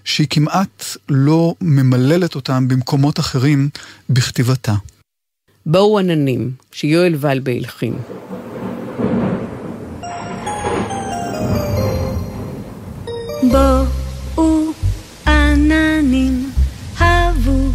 שהיא 0.04 0.28
כמעט 0.30 0.86
לא 1.10 1.56
ממללת 1.62 2.36
אותם 2.36 2.68
במקומות 2.68 3.20
אחרים 3.20 3.70
בכתיבתה. 4.10 4.74
בואו 5.66 6.00
עננים, 6.00 6.52
שיואל 6.72 7.16
ולבה 7.20 7.52
הלחין. 7.52 7.94
בואו 13.52 14.03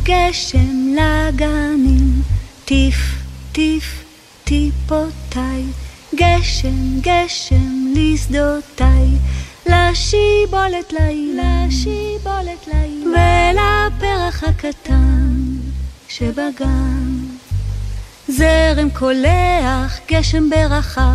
גשם 0.08 0.94
לגנים, 0.96 2.22
טיף 2.64 2.96
טיף 3.52 4.04
טיפותיי, 4.44 5.64
גשם 6.14 7.00
גשם 7.00 7.92
לשדותיי, 7.94 9.08
לשיבולת 9.66 10.92
לי, 10.92 11.36
לשיבולת 11.36 12.66
לי, 12.66 13.04
ולפרח 13.04 14.44
הקטן 14.44 15.34
שבגן. 16.08 17.14
זרם 18.28 18.90
קולח, 18.90 19.98
גשם 20.10 20.50
ברכה, 20.50 21.14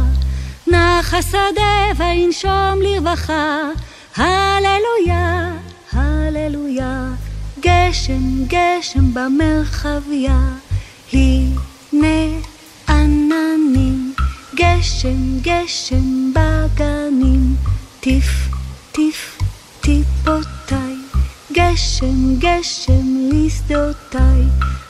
נח 0.67 1.13
השדה 1.13 1.91
וינשום 1.97 2.81
לרווחה, 2.81 3.59
הללויה, 4.15 5.51
הללויה, 5.93 7.09
גשם, 7.65 8.45
גשם 8.47 9.13
במרחביה, 9.13 10.39
הנה 11.13 12.39
עננים, 12.89 14.13
גשם, 14.55 15.39
גשם 15.41 16.33
בגנים, 16.33 17.55
טיף, 17.99 18.49
טיף, 18.91 19.37
טיפותיי, 19.81 20.95
גשם, 21.53 22.39
גשם 22.39 23.29
לשדותיי, 23.31 24.41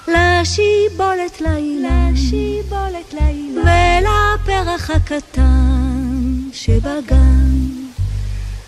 לשיבולת 0.08 1.42
לילה, 1.42 2.10
לשיבולת 2.14 3.14
לילה, 3.14 3.62
ולפרח 3.62 4.92
הקטן 4.92 6.40
שבגן. 6.54 7.44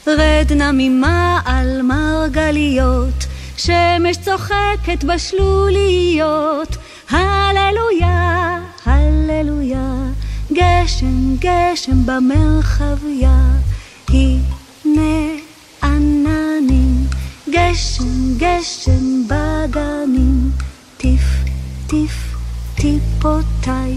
רד 0.08 0.54
נא 0.56 0.72
ממעל 0.74 1.82
מרגליות, 1.82 3.35
שמש 3.58 4.18
צוחקת 4.18 5.04
בשלוליות, 5.04 6.78
הללויה, 7.10 8.60
הללויה, 8.86 9.94
גשם, 10.54 11.36
גשם 11.40 12.06
במרחביה, 12.06 13.40
הנה 14.10 15.32
עננים, 15.84 17.08
גשם, 17.50 18.38
גשם 18.38 19.28
בגנים, 19.28 20.52
טיף, 20.98 21.24
טיף, 21.88 22.36
טיפותיי, 22.76 23.96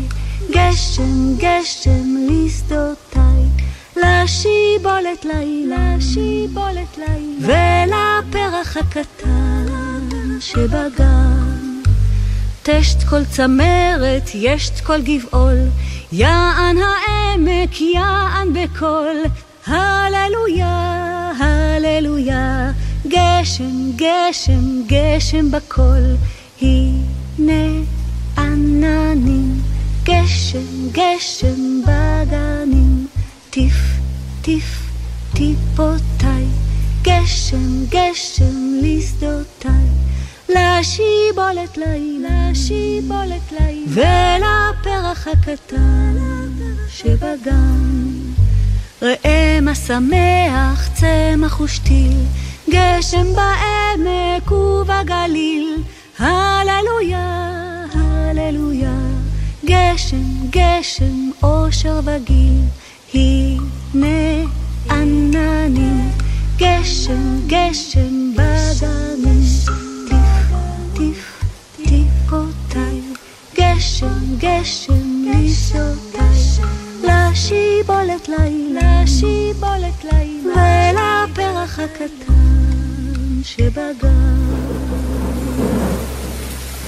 גשם, 0.50 1.36
גשם 1.36 2.16
לשדותיי, 2.28 3.67
לשיבולת 3.98 5.24
לילה, 5.24 5.96
לשיבולת 5.96 6.98
לילה, 6.98 7.86
ולפרח 8.26 8.76
הקטן 8.76 9.66
שבגן. 10.40 11.82
תשת 12.62 13.02
כל 13.02 13.24
צמרת, 13.24 14.30
ישת 14.34 14.80
כל 14.80 15.00
גבעול, 15.02 15.58
יען 16.12 16.76
העמק, 16.78 17.80
יען 17.80 18.52
בקול, 18.52 19.16
הללויה, 19.66 21.32
הללויה, 21.38 22.72
גשם, 23.08 23.90
גשם, 23.96 24.82
גשם 24.86 25.50
בקול, 25.50 26.16
הנה 26.62 27.84
עננים, 28.38 29.60
גשם, 30.04 30.88
גשם 30.92 31.80
בגנים, 31.82 32.97
טיף, 33.58 33.98
טיף, 34.42 34.82
טיפותיי, 35.34 36.46
גשם, 37.02 37.84
גשם 37.88 38.80
לשדותיי. 38.82 39.88
לשיבולת 40.48 41.76
לילה, 41.76 42.50
לשיבולת 42.50 43.52
לילה, 43.52 43.86
ולפרח 43.88 45.28
הקטן 45.28 46.16
שבגן. 46.88 48.12
ראה 49.02 49.58
מה 49.62 49.74
שמח 49.74 50.88
צמח 50.94 51.60
ושתיל, 51.60 52.16
גשם 52.70 53.26
בעמק 53.34 54.50
ובגליל, 54.50 55.82
הללויה, 56.18 57.54
הללויה, 57.94 58.98
גשם, 59.64 60.50
גשם, 60.50 61.30
אושר 61.42 62.00
וגיל, 62.04 62.60
הנה 63.14 64.44
עננים, 64.90 66.10
גשם, 66.56 67.46
גשם 67.46 68.32
בגנים. 68.34 69.42
טיף, 70.96 71.44
טיפותיי, 71.76 73.00
גשם, 73.54 74.36
גשם 74.38 75.24
לשעותיי, 75.26 76.66
לשיבולת 77.02 78.28
לילה, 78.28 79.02
לשיבולת 79.02 80.04
לילה, 80.04 81.24
ולפרח 81.28 81.78
הקטן 81.78 83.42
שבגן. 83.42 84.38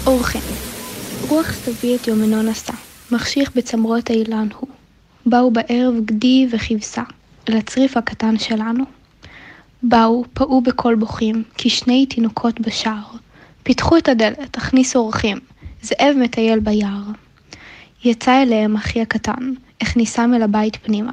אורחן, 0.06 0.38
רוח 1.28 1.52
סתווי 1.52 1.96
את 1.96 2.08
יומנו 2.08 2.42
נשא, 2.42 2.72
מחשיך 3.10 3.50
בצמרות 3.56 4.10
האילן 4.10 4.48
הוא. 4.58 4.69
באו 5.30 5.50
בערב 5.50 5.94
גדי 6.04 6.46
וכבשה, 6.50 7.02
אל 7.48 7.56
הצריף 7.56 7.96
הקטן 7.96 8.38
שלנו. 8.38 8.84
באו, 9.82 10.24
פעו 10.34 10.60
בקול 10.60 10.94
בוכים, 10.94 11.42
כשני 11.54 12.06
תינוקות 12.06 12.60
בשער. 12.60 13.02
פתחו 13.62 13.96
את 13.96 14.08
הדלת, 14.08 14.56
הכניסו 14.56 14.98
אורחים, 14.98 15.38
זאב 15.82 16.16
מטייל 16.16 16.58
ביער. 16.58 17.02
יצא 18.04 18.42
אליהם 18.42 18.76
אחי 18.76 19.00
הקטן, 19.00 19.52
הכניסם 19.80 20.34
אל 20.34 20.42
הבית 20.42 20.76
פנימה. 20.76 21.12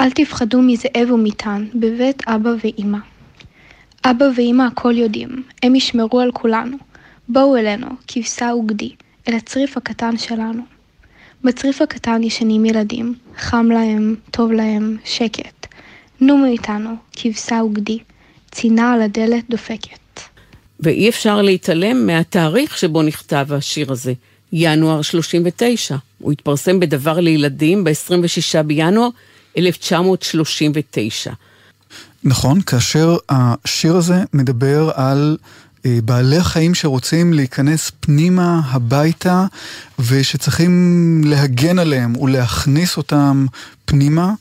אל 0.00 0.10
תפחדו 0.10 0.62
מזאב 0.62 1.10
ומטען, 1.10 1.68
בבית 1.74 2.28
אבא 2.28 2.50
ואמא. 2.64 2.98
אבא 4.04 4.24
ואמא 4.36 4.62
הכל 4.62 4.96
יודעים, 4.96 5.42
הם 5.62 5.74
ישמרו 5.74 6.20
על 6.20 6.32
כולנו. 6.32 6.76
בואו 7.28 7.56
אלינו, 7.56 7.86
כבשה 8.08 8.54
וגדי, 8.54 8.92
אל 9.28 9.34
הצריף 9.34 9.76
הקטן 9.76 10.18
שלנו. 10.18 10.73
בצריף 11.44 11.82
הקטן 11.82 12.22
ישנים 12.22 12.64
ילדים, 12.64 13.14
חם 13.38 13.66
להם, 13.72 14.14
טוב 14.30 14.52
להם, 14.52 14.96
שקט. 15.04 15.66
נו 16.20 16.36
מאיתנו, 16.36 16.90
כבשה 17.12 17.62
וגדי, 17.64 17.98
צינה 18.50 18.92
על 18.92 19.02
הדלת 19.02 19.44
דופקת. 19.50 20.20
ואי 20.80 21.08
אפשר 21.08 21.42
להתעלם 21.42 22.06
מהתאריך 22.06 22.78
שבו 22.78 23.02
נכתב 23.02 23.46
השיר 23.50 23.92
הזה, 23.92 24.12
ינואר 24.52 25.02
39. 25.02 25.96
הוא 26.18 26.32
התפרסם 26.32 26.80
בדבר 26.80 27.20
לילדים 27.20 27.84
ב-26 27.84 28.62
בינואר 28.62 29.08
1939. 29.56 31.32
נכון, 32.24 32.60
כאשר 32.60 33.16
השיר 33.28 33.96
הזה 33.96 34.24
מדבר 34.32 34.90
על 34.94 35.36
בעלי 36.04 36.36
החיים 36.36 36.74
שרוצים 36.74 37.32
להיכנס 37.32 37.90
פנימה 38.00 38.60
הביתה 38.64 39.46
ושצריכים 39.98 41.20
להגן 41.24 41.78
עליהם 41.78 42.16
ולהכניס 42.16 42.96
אותם 42.96 43.46
פנימה, 43.84 44.32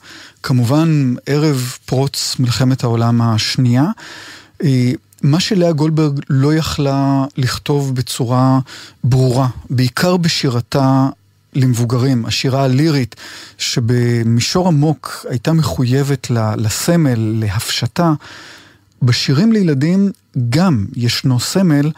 כמובן 0.44 1.14
ערב 1.26 1.78
פרוץ 1.86 2.36
מלחמת 2.40 2.84
העולם 2.84 3.22
השנייה. 3.22 3.86
אה, 4.64 4.92
מה 5.24 5.40
שלאה 5.40 5.72
גולדברג 5.72 6.20
לא 6.30 6.54
יכלה 6.54 7.26
לכתוב 7.38 7.96
בצורה 7.96 8.60
ברורה, 9.04 9.48
בעיקר 9.70 10.18
בשירתה 10.18 11.08
למבוגרים, 11.54 12.26
השירה 12.26 12.64
הלירית, 12.64 13.16
שבמישור 13.58 14.68
עמוק 14.68 15.26
הייתה 15.30 15.54
מחויבת 15.54 16.28
לסמל, 16.58 17.20
להפשטה, 17.40 18.14
בשירים 19.02 19.52
לילדים 19.52 20.12
גם 20.50 20.86
ישנו 20.96 21.40
סמל, 21.40 21.92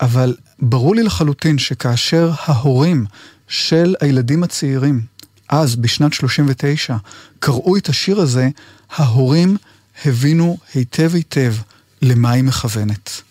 אבל 0.00 0.34
ברור 0.58 0.94
לי 0.94 1.02
לחלוטין 1.02 1.58
שכאשר 1.58 2.30
ההורים 2.44 3.04
של 3.48 3.94
הילדים 4.00 4.42
הצעירים, 4.42 5.00
אז 5.48 5.76
בשנת 5.76 6.12
39, 6.12 6.96
קראו 7.38 7.76
את 7.76 7.88
השיר 7.88 8.20
הזה, 8.20 8.48
ההורים 8.90 9.56
הבינו 10.04 10.58
היטב 10.74 11.14
היטב 11.14 11.54
למה 12.02 12.30
היא 12.30 12.44
מכוונת. 12.44 13.22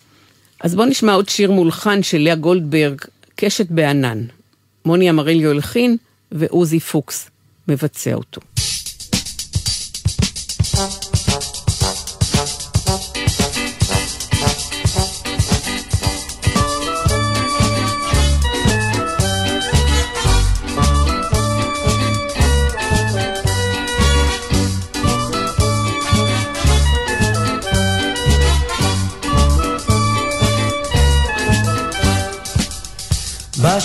אז 0.60 0.74
בואו 0.74 0.86
נשמע 0.86 1.12
עוד 1.12 1.28
שיר 1.28 1.50
מולחן 1.50 2.02
של 2.02 2.18
לאה 2.18 2.34
גולדברג, 2.34 3.00
קשת 3.36 3.66
בענן. 3.70 4.24
מוני 4.84 5.10
אמריליו 5.10 5.50
הלחין 5.50 5.96
ועוזי 6.32 6.80
פוקס 6.80 7.30
מבצע 7.68 8.14
אותו. 8.14 8.40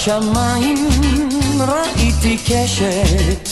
בשמיים 0.05 0.89
ראיתי 1.59 2.37
קשת, 2.45 3.49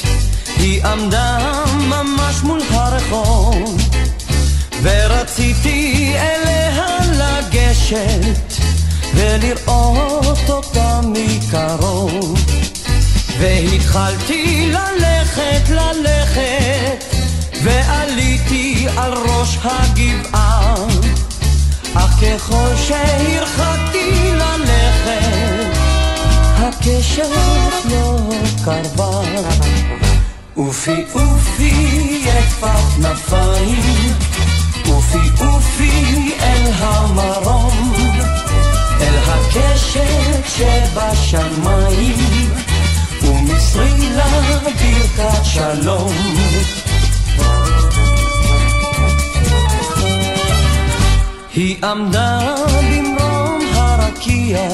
היא 0.57 0.85
עמדה 0.85 1.63
ממש 1.77 2.43
מול 2.43 2.61
הרחוב, 2.69 3.81
ורציתי 4.81 6.13
אליה 6.15 6.97
לגשת, 7.11 8.53
ולראות 9.13 10.49
אותה 10.49 11.01
מקרוב. 11.03 12.39
התחלתי 13.73 14.71
ללכת, 14.71 15.69
ללכת, 15.69 17.05
ועליתי 17.63 18.87
על 18.97 19.13
ראש 19.13 19.57
הגבעה. 19.63 20.75
אך 21.93 22.19
ככל 22.21 22.75
שהרחקתי 22.87 24.31
ללכת, 24.33 25.52
הקשת 26.73 27.85
לא 27.91 28.17
קרבה. 28.65 29.21
אופי 30.57 31.03
אופי 31.13 31.73
יפת 32.25 32.67
כנפיים, 32.95 34.13
אופי 34.89 35.45
אופי 35.45 36.31
אל 36.41 36.71
המרום, 36.77 37.93
אל 39.01 39.15
הקשת 39.27 40.43
שבשמיים, 40.47 42.15
ומסרי 43.21 44.09
לה 44.09 44.41
ברכת 44.63 45.45
שלום. 45.45 46.13
היא 51.53 51.77
עמדה 51.83 52.55
במרום 52.81 53.61
הרקיע, 53.73 54.69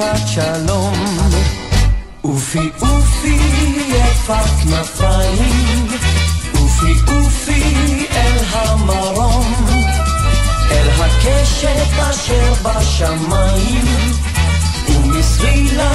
ברכת 0.00 0.28
שלום. 0.28 0.94
אופי 2.24 2.70
אופי 2.82 3.38
יפת 3.88 4.50
כנפיים, 4.62 5.86
אופי 6.60 6.92
אופי 7.08 8.06
אל 8.12 8.38
המרום, 8.52 9.54
אל 10.70 10.88
הקשת 10.90 11.98
אשר 12.10 12.52
בשמיים, 12.62 13.84
ומסרי 14.88 15.68
לה 15.76 15.92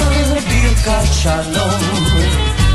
ברכת 0.48 1.12
שלום. 1.12 2.65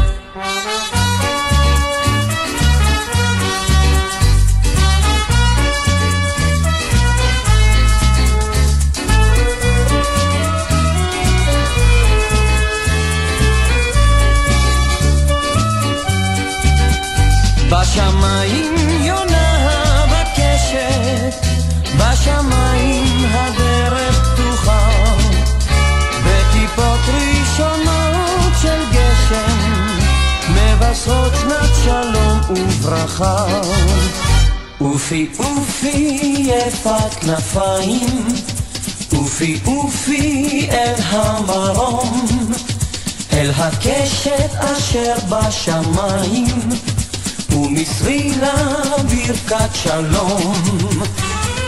בשמיים 17.91 18.75
יונה 19.01 20.05
בקשת, 20.11 21.45
בשמיים 21.97 23.25
הדרך 23.31 24.33
פתוחה, 24.33 24.89
בטיפות 26.25 26.99
ראשונות 27.07 28.53
של 28.61 28.83
גשם, 28.91 29.97
מבשרות 30.49 31.31
שנת 31.41 31.69
שלום 31.83 32.39
וברכה. 32.49 33.61
אופי 34.81 35.29
אופי 35.39 36.17
יפת 36.47 37.13
כנפיים, 37.21 38.27
אופי 39.13 39.59
אופי 39.65 40.67
אל 40.71 40.95
המרום, 41.09 42.25
אל 43.33 43.51
הקשת 43.57 44.51
אשר 44.55 45.15
בשמיים. 45.29 46.90
ומסרי 47.71 48.31
לה 48.41 48.53
ברכת 48.95 49.75
שלום. 49.75 50.53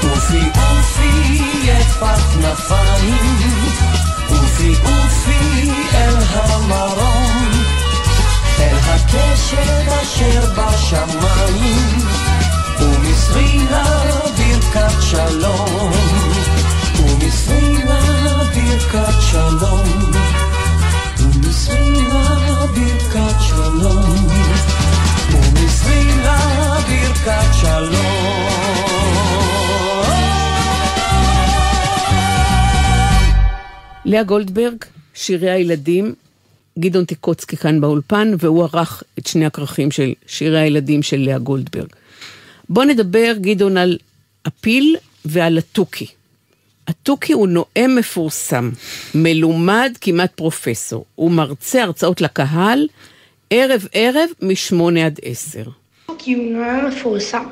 אופי 0.04 0.40
אופי 0.40 1.42
יפת 1.64 2.20
כנפיים, 2.34 3.70
אופי 4.30 4.74
אופי 4.86 5.72
אל 5.94 6.16
המרום, 6.34 7.52
אל 8.60 8.76
הקשת 8.84 9.92
אשר 10.04 10.42
בשמיים, 10.56 12.00
ומסרי 12.80 13.58
לה 13.72 14.04
ברכת 14.38 15.02
שלום. 15.02 15.92
ומסרי 17.00 17.84
לה 17.84 18.02
ברכת 18.56 19.22
שלום. 19.22 20.12
ומסרי 21.20 22.02
לה 22.02 22.66
ברכת 22.76 23.42
שלום. 23.42 24.43
לאה 34.06 34.24
גולדברג, 34.24 34.76
שירי 35.14 35.50
הילדים, 35.50 36.14
גדעון 36.80 37.06
טיקוצקי 37.06 37.58
כאן 37.58 37.82
באולפן, 37.82 38.34
והוא 38.40 38.64
ערך 38.64 39.04
את 39.20 39.28
שני 39.28 39.46
הכרכים 39.46 39.92
של 39.92 40.14
שירי 40.28 40.60
הילדים 40.60 41.04
של 41.04 41.18
לאה 41.18 41.40
גולדברג. 41.40 41.88
בוא 42.70 42.84
נדבר, 42.86 43.34
גדעון, 43.42 43.78
על 43.78 43.98
הפיל 44.46 44.96
ועל 45.26 45.58
התוכי. 45.58 46.08
התוכי 46.88 47.34
הוא 47.34 47.48
נואם 47.48 47.96
מפורסם, 48.00 48.70
מלומד 49.16 49.92
כמעט 50.02 50.32
פרופסור. 50.36 51.06
הוא 51.16 51.32
מרצה 51.32 51.84
הרצאות 51.84 52.22
לקהל 52.22 52.88
ערב 53.56 53.88
ערב 53.94 54.30
משמונה 54.42 55.06
עד 55.06 55.20
עשר. 55.24 55.64
נואם 56.28 56.86
מפורסם. 56.88 57.44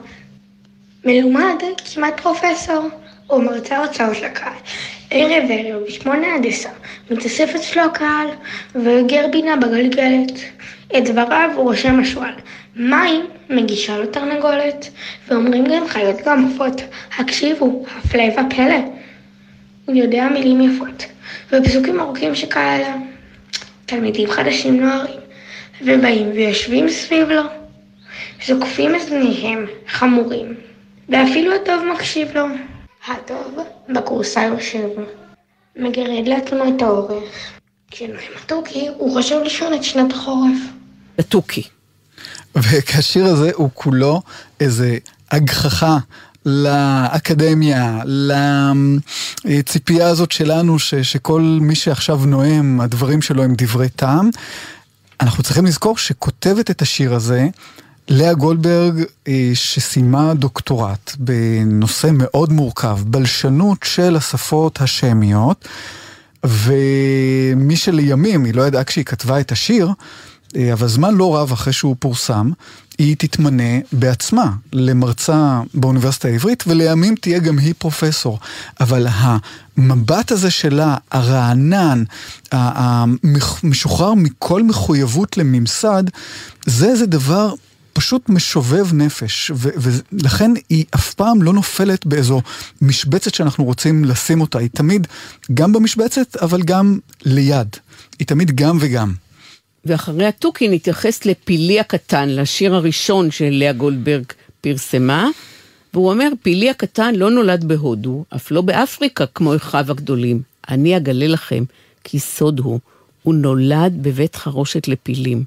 מלומד 1.05 1.55
כמעט 1.93 2.19
פרופסור. 2.19 2.89
הוא 3.27 3.43
מרצה 3.43 3.77
הרצאות 3.77 4.21
לקהל. 4.21 4.53
ערב 5.11 5.43
ערב, 5.49 5.81
משמונה 5.87 6.35
עד 6.35 6.45
עשר, 6.47 6.69
מתאסף 7.11 7.51
אצלו 7.55 7.81
הקהל, 7.83 8.27
וגר 8.75 9.25
בינה 9.31 9.55
בגלגלת. 9.55 10.31
את 10.97 11.03
דבריו 11.05 11.49
הוא 11.55 11.63
רושם 11.63 11.99
השועל. 11.99 12.33
מים 12.75 13.25
מגישה 13.49 13.97
לו 13.97 14.07
תרנגולת, 14.07 14.89
ואומרים 15.27 15.63
גם 15.63 15.87
חיות 15.87 16.15
גם 16.25 16.47
עופות. 16.47 16.81
הקשיבו, 17.17 17.85
הפלא 17.97 18.23
ופלא. 18.23 18.79
הוא 19.85 19.95
יודע 19.95 20.27
מילים 20.33 20.61
יפות, 20.61 21.05
ופסוקים 21.51 21.99
ארוכים 21.99 22.35
שכאלה. 22.35 22.95
תלמידים 23.85 24.29
חדשים 24.29 24.81
נוערים, 24.81 25.20
ובאים 25.85 26.31
ויושבים 26.31 26.89
סביב 26.89 27.29
לו. 27.29 27.41
זוקפים 28.47 28.95
אזניהם 28.95 29.65
חמורים, 29.87 30.55
ואפילו 31.09 31.55
הטוב 31.55 31.83
מקשיב 31.93 32.27
לו. 32.35 32.45
הטוב 33.07 33.57
בכורסה 33.89 34.41
יושב, 34.41 34.87
מגרד 35.75 36.27
לעצמו 36.27 36.63
את 36.75 36.81
האורך. 36.81 37.51
כשנואם 37.91 38.31
התוכי, 38.43 38.87
הוא 38.97 39.13
חושב 39.13 39.39
לשון 39.45 39.73
את 39.73 39.83
שנת 39.83 40.13
החורף. 40.13 40.57
התוכי. 41.19 41.63
וכשהשיר 42.55 43.25
הזה 43.25 43.51
הוא 43.55 43.69
כולו 43.73 44.21
איזה 44.59 44.97
הגחכה 45.31 45.97
לאקדמיה, 46.45 47.99
לציפייה 49.45 50.07
הזאת 50.07 50.31
שלנו 50.31 50.79
ש, 50.79 50.95
שכל 50.95 51.41
מי 51.61 51.75
שעכשיו 51.75 52.19
נואם, 52.25 52.81
הדברים 52.81 53.21
שלו 53.21 53.43
הם 53.43 53.53
דברי 53.57 53.89
טעם. 53.89 54.29
אנחנו 55.21 55.43
צריכים 55.43 55.65
לזכור 55.65 55.97
שכותבת 55.97 56.71
את 56.71 56.81
השיר 56.81 57.13
הזה 57.13 57.47
לאה 58.07 58.33
גולדברג, 58.33 59.03
שסיימה 59.53 60.33
דוקטורט 60.33 61.15
בנושא 61.19 62.09
מאוד 62.13 62.51
מורכב, 62.51 62.99
בלשנות 63.05 63.77
של 63.83 64.15
השפות 64.15 64.81
השמיות, 64.81 65.67
ומי 66.43 67.75
שלימים, 67.75 68.45
היא 68.45 68.53
לא 68.53 68.61
ידעה 68.67 68.83
כשהיא 68.83 69.05
כתבה 69.05 69.39
את 69.39 69.51
השיר, 69.51 69.89
אבל 70.73 70.87
זמן 70.87 71.15
לא 71.15 71.37
רב 71.37 71.51
אחרי 71.51 71.73
שהוא 71.73 71.95
פורסם, 71.99 72.51
היא 73.01 73.15
תתמנה 73.19 73.79
בעצמה 73.91 74.51
למרצה 74.73 75.61
באוניברסיטה 75.73 76.27
העברית, 76.27 76.63
ולימים 76.67 77.15
תהיה 77.15 77.39
גם 77.39 77.57
היא 77.57 77.73
פרופסור. 77.77 78.39
אבל 78.79 79.07
המבט 79.09 80.31
הזה 80.31 80.51
שלה, 80.51 80.97
הרענן, 81.11 82.03
המשוחרר 82.51 84.13
מכל 84.13 84.63
מחויבות 84.63 85.37
לממסד, 85.37 86.03
זה 86.65 86.87
איזה 86.89 87.05
דבר 87.05 87.53
פשוט 87.93 88.29
משובב 88.29 88.93
נפש, 88.93 89.51
ו- 89.55 89.69
ולכן 90.11 90.51
היא 90.69 90.85
אף 90.95 91.13
פעם 91.13 91.41
לא 91.41 91.53
נופלת 91.53 92.05
באיזו 92.05 92.41
משבצת 92.81 93.33
שאנחנו 93.33 93.63
רוצים 93.63 94.05
לשים 94.05 94.41
אותה. 94.41 94.59
היא 94.59 94.69
תמיד 94.73 95.07
גם 95.53 95.73
במשבצת, 95.73 96.35
אבל 96.35 96.61
גם 96.61 96.99
ליד. 97.25 97.67
היא 98.19 98.27
תמיד 98.27 98.55
גם 98.55 98.77
וגם. 98.81 99.13
ואחרי 99.85 100.25
התוכי 100.25 100.67
נתייחס 100.67 101.25
לפילי 101.25 101.79
הקטן, 101.79 102.29
לשיר 102.29 102.75
הראשון 102.75 103.31
שלאה 103.31 103.73
גולדברג 103.73 104.23
פרסמה, 104.61 105.29
והוא 105.93 106.11
אומר, 106.11 106.29
פילי 106.41 106.69
הקטן 106.69 107.15
לא 107.15 107.29
נולד 107.29 107.63
בהודו, 107.63 108.23
אף 108.35 108.51
לא 108.51 108.61
באפריקה 108.61 109.25
כמו 109.25 109.55
אחיו 109.55 109.85
הגדולים. 109.89 110.41
אני 110.69 110.97
אגלה 110.97 111.27
לכם, 111.27 111.63
כי 112.03 112.19
סוד 112.19 112.59
הוא, 112.59 112.79
הוא 113.23 113.35
נולד 113.35 113.93
בבית 114.01 114.35
חרושת 114.35 114.87
לפילים. 114.87 115.43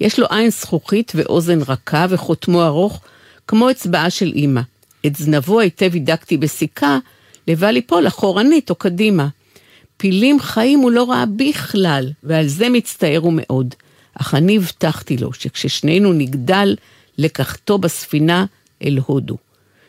יש 0.00 0.18
לו 0.18 0.26
עין 0.30 0.50
זכוכית 0.50 1.12
ואוזן 1.14 1.58
רכה 1.62 2.06
וחותמו 2.08 2.64
ארוך, 2.64 3.00
כמו 3.46 3.70
אצבעה 3.70 4.10
של 4.10 4.32
אמא. 4.36 4.60
את 5.06 5.16
זנבו 5.16 5.60
היטב 5.60 5.94
הידקתי 5.94 6.36
בסיכה, 6.36 6.98
לבל 7.48 7.70
ליפול 7.70 8.06
אחורנית 8.06 8.70
או 8.70 8.74
קדימה. 8.74 9.28
פילים 9.96 10.40
חיים 10.40 10.78
הוא 10.78 10.90
לא 10.90 11.10
ראה 11.10 11.24
בכלל, 11.36 12.10
ועל 12.22 12.48
זה 12.48 12.68
מצטער 12.68 13.18
הוא 13.18 13.32
מאוד. 13.36 13.74
אך 14.14 14.34
אני 14.34 14.56
הבטחתי 14.56 15.16
לו 15.16 15.32
שכששנינו 15.32 16.12
נגדל, 16.12 16.76
לקחתו 17.18 17.78
בספינה 17.78 18.44
אל 18.84 18.98
הודו. 19.06 19.36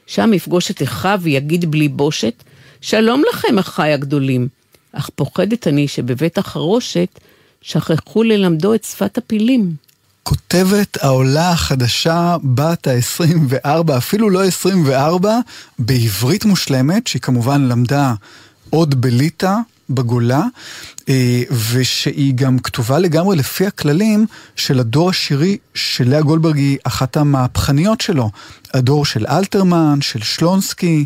שם 0.07 0.33
יפגוש 0.33 0.71
את 0.71 0.83
אחיו 0.83 1.19
ויגיד 1.23 1.71
בלי 1.71 1.87
בושת, 1.87 2.43
שלום 2.81 3.23
לכם, 3.29 3.59
אחיי 3.59 3.93
הגדולים. 3.93 4.47
אך 4.91 5.09
פוחדת 5.15 5.67
אני 5.67 5.87
שבבית 5.87 6.37
החרושת 6.37 7.19
שכחו 7.61 8.23
ללמדו 8.23 8.73
את 8.73 8.83
שפת 8.83 9.17
הפילים. 9.17 9.75
כותבת 10.23 11.03
העולה 11.03 11.51
החדשה 11.51 12.35
בת 12.43 12.87
ה-24, 12.87 13.97
אפילו 13.97 14.29
לא 14.29 14.43
24, 14.43 15.39
בעברית 15.79 16.45
מושלמת, 16.45 17.07
שהיא 17.07 17.21
כמובן 17.21 17.61
למדה 17.61 18.13
עוד 18.69 19.01
בליטא, 19.01 19.53
בגולה, 19.89 20.43
אה, 21.09 21.43
ושהיא 21.71 22.33
גם 22.35 22.59
כתובה 22.59 22.99
לגמרי 22.99 23.35
לפי 23.35 23.65
הכללים 23.65 24.25
של 24.55 24.79
הדור 24.79 25.09
השירי 25.09 25.57
של 25.73 26.09
לאה 26.09 26.21
גולדברג 26.21 26.57
היא 26.57 26.77
אחת 26.83 27.17
המהפכניות 27.17 28.01
שלו. 28.01 28.31
הדור 28.73 29.05
של 29.05 29.25
אלתרמן, 29.27 30.01
של 30.01 30.21
שלונסקי, 30.21 31.05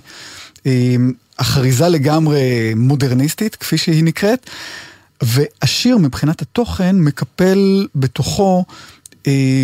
אה, 0.65 0.95
אכריזה 1.37 1.87
לגמרי 1.89 2.73
מודרניסטית, 2.75 3.55
כפי 3.55 3.77
שהיא 3.77 4.03
נקראת. 4.03 4.49
והשיר 5.23 5.97
מבחינת 5.97 6.41
התוכן 6.41 6.95
מקפל 6.95 7.87
בתוכו 7.95 8.65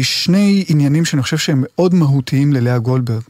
שני 0.04 0.66
עניינים 0.68 1.06
שאני 1.06 1.22
חושב 1.22 1.38
שהם 1.38 1.64
מאוד 1.68 1.94
מהותיים 1.94 2.54
ללאה 2.54 2.78
גולדברג. 2.78 3.22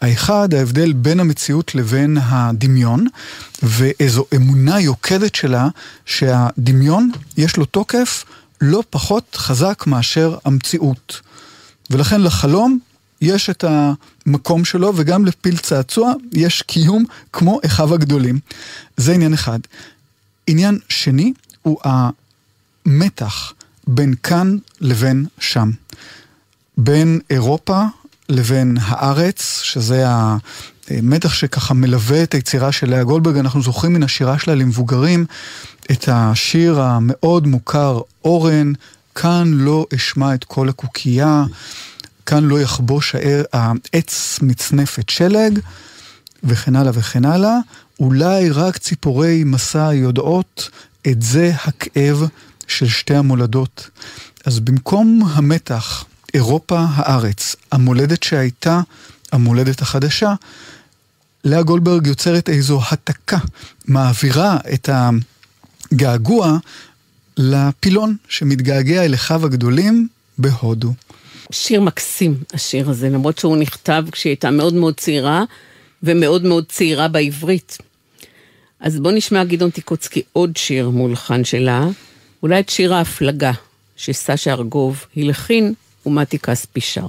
האחד, 0.00 0.54
ההבדל 0.54 0.92
בין 0.92 1.20
המציאות 1.20 1.74
לבין 1.74 2.18
הדמיון, 2.22 3.06
ואיזו 3.62 4.24
אמונה 4.36 4.80
יוקדת 4.80 5.34
שלה 5.34 5.68
שהדמיון 6.06 7.10
יש 7.36 7.56
לו 7.56 7.64
תוקף 7.64 8.24
לא 8.60 8.82
פחות 8.90 9.36
חזק 9.36 9.84
מאשר 9.86 10.36
המציאות. 10.44 11.20
ולכן 11.90 12.20
לחלום 12.20 12.78
יש 13.20 13.50
את 13.50 13.64
המקום 13.68 14.64
שלו, 14.64 14.92
וגם 14.96 15.24
לפיל 15.24 15.56
צעצוע 15.56 16.12
יש 16.32 16.62
קיום 16.62 17.04
כמו 17.32 17.60
אחיו 17.66 17.94
הגדולים. 17.94 18.38
זה 18.96 19.12
עניין 19.12 19.32
אחד. 19.32 19.58
עניין 20.46 20.78
שני 20.88 21.32
הוא 21.62 21.78
המתח 21.84 23.52
בין 23.86 24.14
כאן 24.22 24.56
לבין 24.80 25.26
שם. 25.38 25.70
בין 26.76 27.20
אירופה 27.30 27.82
לבין 28.28 28.76
הארץ, 28.80 29.60
שזה 29.62 30.04
המתח 30.06 31.34
שככה 31.34 31.74
מלווה 31.74 32.22
את 32.22 32.34
היצירה 32.34 32.72
של 32.72 32.90
לאה 32.90 33.04
גולדברג. 33.04 33.36
אנחנו 33.36 33.62
זוכרים 33.62 33.92
מן 33.92 34.02
השירה 34.02 34.38
שלה 34.38 34.54
למבוגרים 34.54 35.26
את 35.90 36.08
השיר 36.08 36.80
המאוד 36.80 37.46
מוכר, 37.46 38.00
אורן, 38.24 38.72
כאן 39.14 39.50
לא 39.54 39.86
אשמע 39.94 40.34
את 40.34 40.44
כל 40.44 40.68
הקוקייה, 40.68 41.44
כאן 42.26 42.44
לא 42.44 42.60
יחבוש 42.60 43.14
העץ 43.52 44.38
מצנפת 44.42 45.08
שלג, 45.08 45.58
וכן 46.44 46.76
הלאה 46.76 46.92
וכן 46.94 47.24
הלאה. 47.24 47.56
אולי 48.00 48.50
רק 48.50 48.76
ציפורי 48.76 49.44
מסע 49.44 49.94
יודעות 49.94 50.70
את 51.06 51.22
זה 51.22 51.52
הכאב 51.64 52.28
של 52.66 52.88
שתי 52.88 53.14
המולדות. 53.14 53.90
אז 54.44 54.60
במקום 54.60 55.22
המתח, 55.32 56.04
אירופה 56.34 56.84
הארץ, 56.88 57.56
המולדת 57.72 58.22
שהייתה, 58.22 58.80
המולדת 59.32 59.82
החדשה, 59.82 60.34
לאה 61.44 61.62
גולדברג 61.62 62.06
יוצרת 62.06 62.48
איזו 62.48 62.80
התקה, 62.90 63.38
מעבירה 63.84 64.58
את 64.74 64.88
הגעגוע 65.92 66.58
לפילון 67.36 68.16
שמתגעגע 68.28 69.04
אל 69.04 69.14
אחיו 69.14 69.46
הגדולים 69.46 70.08
בהודו. 70.38 70.92
שיר 71.52 71.80
מקסים, 71.80 72.34
השיר 72.54 72.90
הזה, 72.90 73.08
למרות 73.08 73.38
שהוא 73.38 73.56
נכתב 73.56 74.04
כשהיא 74.12 74.30
הייתה 74.30 74.50
מאוד 74.50 74.74
מאוד 74.74 74.94
צעירה, 74.94 75.44
ומאוד 76.02 76.44
מאוד 76.44 76.64
צעירה 76.68 77.08
בעברית. 77.08 77.78
אז 78.80 79.00
בוא 79.00 79.12
נשמע 79.12 79.44
גדעון 79.44 79.70
טיקוצקי 79.70 80.22
עוד 80.32 80.56
שיר 80.56 80.90
מולחן 80.90 81.44
שלה, 81.44 81.86
אולי 82.42 82.60
את 82.60 82.68
שיר 82.68 82.94
ההפלגה, 82.94 83.52
שסשה 83.96 84.52
ארגוב 84.52 85.06
הלחין 85.16 85.74
ומתי 86.06 86.38
כספי 86.38 86.80
שר. 86.80 87.08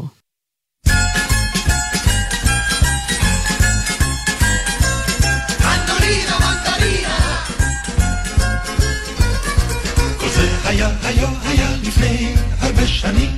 היה, 10.66 10.90
היה, 11.04 11.30
היה 11.44 11.70
לפני 11.84 12.36
הרבה 12.60 12.88
שנים, 12.88 13.38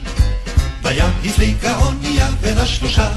בים 0.82 1.06
הפליגה 1.26 1.78
אונייה 1.78 2.28
בין 2.42 2.58
השלושה 2.58 3.12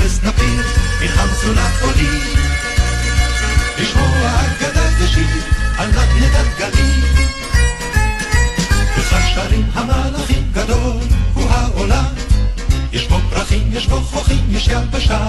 נפיר 0.00 0.62
מן 1.00 1.08
המצולת 1.18 1.82
עולים. 1.82 2.36
לשמוע 3.78 4.30
אגדה 4.40 4.88
ושיר 4.98 5.26
על 5.78 5.88
נדנדת 5.88 6.46
גלים. 6.58 7.04
וכך 8.96 9.28
שרים 9.34 9.66
המלאכים 9.74 10.50
גדול 10.52 10.96
הוא 11.34 11.50
העולם. 11.50 12.04
יש 12.92 13.08
בו 13.08 13.16
פרחים, 13.30 13.68
יש 13.72 13.86
בו 13.86 14.00
חוכים, 14.00 14.44
יש 14.50 14.68
יבשה 14.68 15.25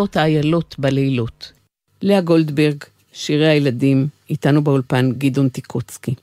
עושות 0.00 0.16
האיילות 0.16 0.74
בלילות? 0.78 1.52
לאה 2.02 2.20
גולדברג, 2.20 2.84
שירי 3.12 3.48
הילדים, 3.48 4.08
איתנו 4.30 4.64
באולפן 4.64 5.12
גדעון 5.18 5.48
טיקוצקי. 5.48 6.14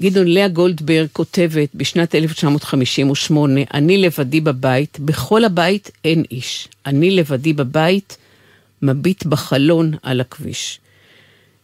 גדעון, 0.00 0.28
לאה 0.28 0.48
גולדברג 0.48 1.06
כותבת 1.12 1.68
בשנת 1.74 2.14
1958, 2.14 3.60
אני 3.74 3.98
לבדי 3.98 4.40
בבית, 4.40 5.00
בכל 5.00 5.44
הבית 5.44 5.90
אין 6.04 6.24
איש. 6.30 6.68
אני 6.86 7.10
לבדי 7.10 7.52
בבית, 7.52 8.16
מביט 8.82 9.26
בחלון 9.26 9.94
על 10.02 10.20
הכביש. 10.20 10.80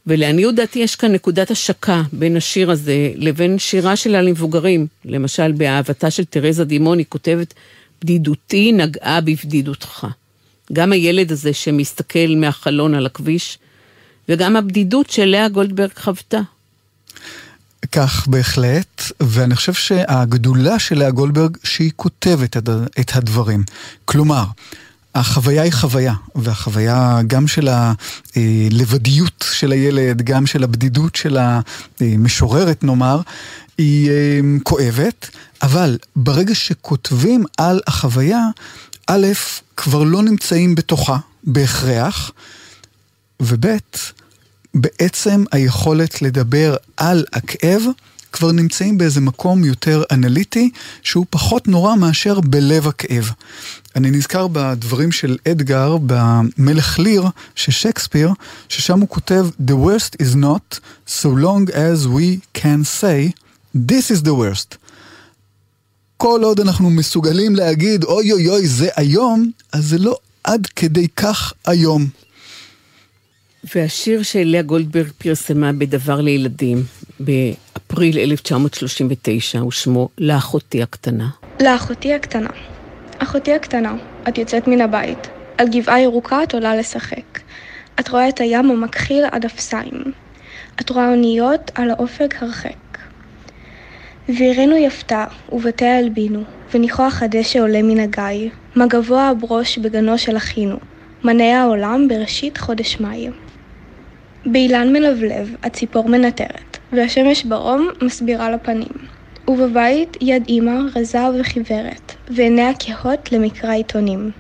ולעניות 0.07 0.55
דעתי 0.55 0.79
יש 0.79 0.97
כאן 0.97 1.13
נקודת 1.13 1.51
השקה 1.51 2.03
בין 2.13 2.37
השיר 2.37 2.71
הזה 2.71 3.13
לבין 3.17 3.59
שירה 3.59 3.97
שלה 3.97 4.23
למבוגרים. 4.23 4.87
למשל, 5.05 5.53
באהבתה 5.53 6.11
של 6.11 6.25
תרזה 6.25 6.65
דימון 6.65 6.99
היא 6.99 7.07
כותבת, 7.09 7.55
בדידותי 8.01 8.73
נגעה 8.73 9.21
בבדידותך. 9.21 10.07
גם 10.73 10.93
הילד 10.93 11.33
הזה 11.33 11.53
שמסתכל 11.53 12.35
מהחלון 12.37 12.95
על 12.95 13.07
הכביש, 13.07 13.59
וגם 14.29 14.57
הבדידות 14.57 15.11
שלאה 15.11 15.49
גולדברג 15.49 15.91
חוותה. 15.97 16.41
כך 17.93 18.27
בהחלט, 18.29 19.03
ואני 19.21 19.57
חושב 19.57 19.73
שהגדולה 19.73 20.79
של 20.79 20.99
לאה 20.99 21.11
גולדברג 21.11 21.57
שהיא 21.65 21.91
כותבת 21.97 22.57
את 23.01 23.17
הדברים. 23.17 23.65
כלומר, 24.05 24.45
החוויה 25.15 25.63
היא 25.63 25.73
חוויה, 25.73 26.15
והחוויה 26.35 27.21
גם 27.27 27.49
של 27.49 27.69
הלבדיות 28.37 29.45
של 29.53 29.73
הילד, 29.73 30.23
גם 30.23 30.47
של 30.47 30.65
הבדידות 30.65 31.17
של 31.17 31.39
המשוררת 32.01 32.85
נאמר, 32.85 33.21
היא 33.79 34.11
אה, 34.11 34.41
כואבת, 34.63 35.31
אבל 35.63 35.99
ברגע 36.17 36.55
שכותבים 36.55 37.45
על 37.59 37.81
החוויה, 37.87 38.49
א', 39.13 39.27
כבר 39.77 40.03
לא 40.03 40.23
נמצאים 40.23 40.75
בתוכה 40.75 41.19
בהכרח, 41.45 42.31
וב', 43.41 43.65
בעצם 44.75 45.45
היכולת 45.53 46.23
לדבר 46.23 46.77
על 46.97 47.25
הכאב 47.33 47.83
כבר 48.33 48.53
נמצאים 48.53 48.99
באיזה 48.99 49.21
מקום 49.21 49.65
יותר 49.65 50.03
אנליטי, 50.11 50.71
שהוא 51.03 51.27
פחות 51.31 51.69
נורא 51.69 51.97
מאשר 51.97 52.41
בלב 52.41 52.89
הכאב. 52.89 53.31
אני 53.97 54.11
נזכר 54.11 54.47
בדברים 54.53 55.13
של 55.13 55.37
אדגר 55.49 55.97
במלך 56.07 56.99
ליר 56.99 57.25
של 57.55 57.73
שייקספיר, 57.73 58.31
ששם 58.69 59.01
הוא 59.01 59.09
כותב 59.09 59.47
The 59.67 59.73
worst 59.73 60.23
is 60.23 60.37
not 60.37 60.79
so 61.09 61.27
long 61.27 61.71
as 61.71 62.07
we 62.07 62.61
can 62.61 62.85
say 63.01 63.33
This 63.75 64.11
is 64.11 64.23
the 64.23 64.35
worst. 64.35 64.77
כל 66.23 66.41
עוד 66.45 66.61
אנחנו 66.61 66.91
מסוגלים 66.91 67.57
להגיד 67.57 68.05
אוי 68.05 68.33
אוי 68.33 68.49
אוי 68.49 68.67
זה 68.67 68.89
היום, 68.97 69.51
אז 69.73 69.85
זה 69.85 69.99
לא 69.99 70.17
עד 70.45 70.67
כדי 70.67 71.09
כך 71.09 71.53
היום. 71.67 72.07
והשיר 73.75 74.23
שלאה 74.23 74.63
גולדברג 74.63 75.11
פרסמה 75.19 75.73
בדבר 75.73 76.21
לילדים 76.21 76.83
באפריל 77.21 78.19
1939, 78.19 79.65
ושמו 79.65 80.09
לאחותי 80.19 80.83
הקטנה. 80.83 81.29
לאחותי 81.61 82.15
הקטנה. 82.15 82.51
אחותי 83.19 83.55
הקטנה, 83.55 83.95
את 84.29 84.39
יוצאת 84.39 84.69
מן 84.69 84.81
הבית. 84.81 85.29
על 85.59 85.69
גבעה 85.69 86.01
ירוקה 86.01 86.43
את 86.43 86.55
עולה 86.55 86.77
לשחק. 86.77 87.41
את 88.01 88.09
רואה 88.09 88.29
את 88.29 88.41
הים 88.41 88.71
המכחיל 88.71 89.25
עד 89.33 89.45
אפסיים. 89.45 90.13
את 90.81 90.91
רואה 90.91 91.11
אוניות 91.11 91.71
על 91.75 91.91
האופק 91.91 92.35
הרחק. 92.41 92.90
ויראנו 94.29 94.77
יפתה, 94.77 95.25
ובתיה 95.53 95.99
הלבינו, 95.99 96.43
וניחוח 96.75 97.23
הדשא 97.23 97.59
עולה 97.59 97.83
מן 97.83 98.01
הגיא, 98.01 98.51
מה 98.77 98.87
גבוה 98.87 99.29
הברוש 99.29 99.79
בגנו 99.79 100.19
של 100.19 100.37
אחינו, 100.37 100.77
מנה 101.25 101.63
העולם 101.63 102.09
בראשית 102.09 102.59
חודש 102.59 103.01
מאי. 103.01 103.29
באילן 104.47 104.93
מלבלב, 104.93 105.55
הציפור 105.63 106.09
מנטרת, 106.09 106.79
והשמש 106.93 107.45
ברום 107.45 107.89
מסבירה 108.03 108.51
לפנים. 108.51 108.89
ובבית 109.49 110.17
יד 110.21 110.45
אמא 110.49 110.81
רזה 110.97 111.19
וחיוורת, 111.41 112.15
ועיניה 112.29 112.71
כהות 112.79 113.33
למקרא 113.33 113.73
עיתונים. 113.73 114.31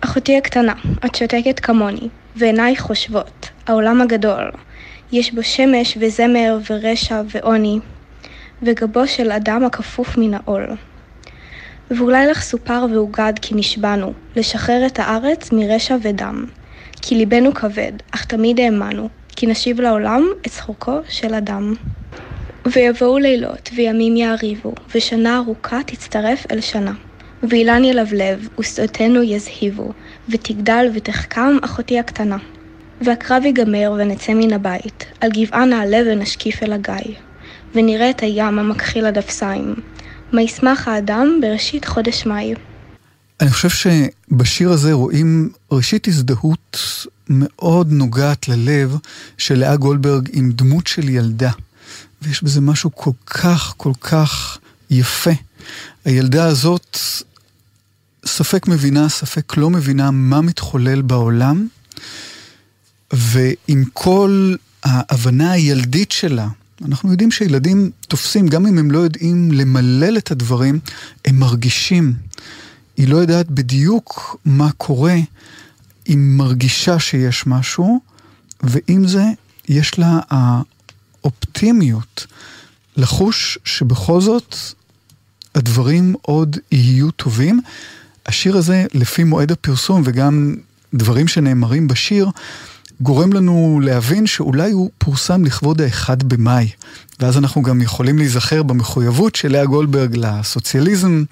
אחותי 0.00 0.36
הקטנה, 0.36 0.74
את 1.06 1.14
שותקת 1.14 1.60
כמוני, 1.60 2.08
ועינייך 2.36 2.80
חושבות, 2.80 3.48
העולם 3.66 4.00
הגדול, 4.00 4.50
יש 5.12 5.34
בו 5.34 5.42
שמש 5.42 5.98
וזמר 6.00 6.58
ורשע 6.70 7.22
ועוני, 7.34 7.78
וגבו 8.62 9.06
של 9.06 9.32
אדם 9.32 9.64
הכפוף 9.64 10.18
מן 10.18 10.34
העול. 10.34 10.66
ואולי 11.90 12.26
לך 12.26 12.42
סופר 12.42 12.86
והוגד 12.92 13.32
כי 13.42 13.54
נשבענו, 13.54 14.12
לשחרר 14.36 14.86
את 14.86 14.98
הארץ 14.98 15.52
מרשע 15.52 15.96
ודם. 16.02 16.44
כי 17.02 17.14
ליבנו 17.14 17.54
כבד, 17.54 17.92
אך 18.10 18.24
תמיד 18.24 18.60
האמנו, 18.60 19.08
כי 19.28 19.46
נשיב 19.46 19.80
לעולם 19.80 20.22
את 20.46 20.50
צחוקו 20.50 20.98
של 21.08 21.34
אדם. 21.34 21.74
ויבואו 22.66 23.18
לילות, 23.18 23.70
וימים 23.74 24.16
יעריבו, 24.16 24.74
ושנה 24.94 25.36
ארוכה 25.36 25.78
תצטרף 25.86 26.46
אל 26.52 26.60
שנה. 26.60 26.92
ואילן 27.42 27.84
ילבלב, 27.84 28.48
ושדותינו 28.58 29.22
יזהיבו, 29.22 29.92
ותגדל 30.28 30.90
ותחכם 30.94 31.58
אחותי 31.62 31.98
הקטנה. 31.98 32.36
והקרב 33.00 33.44
ייגמר 33.44 33.94
ונצא 33.98 34.34
מן 34.34 34.52
הבית, 34.52 35.04
על 35.20 35.30
גבעה 35.30 35.64
נעלה 35.64 35.98
ונשקיף 36.06 36.62
אל 36.62 36.72
הגיא. 36.72 37.29
ונראה 37.74 38.10
את 38.10 38.20
הים 38.20 38.58
המכחיל 38.58 39.06
עד 39.06 39.18
אפסיים. 39.18 39.74
מה 40.32 40.42
ישמח 40.42 40.88
האדם 40.88 41.38
בראשית 41.42 41.84
חודש 41.84 42.26
מאי. 42.26 42.54
אני 43.40 43.50
חושב 43.50 43.68
שבשיר 43.68 44.70
הזה 44.70 44.92
רואים 44.92 45.50
ראשית 45.70 46.08
הזדהות 46.08 46.78
מאוד 47.28 47.92
נוגעת 47.92 48.48
ללב 48.48 48.96
של 49.38 49.58
לאה 49.58 49.76
גולדברג 49.76 50.28
עם 50.32 50.52
דמות 50.52 50.86
של 50.86 51.08
ילדה. 51.08 51.50
ויש 52.22 52.42
בזה 52.42 52.60
משהו 52.60 52.90
כל 52.94 53.10
כך 53.26 53.74
כל 53.76 53.92
כך 54.00 54.58
יפה. 54.90 55.30
הילדה 56.04 56.44
הזאת 56.44 56.98
ספק 58.26 58.68
מבינה, 58.68 59.08
ספק 59.08 59.56
לא 59.56 59.70
מבינה 59.70 60.10
מה 60.10 60.40
מתחולל 60.40 61.02
בעולם, 61.02 61.66
ועם 63.12 63.84
כל 63.92 64.54
ההבנה 64.82 65.52
הילדית 65.52 66.12
שלה, 66.12 66.48
אנחנו 66.84 67.10
יודעים 67.10 67.30
שילדים 67.30 67.90
תופסים, 68.08 68.48
גם 68.48 68.66
אם 68.66 68.78
הם 68.78 68.90
לא 68.90 68.98
יודעים 68.98 69.52
למלל 69.52 70.18
את 70.18 70.30
הדברים, 70.30 70.78
הם 71.24 71.38
מרגישים. 71.38 72.14
היא 72.96 73.08
לא 73.08 73.16
יודעת 73.16 73.50
בדיוק 73.50 74.36
מה 74.44 74.70
קורה, 74.72 75.16
היא 76.04 76.16
מרגישה 76.18 76.98
שיש 76.98 77.46
משהו, 77.46 78.00
ועם 78.62 79.08
זה 79.08 79.24
יש 79.68 79.98
לה 79.98 80.20
האופטימיות 80.30 82.26
לחוש 82.96 83.58
שבכל 83.64 84.20
זאת 84.20 84.56
הדברים 85.54 86.14
עוד 86.22 86.56
יהיו 86.72 87.10
טובים. 87.10 87.60
השיר 88.26 88.56
הזה, 88.56 88.86
לפי 88.94 89.24
מועד 89.24 89.52
הפרסום 89.52 90.02
וגם 90.04 90.54
דברים 90.94 91.28
שנאמרים 91.28 91.88
בשיר, 91.88 92.28
גורם 93.00 93.32
לנו 93.32 93.80
להבין 93.82 94.26
שאולי 94.26 94.70
הוא 94.70 94.90
פורסם 94.98 95.44
לכבוד 95.44 95.80
האחד 95.80 96.22
במאי. 96.22 96.68
ואז 97.20 97.38
אנחנו 97.38 97.62
גם 97.62 97.82
יכולים 97.82 98.18
להיזכר 98.18 98.62
במחויבות 98.62 99.36
של 99.36 99.52
לאה 99.52 99.64
גולדברג 99.64 100.16
לסוציאליזם, 100.16 101.24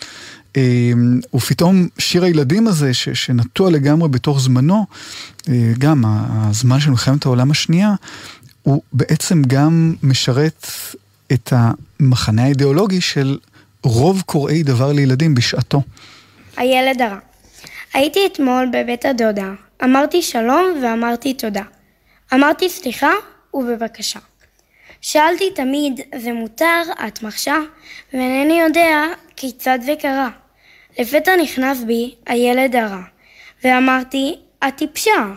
אמ, 0.57 1.21
ופתאום 1.35 1.89
שיר 1.99 2.25
הילדים 2.25 2.67
הזה, 2.69 2.95
ש, 2.95 3.09
שנטוע 3.09 3.71
לגמרי 3.71 4.09
בתוך 4.09 4.41
זמנו, 4.41 4.87
אה, 5.49 5.73
גם 5.79 6.05
הזמן 6.07 6.81
של 6.81 6.91
מלחמת 6.91 7.27
העולם 7.27 7.51
השנייה, 7.51 7.95
הוא 8.63 8.83
בעצם 8.93 9.43
גם 9.47 9.95
משרת 10.03 10.67
את 11.33 11.53
המחנה 11.53 12.45
האידיאולוגי 12.45 13.01
של 13.01 13.39
רוב 13.83 14.23
קוראי 14.27 14.63
דבר 14.63 14.93
לילדים 14.93 15.35
בשעתו. 15.35 15.83
הילד 16.57 17.03
הרע. 17.03 17.19
הייתי 17.95 18.21
אתמול 18.33 18.69
בבית 18.73 19.05
הדודה, 19.05 19.53
אמרתי 19.85 20.23
שלום 20.23 20.81
ואמרתי 20.83 21.35
תודה. 21.35 21.63
אמרתי 22.35 22.69
סליחה 22.69 23.13
ובבקשה. 23.55 24.19
שאלתי 25.01 25.51
תמיד, 25.55 26.01
זה 26.15 26.33
מותר? 26.33 26.83
את 27.09 27.23
מרשה? 27.23 27.59
ואינני 28.13 28.61
יודע 28.61 29.07
כיצד 29.37 29.79
זה 29.83 29.95
קרה. 30.01 30.31
לפתע 30.99 31.37
נכנס 31.43 31.83
בי 31.83 32.15
הילד 32.27 32.77
הרע, 32.77 33.03
ואמרתי, 33.65 34.39
את 34.69 34.77
טיפשה. 34.77 35.33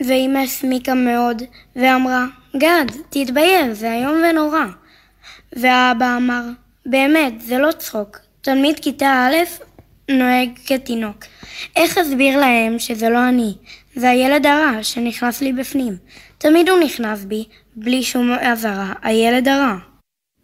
ואמא 0.00 0.38
הסמיקה 0.38 0.94
מאוד, 0.94 1.42
ואמרה, 1.76 2.24
גד, 2.56 2.86
תתבייש, 3.10 3.66
זה 3.78 3.92
איום 3.92 4.22
ונורא. 4.24 4.64
והאבא 5.52 6.16
אמר, 6.16 6.42
באמת, 6.86 7.40
זה 7.40 7.58
לא 7.58 7.72
צחוק. 7.72 8.18
תלמיד 8.40 8.80
כיתה 8.80 9.28
א' 9.28 9.65
נוהג 10.08 10.50
כתינוק. 10.66 11.24
איך 11.76 11.98
אסביר 11.98 12.38
להם 12.40 12.78
שזה 12.78 13.08
לא 13.08 13.28
אני? 13.28 13.52
זה 13.94 14.10
הילד 14.10 14.46
הרע 14.46 14.82
שנכנס 14.82 15.40
לי 15.40 15.52
בפנים. 15.52 15.96
תמיד 16.38 16.68
הוא 16.68 16.80
נכנס 16.80 17.24
בי, 17.24 17.44
בלי 17.76 18.02
שום 18.02 18.32
אזהרה, 18.32 18.92
הילד 19.02 19.48
הרע. 19.48 19.76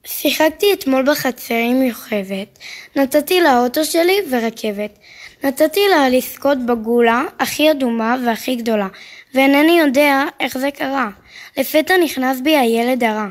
שיחקתי 0.07 0.67
אתמול 0.73 1.11
בחצר 1.11 1.55
עם 1.55 1.83
יוכבת, 1.83 2.59
נתתי 2.97 3.41
לה 3.41 3.59
אוטו 3.59 3.85
שלי 3.85 4.17
ורכבת. 4.31 4.99
נתתי 5.45 5.81
לה 5.91 6.09
לזכות 6.09 6.67
בגולה 6.67 7.25
הכי 7.39 7.71
אדומה 7.71 8.17
והכי 8.25 8.57
גדולה, 8.57 8.89
ואינני 9.35 9.79
יודע 9.79 10.25
איך 10.41 10.59
זה 10.59 10.71
קרה. 10.71 11.11
לפתע 11.59 11.95
נכנס 12.05 12.41
בי 12.41 12.57
הילד 12.57 13.05
הרע. 13.05 13.29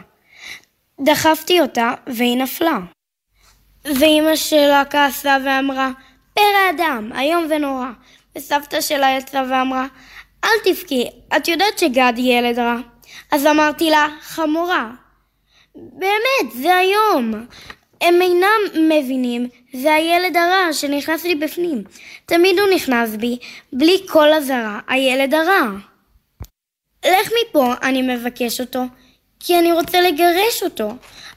דחפתי 1.01 1.61
אותה, 1.61 1.93
והיא 2.07 2.37
נפלה. 2.37 2.79
ואימא 3.85 4.35
שלה 4.35 4.83
כעסה 4.89 5.37
ואמרה, 5.45 5.91
פרא 6.33 6.69
אדם, 6.75 7.11
איום 7.19 7.47
ונורא. 7.49 7.87
וסבתא 8.37 8.81
שלה 8.81 9.17
יצאה 9.17 9.43
ואמרה, 9.49 9.85
אל 10.43 10.49
תבכי, 10.63 11.09
את 11.37 11.47
יודעת 11.47 11.79
שגד 11.79 12.13
ילד 12.17 12.59
רע. 12.59 12.77
אז 13.31 13.45
אמרתי 13.45 13.89
לה, 13.89 14.07
חמורה. 14.21 14.91
באמת, 15.75 16.51
זה 16.53 16.75
היום. 16.75 17.33
הם 18.01 18.21
אינם 18.21 18.89
מבינים, 18.89 19.49
זה 19.73 19.93
הילד 19.93 20.37
הרע 20.37 20.73
שנכנס 20.73 21.23
לי 21.23 21.35
בפנים. 21.35 21.83
תמיד 22.25 22.59
הוא 22.59 22.69
נכנס 22.75 23.15
בי, 23.15 23.37
בלי 23.73 23.97
כל 24.07 24.33
אזהרה, 24.33 24.79
הילד 24.87 25.33
הרע. 25.33 25.67
לך 27.05 27.31
מפה, 27.41 27.73
אני 27.83 28.01
מבקש 28.01 28.61
אותו, 28.61 28.83
כי 29.39 29.59
אני 29.59 29.71
רוצה 29.71 30.01
לגרש 30.01 30.63
אותו. 30.63 30.93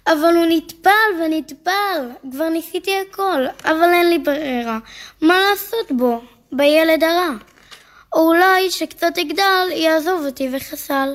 אבל 0.07 0.35
הוא 0.37 0.47
נטפל 0.49 0.91
ונטפל, 1.25 2.31
כבר 2.33 2.49
ניסיתי 2.49 2.91
הכל, 3.11 3.43
אבל 3.65 3.89
אין 3.93 4.11
לי 4.11 4.19
ברירה. 4.19 4.79
מה 5.23 5.35
לעשות 5.51 5.93
בו, 5.99 6.21
בילד 6.53 7.05
הרע? 7.05 7.31
או 8.13 8.29
אולי 8.29 8.71
שקצת 8.71 9.19
יגדל, 9.19 9.69
יעזוב 9.75 10.23
אותי 10.27 10.49
וחסל. 10.53 11.09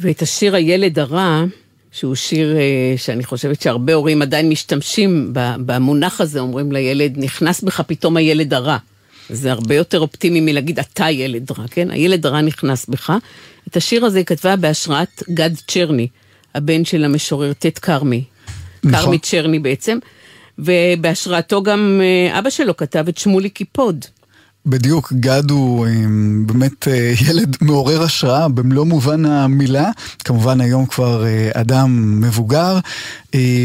ואת 0.00 0.22
השיר 0.22 0.54
הילד 0.54 0.98
הרע, 0.98 1.44
שהוא 1.92 2.14
שיר 2.14 2.56
אה, 2.56 2.94
שאני 2.96 3.24
חושבת 3.24 3.62
שהרבה 3.62 3.94
הורים 3.94 4.22
עדיין 4.22 4.48
משתמשים 4.48 5.30
במונח 5.66 6.20
הזה, 6.20 6.40
אומרים 6.40 6.72
לילד, 6.72 7.12
נכנס 7.16 7.60
בך 7.60 7.80
פתאום 7.80 8.16
הילד 8.16 8.54
הרע. 8.54 8.76
זה 9.30 9.52
הרבה 9.52 9.74
יותר 9.74 10.00
אופטימי 10.00 10.40
מלהגיד 10.40 10.78
אתה 10.78 11.10
ילד 11.10 11.50
רע, 11.58 11.64
כן? 11.70 11.90
הילד 11.90 12.26
הרע 12.26 12.40
נכנס 12.40 12.86
בך. 12.86 13.12
את 13.68 13.76
השיר 13.76 14.04
הזה 14.04 14.18
היא 14.18 14.26
כתבה 14.26 14.56
בהשראת 14.56 15.22
גד 15.30 15.50
צ'רני, 15.68 16.08
הבן 16.56 16.84
של 16.84 17.04
המשורר 17.04 17.52
טט 17.52 17.78
כרמי. 17.82 18.24
נכון. 18.84 19.00
כרמי 19.00 19.18
צ'רני 19.18 19.58
בעצם. 19.58 19.98
ובהשראתו 20.58 21.62
גם 21.62 22.00
אה, 22.02 22.38
אבא 22.38 22.50
שלו 22.50 22.76
כתב 22.76 23.04
את 23.08 23.18
שמולי 23.18 23.48
קיפוד. 23.48 24.04
בדיוק, 24.66 25.12
גד 25.12 25.50
הוא 25.50 25.86
אה, 25.86 25.92
באמת 26.46 26.88
אה, 26.88 27.12
ילד 27.28 27.56
מעורר 27.60 28.02
השראה 28.02 28.48
במלוא 28.48 28.86
מובן 28.86 29.24
המילה, 29.24 29.90
כמובן 30.24 30.60
היום 30.60 30.86
כבר 30.86 31.24
אדם 31.54 32.20
מבוגר, 32.20 32.78
אה, 33.34 33.64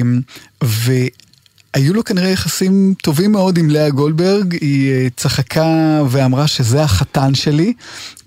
והיו 0.61 1.93
לו 1.93 2.03
כנראה 2.03 2.29
יחסים 2.29 2.93
טובים 3.03 3.31
מאוד 3.31 3.57
עם 3.57 3.69
לאה 3.69 3.89
גולדברג, 3.89 4.53
היא 4.61 5.09
צחקה 5.15 6.01
ואמרה 6.09 6.47
שזה 6.47 6.83
החתן 6.83 7.35
שלי, 7.35 7.73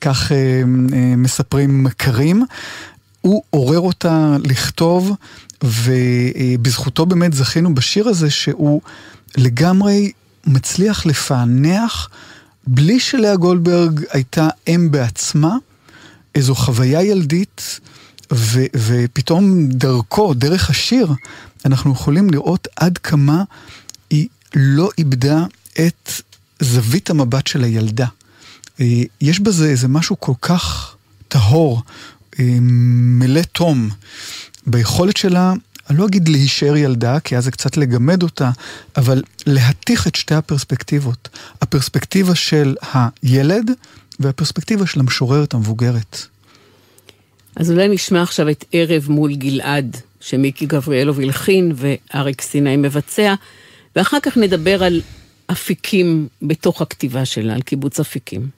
כך 0.01 0.32
מספרים 1.16 1.85
מכרים. 1.85 2.45
הוא 3.24 3.42
עורר 3.51 3.80
אותה 3.80 4.36
לכתוב, 4.44 5.12
ובזכותו 5.64 7.06
באמת 7.06 7.32
זכינו 7.32 7.74
בשיר 7.74 8.09
הזה 8.09 8.30
שהוא 8.30 8.80
לגמרי 9.36 10.12
מצליח 10.46 11.06
לפענח, 11.06 12.09
בלי 12.66 13.01
שלאה 13.01 13.36
גולדברג 13.36 14.01
הייתה 14.10 14.48
אם 14.68 14.88
בעצמה, 14.90 15.56
איזו 16.34 16.55
חוויה 16.55 17.02
ילדית, 17.02 17.80
ו- 18.32 18.66
ופתאום 18.76 19.68
דרכו, 19.68 20.34
דרך 20.34 20.70
השיר, 20.70 21.09
אנחנו 21.64 21.92
יכולים 21.92 22.30
לראות 22.30 22.68
עד 22.76 22.98
כמה 22.98 23.42
היא 24.10 24.28
לא 24.55 24.88
איבדה 24.98 25.44
את 25.86 26.12
זווית 26.60 27.10
המבט 27.10 27.46
של 27.46 27.64
הילדה. 27.64 28.06
אה, 28.80 29.02
יש 29.20 29.40
בזה 29.40 29.68
איזה 29.68 29.88
משהו 29.88 30.20
כל 30.20 30.34
כך 30.40 30.94
טהור, 31.28 31.82
מלא 32.39 33.43
תום, 33.52 33.90
ביכולת 34.66 35.16
שלה, 35.16 35.52
אני 35.90 35.98
לא 35.98 36.06
אגיד 36.06 36.28
להישאר 36.28 36.77
ילדה, 36.77 37.20
כי 37.20 37.36
אז 37.36 37.44
זה 37.44 37.51
קצת 37.51 37.77
לגמד 37.77 38.23
אותה, 38.23 38.51
אבל 38.97 39.23
להתיך 39.47 40.06
את 40.06 40.15
שתי 40.15 40.35
הפרספקטיבות. 40.35 41.28
הפרספקטיבה 41.62 42.35
של 42.35 42.77
הילד 42.93 43.70
והפרספקטיבה 44.20 44.86
של 44.86 45.01
המשוררת 45.01 45.55
המבוגרת. 45.55 46.27
אז 47.56 47.70
אולי 47.70 47.89
נשמע 47.89 48.23
עכשיו 48.23 48.51
את 48.51 48.65
ערב 48.73 49.06
מול 49.09 49.35
גלעד, 49.35 49.97
שמיקי 50.20 50.66
גבריאלוב 50.66 51.20
הלחין 51.20 51.73
ואריק 51.77 52.40
סיני 52.40 52.77
מבצע, 52.77 53.35
ואחר 53.97 54.20
כך 54.23 54.36
נדבר 54.36 54.85
על 54.85 55.01
אפיקים 55.52 56.28
בתוך 56.43 56.82
הכתיבה 56.82 57.24
שלה, 57.24 57.55
על 57.55 57.62
קיבוץ 57.62 58.01
אפיקים. 58.01 58.48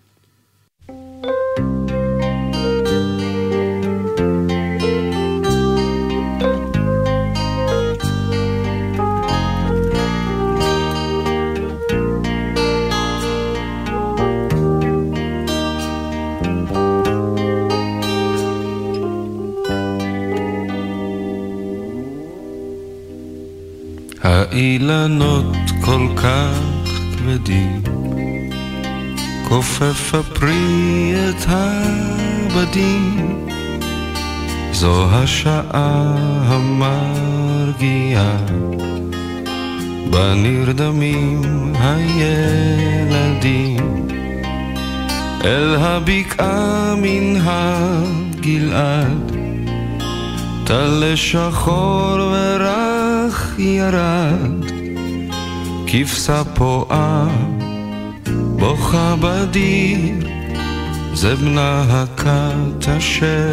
האילנות 24.26 25.56
כל 25.80 26.06
כך 26.16 26.58
כבדים, 27.16 27.82
כופף 29.48 30.14
הפרי 30.14 31.14
את 31.28 31.46
הבדים, 31.48 33.46
זו 34.72 35.06
השעה 35.10 36.14
המרגיעה, 36.46 38.36
בה 40.10 40.34
נרדמים 40.34 41.42
הילדים, 41.80 43.26
אל 45.44 45.76
הבקעה 45.78 46.94
מן 47.02 47.36
הגלעד, 47.44 49.32
טל 50.64 51.12
שחור 51.14 52.18
ורך 52.32 52.95
ירד, 53.58 54.64
כבשה 55.86 56.42
פועה, 56.54 57.28
בוכה 58.56 59.14
בדיר, 59.20 60.28
זה 61.14 61.34
בנה 61.36 61.84
הכת 61.88 62.88
אשר 62.98 63.52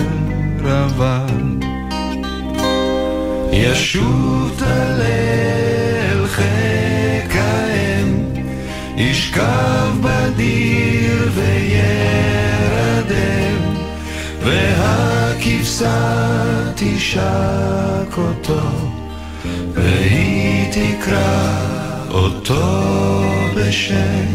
עבד. 0.66 1.66
ישות 3.52 4.62
הלל 4.62 6.28
חיק 6.28 7.36
האם, 7.36 8.26
ישכב 8.98 9.92
בדיר 10.02 11.30
וירדם, 11.36 12.74
והכבשה 14.44 16.00
תשק 16.76 18.18
אותו, 18.18 18.93
והיא 19.74 20.72
תקרא 20.72 21.50
אותו 22.10 22.84
בשם. 23.56 24.26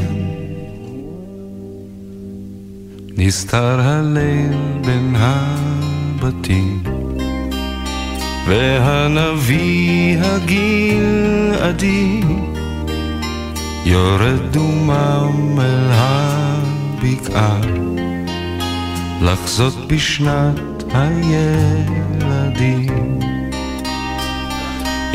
נסתר 3.17 3.81
הליל 3.81 4.57
בין 4.87 5.17
הבתים, 5.19 6.83
והנביא 8.47 10.19
הגלעדי 10.21 12.21
יורד 13.85 14.41
דומם 14.51 15.61
אל 15.61 15.91
הבקעה, 15.91 17.61
לחזות 19.23 19.89
בשנת 19.89 20.85
הילדים. 20.95 22.89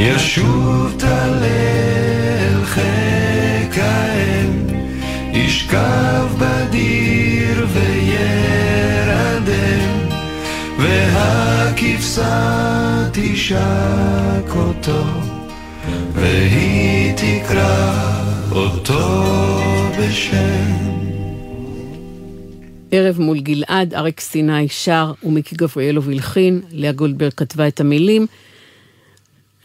ישות 0.05 1.03
הלל 1.03 2.65
חיק 2.65 3.77
האם, 3.77 4.67
ישכב 5.33 6.27
בדיר 6.37 7.67
וירדם, 7.73 8.69
והכבשה 10.79 12.29
תשק 13.13 14.55
אותו, 14.55 15.03
והיא 16.13 17.13
תקרא 17.15 17.93
אותו 18.51 19.23
בשם. 19.99 20.73
ערב 22.91 23.19
מול 23.19 23.39
גלעד, 23.39 23.93
אריק 23.93 24.19
סיני 24.19 24.69
שר 24.69 25.11
ומיקי 25.23 25.55
גבריאלוב 25.55 26.09
הלחין, 26.09 26.61
לאה 26.71 26.91
גולדברג 26.91 27.31
כתבה 27.37 27.67
את 27.67 27.79
המילים. 27.79 28.27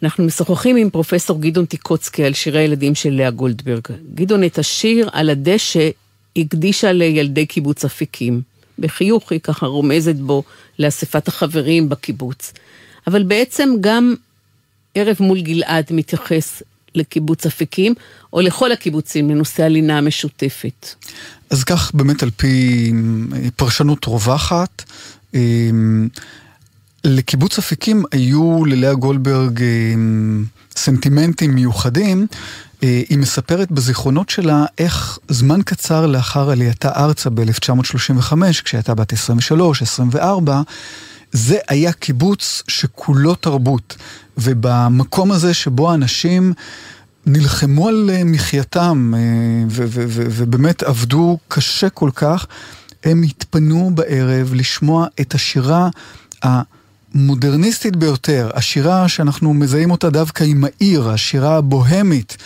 אנחנו 0.02 0.24
משוחחים 0.24 0.76
עם 0.76 0.90
פרופסור 0.90 1.40
גדעון 1.40 1.66
טיקוצקי 1.66 2.24
על 2.24 2.32
שירי 2.32 2.60
הילדים 2.60 2.94
של 2.94 3.10
לאה 3.10 3.30
גולדברג. 3.30 3.82
גדעון 4.14 4.44
את 4.44 4.58
השיר 4.58 5.08
על 5.12 5.30
הדשא 5.30 5.90
הקדישה 6.36 6.92
לילדי 6.92 7.46
קיבוץ 7.46 7.84
אפיקים. 7.84 8.42
בחיוך 8.78 9.32
היא 9.32 9.40
ככה 9.40 9.66
רומזת 9.66 10.14
בו 10.14 10.42
לאספת 10.78 11.28
החברים 11.28 11.88
בקיבוץ. 11.88 12.52
אבל 13.06 13.22
בעצם 13.22 13.68
גם 13.80 14.14
ערב 14.94 15.16
מול 15.20 15.40
גלעד 15.40 15.84
מתייחס 15.90 16.62
לקיבוץ 16.94 17.46
אפיקים, 17.46 17.94
או 18.32 18.40
לכל 18.40 18.72
הקיבוצים, 18.72 19.30
לנושא 19.30 19.62
הלינה 19.62 19.98
המשותפת. 19.98 20.94
אז 21.50 21.64
כך 21.64 21.90
באמת 21.94 22.22
על 22.22 22.30
פי 22.30 22.92
פרשנות 23.56 24.04
רווחת, 24.04 24.82
לקיבוץ 27.08 27.58
אפיקים 27.58 28.04
היו 28.12 28.64
ללאה 28.64 28.94
גולדברג 28.94 29.62
אה, 29.62 29.66
סנטימנטים 30.76 31.54
מיוחדים. 31.54 32.26
אה, 32.82 33.02
היא 33.08 33.18
מספרת 33.18 33.72
בזיכרונות 33.72 34.30
שלה 34.30 34.64
איך 34.78 35.18
זמן 35.28 35.62
קצר 35.64 36.06
לאחר 36.06 36.50
עלייתה 36.50 36.90
ארצה 36.96 37.30
ב-1935, 37.30 38.32
כשהייתה 38.64 38.94
בת 38.94 39.12
23-24, 40.12 40.16
זה 41.32 41.58
היה 41.68 41.92
קיבוץ 41.92 42.62
שכולו 42.68 43.34
תרבות. 43.34 43.96
ובמקום 44.38 45.32
הזה 45.32 45.54
שבו 45.54 45.90
האנשים 45.90 46.52
נלחמו 47.26 47.88
על 47.88 48.10
אה, 48.12 48.24
מחייתם 48.24 49.14
ובאמת 49.68 50.82
עבדו 50.82 51.38
קשה 51.48 51.90
כל 51.90 52.10
כך, 52.14 52.46
הם 53.04 53.22
התפנו 53.22 53.90
בערב 53.94 54.54
לשמוע 54.54 55.06
את 55.20 55.34
השירה 55.34 55.88
המודרניסטית 57.14 57.96
ביותר, 57.96 58.50
השירה 58.54 59.08
שאנחנו 59.08 59.54
מזהים 59.54 59.90
אותה 59.90 60.10
דווקא 60.10 60.44
עם 60.44 60.64
העיר, 60.64 61.08
השירה 61.08 61.56
הבוהמית, 61.56 62.36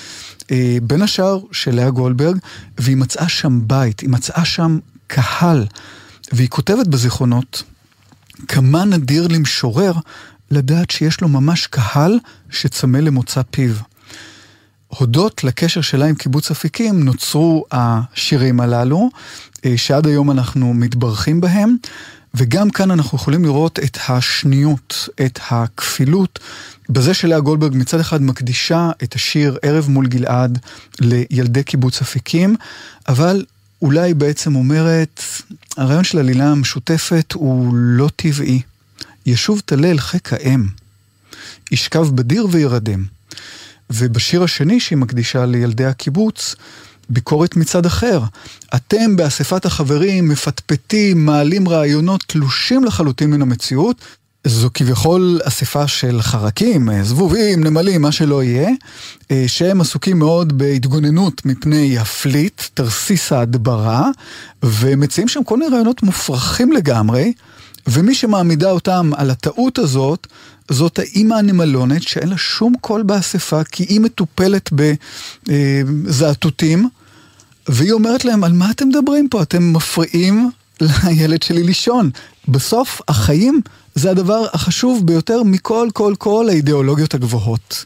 אה, 0.50 0.78
בין 0.82 1.02
השאר 1.02 1.40
של 1.52 1.74
לאה 1.74 1.90
גולדברג, 1.90 2.36
והיא 2.78 2.96
מצאה 2.96 3.28
שם 3.28 3.60
בית, 3.66 4.00
היא 4.00 4.10
מצאה 4.10 4.44
שם 4.44 4.78
קהל, 5.06 5.66
והיא 6.32 6.48
כותבת 6.48 6.86
בזיכרונות, 6.86 7.62
כמה 8.48 8.84
נדיר 8.84 9.28
למשורר 9.28 9.92
לדעת 10.50 10.90
שיש 10.90 11.20
לו 11.20 11.28
ממש 11.28 11.66
קהל 11.66 12.18
שצמא 12.50 12.98
למוצא 12.98 13.40
פיו. 13.50 13.74
הודות 14.88 15.44
לקשר 15.44 15.80
שלה 15.80 16.06
עם 16.06 16.14
קיבוץ 16.14 16.50
אפיקים 16.50 17.02
נוצרו 17.02 17.64
השירים 17.72 18.60
הללו, 18.60 19.10
אה, 19.64 19.76
שעד 19.76 20.06
היום 20.06 20.30
אנחנו 20.30 20.74
מתברכים 20.74 21.40
בהם, 21.40 21.76
וגם 22.34 22.70
כאן 22.70 22.90
אנחנו 22.90 23.18
יכולים 23.18 23.44
לראות 23.44 23.78
את 23.78 23.98
השניות, 24.08 25.08
את 25.26 25.38
הכפילות, 25.50 26.38
בזה 26.88 27.14
שלאה 27.14 27.40
גולדברג 27.40 27.72
מצד 27.74 28.00
אחד 28.00 28.22
מקדישה 28.22 28.90
את 29.02 29.14
השיר 29.14 29.58
ערב 29.62 29.88
מול 29.88 30.06
גלעד 30.06 30.58
לילדי 31.00 31.62
קיבוץ 31.62 32.00
אפיקים, 32.00 32.56
אבל 33.08 33.44
אולי 33.82 34.14
בעצם 34.14 34.56
אומרת, 34.56 35.22
הרעיון 35.76 36.04
של 36.04 36.18
הלילה 36.18 36.50
המשותפת 36.50 37.32
הוא 37.32 37.74
לא 37.74 38.08
טבעי. 38.16 38.62
ישוב 39.26 39.62
תלה 39.64 39.90
אל 39.90 39.98
חיק 39.98 40.32
האם, 40.32 40.66
ישכב 41.70 42.06
בדיר 42.14 42.46
וירדם. 42.50 43.04
ובשיר 43.90 44.42
השני 44.42 44.80
שהיא 44.80 44.98
מקדישה 44.98 45.46
לילדי 45.46 45.84
הקיבוץ, 45.84 46.54
ביקורת 47.12 47.56
מצד 47.56 47.86
אחר. 47.86 48.20
אתם 48.74 49.16
באספת 49.16 49.66
החברים 49.66 50.28
מפטפטים, 50.28 51.26
מעלים 51.26 51.68
רעיונות 51.68 52.24
תלושים 52.26 52.84
לחלוטין 52.84 53.30
מן 53.30 53.42
המציאות. 53.42 53.96
זו 54.46 54.70
כביכול 54.74 55.40
אספה 55.44 55.88
של 55.88 56.22
חרקים, 56.22 57.02
זבובים, 57.02 57.64
נמלים, 57.64 58.02
מה 58.02 58.12
שלא 58.12 58.42
יהיה, 58.42 58.68
אה, 59.30 59.44
שהם 59.46 59.80
עסוקים 59.80 60.18
מאוד 60.18 60.58
בהתגוננות 60.58 61.46
מפני 61.46 61.98
הפליט, 61.98 62.62
תרסיס 62.74 63.32
ההדברה, 63.32 64.08
ומציעים 64.62 65.28
שם 65.28 65.44
כל 65.44 65.56
מיני 65.58 65.70
רעיונות 65.70 66.02
מופרכים 66.02 66.72
לגמרי, 66.72 67.32
ומי 67.86 68.14
שמעמידה 68.14 68.70
אותם 68.70 69.10
על 69.16 69.30
הטעות 69.30 69.78
הזאת, 69.78 70.26
זאת 70.70 70.98
האימא 70.98 71.34
הנמלונת 71.34 72.02
שאין 72.02 72.28
לה 72.28 72.36
שום 72.36 72.74
קול 72.80 73.02
באספה, 73.02 73.64
כי 73.64 73.82
היא 73.88 74.00
מטופלת 74.00 74.70
בזעתותים, 75.46 76.88
והיא 77.68 77.92
אומרת 77.92 78.24
להם, 78.24 78.44
על 78.44 78.52
מה 78.52 78.70
אתם 78.70 78.88
מדברים 78.88 79.28
פה? 79.28 79.42
אתם 79.42 79.72
מפריעים 79.72 80.50
לילד 80.80 81.42
שלי 81.42 81.62
לישון. 81.62 82.10
בסוף, 82.48 83.00
החיים 83.08 83.60
זה 83.94 84.10
הדבר 84.10 84.46
החשוב 84.52 85.06
ביותר 85.06 85.42
מכל 85.42 85.88
כל 85.92 86.14
כל 86.18 86.46
האידיאולוגיות 86.48 87.14
הגבוהות. 87.14 87.84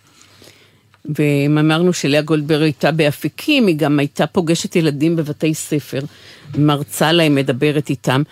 ואמרנו 1.18 1.92
שלאה 1.92 2.22
גולדברג 2.22 2.62
הייתה 2.62 2.90
באפיקים, 2.90 3.66
היא 3.66 3.76
גם 3.76 3.98
הייתה 3.98 4.26
פוגשת 4.26 4.76
ילדים 4.76 5.16
בבתי 5.16 5.54
ספר, 5.54 6.00
מרצה 6.58 7.12
להם, 7.12 7.34
מדברת 7.34 7.90
איתם, 7.90 8.22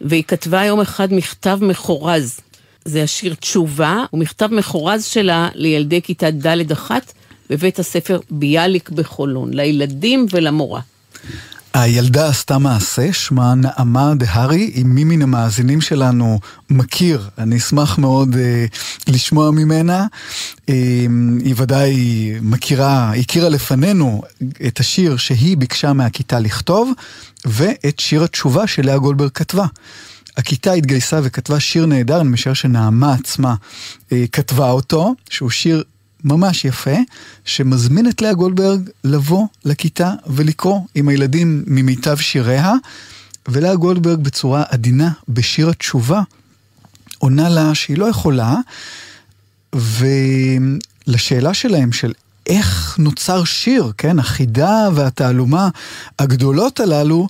והיא 0.00 0.24
כתבה 0.28 0.64
יום 0.64 0.80
אחד 0.80 1.12
מכתב 1.14 1.58
מחורז 1.62 2.40
זה 2.84 3.02
השיר 3.02 3.34
תשובה, 3.34 4.04
הוא 4.10 4.20
מכתב 4.20 4.48
מחורז 4.52 5.04
שלה 5.04 5.48
לילדי 5.54 6.02
כיתה 6.02 6.30
ד' 6.30 6.72
אחת 6.72 7.12
בבית 7.50 7.78
הספר 7.78 8.20
ביאליק 8.30 8.90
בחולון, 8.90 9.54
לילדים 9.54 10.26
ולמורה. 10.30 10.80
הילדה 11.74 12.28
עשתה 12.28 12.58
מעשה, 12.58 13.12
שמה 13.12 13.54
נעמה 13.54 14.14
דהרי, 14.14 14.72
אם 14.76 14.86
מי 14.86 15.04
מן 15.04 15.22
המאזינים 15.22 15.80
שלנו 15.80 16.40
מכיר, 16.70 17.28
אני 17.38 17.56
אשמח 17.56 17.98
מאוד 17.98 18.36
אה, 18.36 18.64
לשמוע 19.08 19.50
ממנה. 19.50 20.06
אה, 20.68 20.74
היא 21.44 21.54
ודאי 21.56 21.94
מכירה, 22.42 23.12
הכירה 23.12 23.48
לפנינו 23.48 24.22
את 24.66 24.80
השיר 24.80 25.16
שהיא 25.16 25.56
ביקשה 25.56 25.92
מהכיתה 25.92 26.40
לכתוב, 26.40 26.92
ואת 27.44 28.00
שיר 28.00 28.24
התשובה 28.24 28.66
שלאה 28.66 28.98
גולדברג 28.98 29.30
כתבה. 29.30 29.66
הכיתה 30.36 30.72
התגייסה 30.72 31.20
וכתבה 31.22 31.60
שיר 31.60 31.86
נהדר, 31.86 32.20
אני 32.20 32.28
משער 32.28 32.54
שנעמה 32.54 33.12
עצמה 33.12 33.54
אה, 34.12 34.24
כתבה 34.32 34.70
אותו, 34.70 35.14
שהוא 35.30 35.50
שיר 35.50 35.82
ממש 36.24 36.64
יפה, 36.64 36.96
שמזמין 37.44 38.08
את 38.08 38.22
לאה 38.22 38.34
גולדברג 38.34 38.90
לבוא 39.04 39.46
לכיתה 39.64 40.14
ולקרוא 40.26 40.80
עם 40.94 41.08
הילדים 41.08 41.64
ממיטב 41.66 42.16
שיריה, 42.16 42.74
ולאה 43.48 43.74
גולדברג 43.74 44.18
בצורה 44.18 44.62
עדינה 44.68 45.10
בשיר 45.28 45.70
התשובה 45.70 46.22
עונה 47.18 47.48
לה 47.48 47.74
שהיא 47.74 47.98
לא 47.98 48.06
יכולה, 48.06 48.56
ולשאלה 49.74 51.54
שלהם 51.54 51.92
של 51.92 52.12
איך 52.46 52.96
נוצר 52.98 53.44
שיר, 53.44 53.92
כן, 53.98 54.18
החידה 54.18 54.88
והתעלומה 54.94 55.68
הגדולות 56.18 56.80
הללו, 56.80 57.28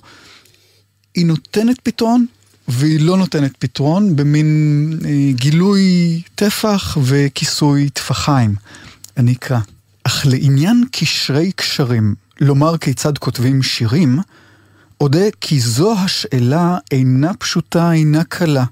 היא 1.15 1.25
נותנת 1.25 1.77
פתרון 1.83 2.25
והיא 2.71 2.99
לא 2.99 3.17
נותנת 3.17 3.51
פתרון 3.59 4.15
במין 4.15 4.99
אה, 5.05 5.31
גילוי 5.31 6.21
טפח 6.35 6.97
וכיסוי 7.03 7.89
טפחיים. 7.89 8.55
אני 9.17 9.33
אקרא. 9.33 9.59
אך 10.03 10.25
לעניין 10.25 10.83
קשרי 10.91 11.51
קשרים, 11.51 12.15
לומר 12.39 12.77
כיצד 12.77 13.17
כותבים 13.17 13.63
שירים, 13.63 14.19
אודה 15.01 15.25
כי 15.41 15.59
זו 15.59 15.95
השאלה 15.99 16.77
אינה 16.91 17.33
פשוטה, 17.33 17.91
אינה 17.91 18.23
קלה. 18.23 18.65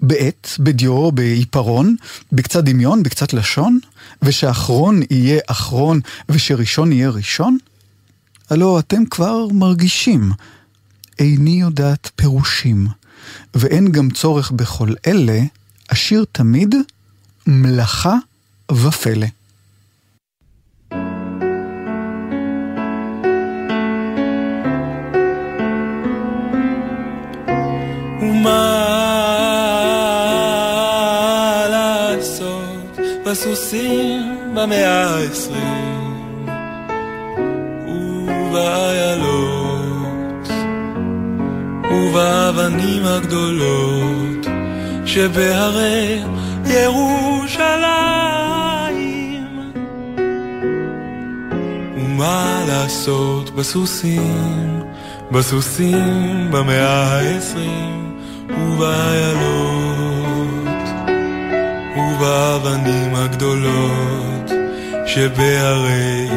בעט, 0.00 0.48
בדיו, 0.58 1.12
בעיפרון, 1.12 1.96
בקצת 2.32 2.64
דמיון, 2.64 3.02
בקצת 3.02 3.32
לשון, 3.32 3.78
ושאחרון 4.22 5.00
יהיה 5.10 5.40
אחרון 5.46 6.00
ושראשון 6.28 6.92
יהיה 6.92 7.10
ראשון? 7.10 7.58
הלא 8.50 8.78
אתם 8.78 9.04
כבר 9.04 9.46
מרגישים. 9.52 10.32
איני 11.18 11.60
יודעת 11.60 12.10
פירושים. 12.16 12.86
ואין 13.54 13.92
גם 13.92 14.10
צורך 14.10 14.50
בכל 14.50 14.88
אלה, 15.06 15.40
אשיר 15.88 16.24
תמיד 16.32 16.74
מלאכה 17.46 18.14
ופלא. 18.72 19.26
בסוסים 33.26 34.38
במאה 34.54 35.10
העשרים 35.10 36.46
ובאיילות 37.88 39.55
ובאבנים 41.96 43.04
הגדולות 43.04 44.46
שבהרי 45.06 46.22
ירושלים. 46.66 47.86
ומה 51.96 52.64
לעשות 52.68 53.50
בסוסים, 53.50 54.82
בסוסים 55.30 56.50
במאה 56.50 57.04
העשרים 57.04 58.16
ובאיילות 58.50 60.06
ובאבנים 61.96 63.14
הגדולות 63.14 64.50
שבהרי 65.06 66.28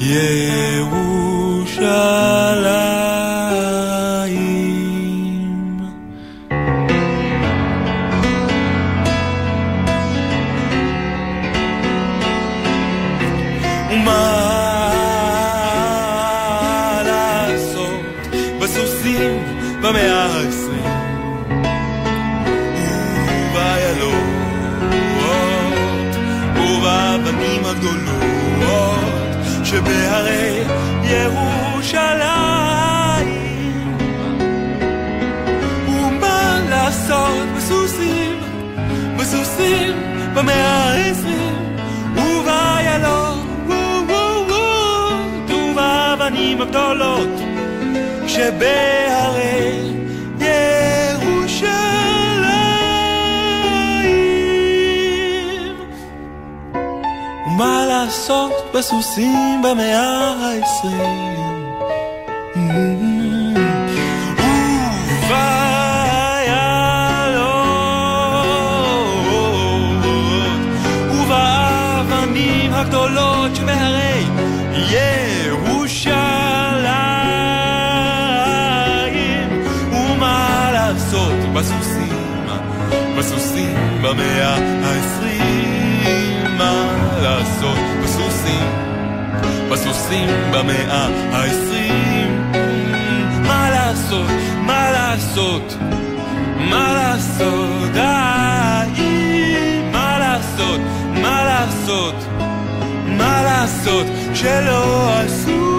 ירושלים. 0.00 1.10
בסוסים 39.30 39.94
במאה 40.34 40.90
העשרים 40.90 41.76
ובאיילון 42.16 43.38
ובאבנים 45.48 46.60
הגדולות 46.60 47.28
שבהרי 48.26 49.92
ירושלים. 50.40 50.60
ומה 57.46 57.86
לעשות 57.86 58.52
בסוסים 58.74 59.62
במאה 59.62 60.34
העשרים 60.40 61.60
במאה 84.10 84.56
העשרים 84.84 86.56
מה 86.58 86.96
לעשות? 87.22 87.78
בסוסים, 88.04 88.68
בסוסים 89.72 90.28
במאה 90.52 91.08
העשרים. 91.32 92.52
מה 93.46 93.70
לעשות, 93.70 94.30
מה 94.66 94.90
לעשות, 94.90 95.76
מה 96.56 96.92
לעשות, 96.92 97.94
מה 99.92 100.18
לעשות, 100.18 100.80
מה 101.22 101.44
לעשות, 101.44 102.14
מה 103.06 103.42
לעשות? 103.42 104.06
שלא 104.34 105.10
עשו 105.18 105.69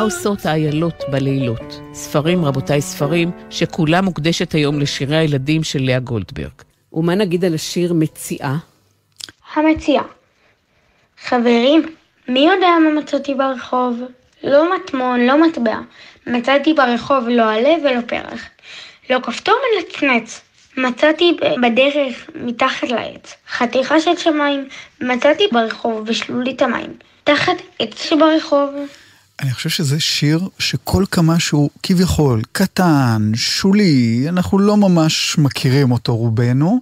מה 0.00 0.04
עושות 0.04 0.46
האיילות 0.46 1.04
בלילות? 1.08 1.80
ספרים, 1.92 2.44
רבותיי, 2.44 2.80
ספרים, 2.80 3.30
שכולה 3.50 4.00
מוקדשת 4.00 4.52
היום 4.52 4.80
לשירי 4.80 5.16
הילדים 5.16 5.62
של 5.62 5.82
לאה 5.82 5.98
גולדברג. 5.98 6.52
ומה 6.92 7.14
נגיד 7.14 7.44
על 7.44 7.54
השיר 7.54 7.92
מציאה? 7.92 8.56
המציאה. 9.54 10.02
חברים, 11.24 11.82
מי 12.28 12.40
יודע 12.40 12.68
מה 12.84 13.00
מצאתי 13.00 13.34
ברחוב? 13.34 14.00
לא 14.44 14.74
מטמון, 14.74 15.20
לא 15.20 15.42
מטבע. 15.42 15.78
מצאתי 16.26 16.74
ברחוב 16.74 17.28
לא 17.28 17.52
עלה 17.52 17.74
ולא 17.84 18.00
פרח. 18.06 18.44
לא 19.10 19.18
כפתור 19.22 19.54
מנצנץ. 19.76 20.40
מצאתי 20.76 21.36
בדרך 21.62 22.30
מתחת 22.34 22.88
לעץ. 22.88 23.34
חתיכה 23.48 24.00
של 24.00 24.16
שמיים. 24.16 24.68
מצאתי 25.00 25.44
ברחוב 25.52 26.06
בשלולית 26.06 26.62
המים. 26.62 26.92
תחת 27.24 27.56
עץ 27.78 28.02
שברחוב. 28.02 28.70
אני 29.40 29.52
חושב 29.52 29.68
שזה 29.68 30.00
שיר 30.00 30.48
שכל 30.58 31.04
כמה 31.10 31.38
שהוא 31.38 31.70
כביכול 31.82 32.42
קטן, 32.52 33.32
שולי, 33.34 34.24
אנחנו 34.28 34.58
לא 34.58 34.76
ממש 34.76 35.38
מכירים 35.38 35.92
אותו 35.92 36.16
רובנו, 36.16 36.80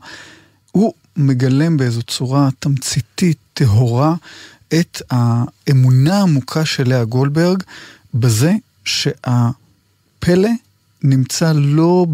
הוא 0.72 0.92
מגלם 1.16 1.76
באיזו 1.76 2.02
צורה 2.02 2.48
תמציתית, 2.58 3.38
טהורה, 3.54 4.14
את 4.74 5.02
האמונה 5.10 6.18
העמוקה 6.18 6.64
של 6.64 6.88
לאה 6.88 7.04
גולדברג 7.04 7.62
בזה 8.14 8.52
שהפלא 8.84 10.50
נמצא 11.02 11.52
לא 11.54 12.06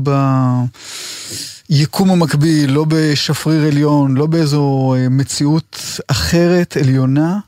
ביקום 1.70 2.10
המקביל, 2.10 2.72
לא 2.72 2.84
בשפריר 2.88 3.64
עליון, 3.64 4.16
לא 4.16 4.26
באיזו 4.26 4.94
מציאות 5.10 6.00
אחרת, 6.06 6.76
עליונה, 6.76 7.38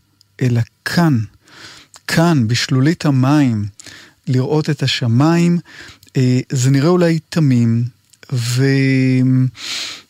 אלא 0.43 0.61
כאן. 0.85 1.19
כאן, 2.07 2.49
בשלולית 2.49 3.07
המים, 3.07 3.67
לראות 4.27 4.71
את 4.71 4.83
השמיים, 4.83 5.59
אה, 6.17 6.41
זה 6.53 6.71
נראה 6.71 6.89
אולי 6.89 7.19
תמים 7.29 7.85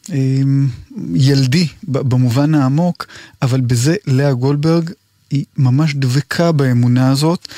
וילדי 0.08 1.68
במובן 1.84 2.54
העמוק, 2.54 3.06
אבל 3.42 3.60
בזה 3.60 3.96
לאה 4.06 4.32
גולדברג 4.32 4.90
היא 5.30 5.44
ממש 5.56 5.94
דבקה 5.94 6.52
באמונה 6.52 7.10
הזאת, 7.10 7.48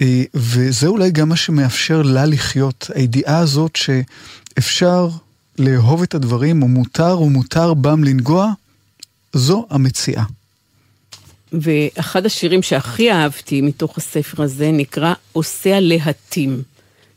אה, 0.00 0.22
וזה 0.34 0.86
אולי 0.86 1.10
גם 1.10 1.28
מה 1.28 1.36
שמאפשר 1.36 2.02
לה 2.02 2.26
לחיות, 2.26 2.90
הידיעה 2.94 3.38
הזאת 3.38 3.76
שאפשר 3.76 5.08
לאהוב 5.58 6.02
את 6.02 6.14
הדברים, 6.14 6.62
ומותר 6.62 7.20
ומותר 7.20 7.74
בם 7.74 8.04
לנגוע, 8.04 8.52
זו 9.32 9.66
המציאה. 9.70 10.24
ואחד 11.52 12.26
השירים 12.26 12.62
שהכי 12.62 13.12
אהבתי 13.12 13.60
מתוך 13.60 13.98
הספר 13.98 14.42
הזה 14.42 14.70
נקרא 14.72 15.14
עושה 15.32 15.76
הלהטים. 15.76 16.62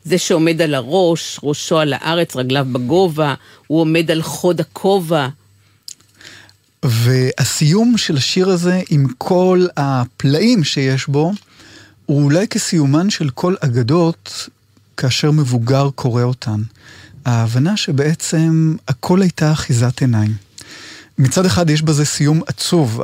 זה 0.04 0.18
שעומד 0.18 0.62
על 0.62 0.74
הראש, 0.74 1.40
ראשו 1.42 1.78
על 1.78 1.92
הארץ, 1.96 2.36
רגליו 2.36 2.66
בגובה, 2.72 3.34
הוא 3.66 3.80
עומד 3.80 4.10
על 4.10 4.22
חוד 4.22 4.60
הכובע. 4.60 5.28
והסיום 6.84 7.98
של 7.98 8.16
השיר 8.16 8.48
הזה, 8.48 8.80
עם 8.90 9.06
כל 9.18 9.66
הפלאים 9.76 10.64
שיש 10.64 11.06
בו, 11.06 11.32
הוא 12.06 12.24
אולי 12.24 12.48
כסיומן 12.48 13.10
של 13.10 13.30
כל 13.30 13.54
אגדות, 13.60 14.48
כאשר 14.96 15.30
מבוגר 15.30 15.88
קורא 15.94 16.22
אותן. 16.22 16.62
ההבנה 17.24 17.76
שבעצם 17.76 18.76
הכל 18.88 19.22
הייתה 19.22 19.52
אחיזת 19.52 20.00
עיניים. 20.00 20.34
מצד 21.18 21.46
אחד 21.46 21.70
יש 21.70 21.82
בזה 21.82 22.04
סיום 22.04 22.40
עצוב, 22.46 23.02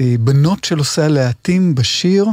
הבנות 0.00 0.64
של 0.64 0.78
עושה 0.78 1.04
הלהטים 1.04 1.74
בשיר 1.74 2.26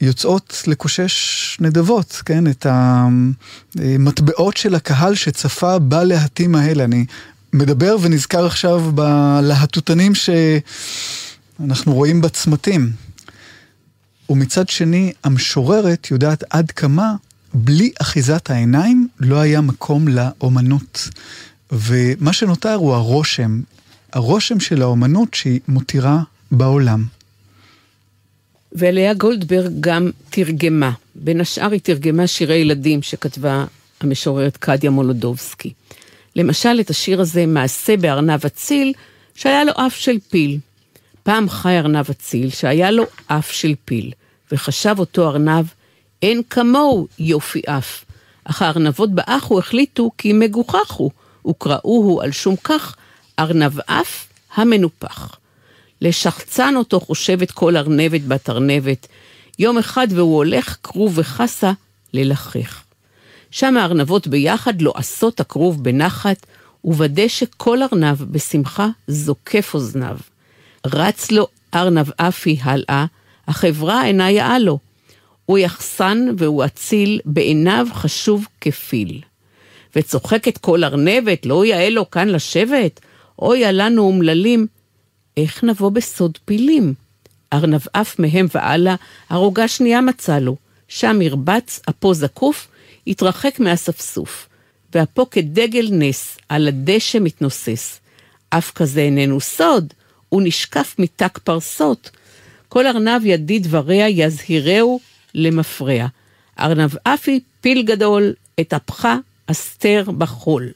יוצאות 0.00 0.62
לקושש 0.66 1.56
נדבות, 1.60 2.22
כן? 2.24 2.46
את 2.46 2.66
המטבעות 2.68 4.56
של 4.56 4.74
הקהל 4.74 5.14
שצפה 5.14 5.78
בלהטים 5.78 6.54
האלה. 6.54 6.84
אני 6.84 7.04
מדבר 7.52 7.96
ונזכר 8.00 8.46
עכשיו 8.46 8.92
בלהטוטנים 8.94 10.12
שאנחנו 10.14 11.94
רואים 11.94 12.20
בצמתים. 12.20 12.92
ומצד 14.30 14.68
שני, 14.68 15.12
המשוררת 15.24 16.10
יודעת 16.10 16.44
עד 16.50 16.70
כמה 16.70 17.14
בלי 17.54 17.92
אחיזת 18.00 18.50
העיניים 18.50 19.08
לא 19.20 19.40
היה 19.40 19.60
מקום 19.60 20.08
לאומנות. 20.08 21.08
ומה 21.72 22.32
שנותר 22.32 22.74
הוא 22.74 22.94
הרושם, 22.94 23.60
הרושם 24.12 24.60
של 24.60 24.82
האומנות 24.82 25.34
שהיא 25.34 25.60
מותירה 25.68 26.22
בעולם. 26.50 27.04
ולאה 28.72 29.14
גולדברג 29.14 29.72
גם 29.80 30.10
תרגמה. 30.30 30.90
בין 31.14 31.40
השאר 31.40 31.72
היא 31.72 31.80
תרגמה 31.80 32.26
שירי 32.26 32.54
ילדים 32.54 33.02
שכתבה 33.02 33.64
המשוררת 34.00 34.56
קדיה 34.56 34.90
מולודובסקי. 34.90 35.72
למשל, 36.36 36.80
את 36.80 36.90
השיר 36.90 37.20
הזה, 37.20 37.46
מעשה 37.46 37.96
בארנב 37.96 38.46
אציל, 38.46 38.92
שהיה 39.34 39.64
לו 39.64 39.72
אף 39.76 39.96
של 39.96 40.16
פיל. 40.30 40.58
פעם 41.22 41.48
חי 41.48 41.78
ארנב 41.78 42.10
אציל 42.10 42.50
שהיה 42.50 42.90
לו 42.90 43.04
אף 43.26 43.50
של 43.50 43.74
פיל, 43.84 44.12
וחשב 44.52 44.94
אותו 44.98 45.28
ארנב, 45.28 45.64
אין 46.22 46.42
כמוהו 46.50 47.08
יופי 47.18 47.60
אף. 47.66 48.04
אך 48.44 48.62
הארנבות 48.62 49.14
באחו 49.14 49.58
החליטו 49.58 50.10
כי 50.18 50.32
מגוחך 50.32 50.90
הוא, 50.90 51.10
וקראוהו 51.46 52.20
על 52.20 52.32
שום 52.32 52.56
כך 52.64 52.96
ארנב 53.38 53.80
אף 53.86 54.26
המנופח. 54.54 55.39
לשחצן 56.00 56.76
אותו 56.76 57.00
חושבת 57.00 57.50
כל 57.50 57.76
ארנבת 57.76 58.20
בת 58.20 58.50
ארנבת, 58.50 59.06
יום 59.58 59.78
אחד 59.78 60.06
והוא 60.10 60.36
הולך 60.36 60.76
כרוב 60.82 61.12
וחסה 61.18 61.72
ללחך. 62.12 62.82
שם 63.50 63.76
הארנבות 63.76 64.26
ביחד 64.26 64.82
לועסות 64.82 65.40
הכרוב 65.40 65.84
בנחת, 65.84 66.46
וודא 66.84 67.28
שכל 67.28 67.82
ארנב 67.82 68.16
בשמחה 68.22 68.88
זוקף 69.08 69.70
אוזניו. 69.74 70.16
רץ 70.86 71.30
לו 71.30 71.46
ארנב 71.74 72.06
אפי 72.16 72.58
הלאה, 72.62 73.06
החברה 73.48 74.06
אינה 74.06 74.30
יאה 74.30 74.58
לו. 74.58 74.78
הוא 75.46 75.58
יחסן 75.58 76.26
והוא 76.38 76.64
אציל, 76.64 77.20
בעיניו 77.24 77.86
חשוב 77.92 78.46
כפיל. 78.60 79.20
וצוחקת 79.96 80.58
כל 80.58 80.84
ארנבת, 80.84 81.46
לא 81.46 81.64
יאה 81.64 81.90
לו 81.90 82.10
כאן 82.10 82.28
לשבת? 82.28 83.00
אויה 83.38 83.72
לנו 83.72 84.02
אומללים, 84.02 84.66
איך 85.36 85.64
נבוא 85.64 85.90
בסוד 85.90 86.38
פילים? 86.44 86.94
ארנב 87.52 87.80
עף 87.92 88.18
מהם 88.18 88.46
והלאה, 88.54 88.94
הרוגה 89.28 89.68
שנייה 89.68 90.00
מצא 90.00 90.38
לו. 90.38 90.56
שם 90.88 91.22
ירבץ, 91.22 91.80
אפו 91.88 92.14
זקוף, 92.14 92.68
התרחק 93.06 93.60
מהספסוף. 93.60 94.48
ואפו 94.94 95.30
כדגל 95.30 95.88
נס, 95.92 96.38
על 96.48 96.68
הדשא 96.68 97.18
מתנוסס. 97.20 98.00
אף 98.50 98.72
כזה 98.72 99.00
איננו 99.00 99.40
סוד, 99.40 99.92
הוא 100.28 100.42
נשקף 100.44 100.94
מתק 100.98 101.38
פרסות. 101.38 102.10
כל 102.68 102.86
ארנב 102.86 103.24
ידיד 103.24 103.62
דבריה 103.62 104.08
יזהירהו 104.08 105.00
למפרע. 105.34 106.06
ארנב 106.60 106.90
אפי 107.04 107.40
פיל 107.60 107.82
גדול, 107.82 108.32
את 108.60 108.74
אפך 108.74 109.08
אסתר 109.46 110.04
בחול. 110.18 110.68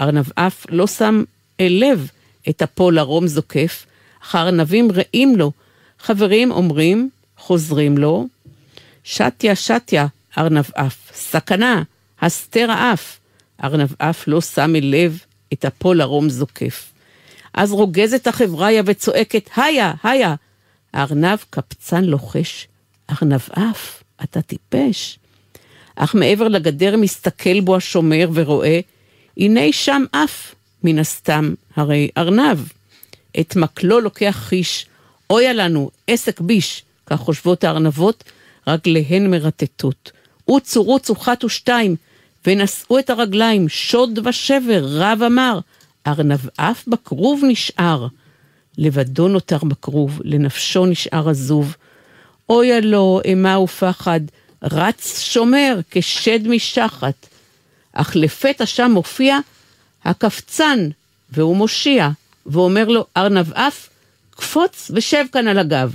ארנב 0.00 0.24
אף 0.34 0.66
לא 0.68 0.86
שם 0.86 1.22
אל 1.60 1.84
לב 1.86 2.10
את 2.48 2.62
אפו 2.62 2.90
לרום 2.90 3.26
זוקף, 3.26 3.86
אך 4.22 4.34
הארנבים 4.34 4.88
רעים 4.92 5.36
לו. 5.36 5.52
חברים 5.98 6.50
אומרים, 6.50 7.10
חוזרים 7.38 7.98
לו, 7.98 8.26
שתיה 9.04 9.56
שתיה, 9.56 10.06
ארנב 10.38 10.64
אף, 10.74 10.96
סכנה, 11.14 11.82
הסתר 12.20 12.70
האף. 12.70 13.18
ארנב 13.64 13.88
אף 13.98 14.28
לא 14.28 14.40
שם 14.40 14.76
אל 14.76 14.84
לב 14.84 15.18
את 15.52 15.64
אפו 15.64 15.94
לרום 15.94 16.28
זוקף. 16.28 16.92
אז 17.54 17.72
רוגזת 17.72 18.26
החבריה 18.26 18.82
וצועקת, 18.86 19.50
היה, 19.56 19.92
היה. 20.02 20.34
הארנב 20.92 21.38
קפצן 21.50 22.04
לוחש, 22.04 22.68
ארנב 23.10 23.40
אף, 23.50 24.02
אתה 24.22 24.42
טיפש. 24.42 25.18
אך 25.96 26.14
מעבר 26.14 26.48
לגדר 26.48 26.96
מסתכל 26.96 27.60
בו 27.60 27.76
השומר 27.76 28.28
ורואה, 28.34 28.80
הנה 29.36 29.72
שם 29.72 30.04
אף, 30.12 30.54
מן 30.84 30.98
הסתם, 30.98 31.54
הרי 31.76 32.08
ארנב. 32.18 32.58
את 33.40 33.56
מקלו 33.56 34.00
לוקח 34.00 34.36
חיש, 34.38 34.86
אויה 35.30 35.52
לנו, 35.52 35.90
עסק 36.06 36.40
ביש, 36.40 36.82
כך 37.06 37.20
חושבות 37.20 37.64
הארנבות, 37.64 38.24
רגליהן 38.66 39.30
מרטטות. 39.30 40.12
רוצו 40.46 40.82
רוצו 40.82 41.14
חת 41.14 41.44
ושתיים, 41.44 41.96
ונשאו 42.46 42.98
את 42.98 43.10
הרגליים, 43.10 43.68
שוד 43.68 44.26
ושבר, 44.26 44.86
רב 44.88 45.22
אמר, 45.26 45.58
ארנב 46.06 46.40
אף 46.56 46.88
בכרוב 46.88 47.42
נשאר. 47.48 48.06
לבדו 48.78 49.28
נותר 49.28 49.58
בכרוב, 49.58 50.20
לנפשו 50.24 50.86
נשאר 50.86 51.28
עזוב. 51.28 51.76
אויה 52.48 52.80
לו, 52.80 53.20
אימה 53.24 53.58
ופחד, 53.58 54.20
רץ 54.62 55.20
שומר 55.20 55.80
כשד 55.90 56.48
משחת. 56.48 57.26
אך 57.92 58.16
לפתע 58.16 58.66
שם 58.66 58.90
מופיע 58.94 59.38
הקפצן, 60.04 60.88
והוא 61.30 61.56
מושיע, 61.56 62.08
ואומר 62.46 62.88
לו, 62.88 63.06
ארנב 63.16 63.52
אף, 63.52 63.88
קפוץ 64.30 64.90
ושב 64.94 65.24
כאן 65.32 65.48
על 65.48 65.58
הגב. 65.58 65.94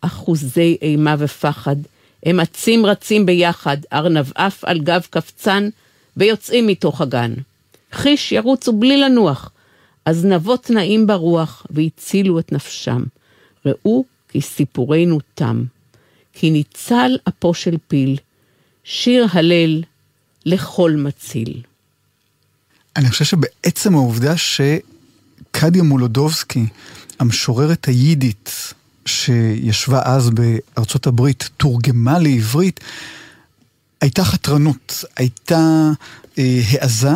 אחוזי 0.00 0.76
אימה 0.82 1.14
ופחד, 1.18 1.76
הם 2.22 2.40
אצים 2.40 2.86
רצים 2.86 3.26
ביחד, 3.26 3.76
ארנב 3.92 4.26
אף 4.34 4.64
על 4.64 4.80
גב 4.80 5.06
קפצן, 5.10 5.68
ויוצאים 6.16 6.66
מתוך 6.66 7.00
הגן. 7.00 7.34
חיש 7.92 8.32
ירוצו 8.32 8.72
בלי 8.72 8.96
לנוח, 8.96 9.50
אזנבות 10.04 10.70
נעים 10.70 11.06
ברוח, 11.06 11.66
והצילו 11.70 12.38
את 12.38 12.52
נפשם. 12.52 13.02
ראו 13.66 14.04
כי 14.28 14.40
סיפורנו 14.40 15.18
תם. 15.34 15.64
כי 16.32 16.50
ניצל 16.50 17.18
אפו 17.28 17.54
של 17.54 17.76
פיל, 17.88 18.16
שיר 18.84 19.26
הלל 19.32 19.82
לכל 20.46 20.92
מציל. 20.92 21.62
אני 22.96 23.10
חושב 23.10 23.24
שבעצם 23.24 23.94
העובדה 23.94 24.34
שקדיה 24.36 25.82
מולודובסקי, 25.82 26.66
המשוררת 27.18 27.84
היידית, 27.84 28.74
שישבה 29.06 30.00
אז 30.04 30.30
בארצות 30.30 31.06
הברית, 31.06 31.48
תורגמה 31.56 32.18
לעברית, 32.18 32.80
הייתה 34.00 34.24
חתרנות, 34.24 35.04
הייתה 35.16 35.90
אה, 36.38 36.60
העזה, 36.70 37.12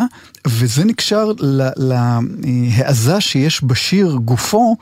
וזה 0.46 0.84
נקשר 0.84 1.32
להעזה 1.76 3.20
שיש 3.20 3.64
בשיר 3.64 4.18
גופו, 4.24 4.76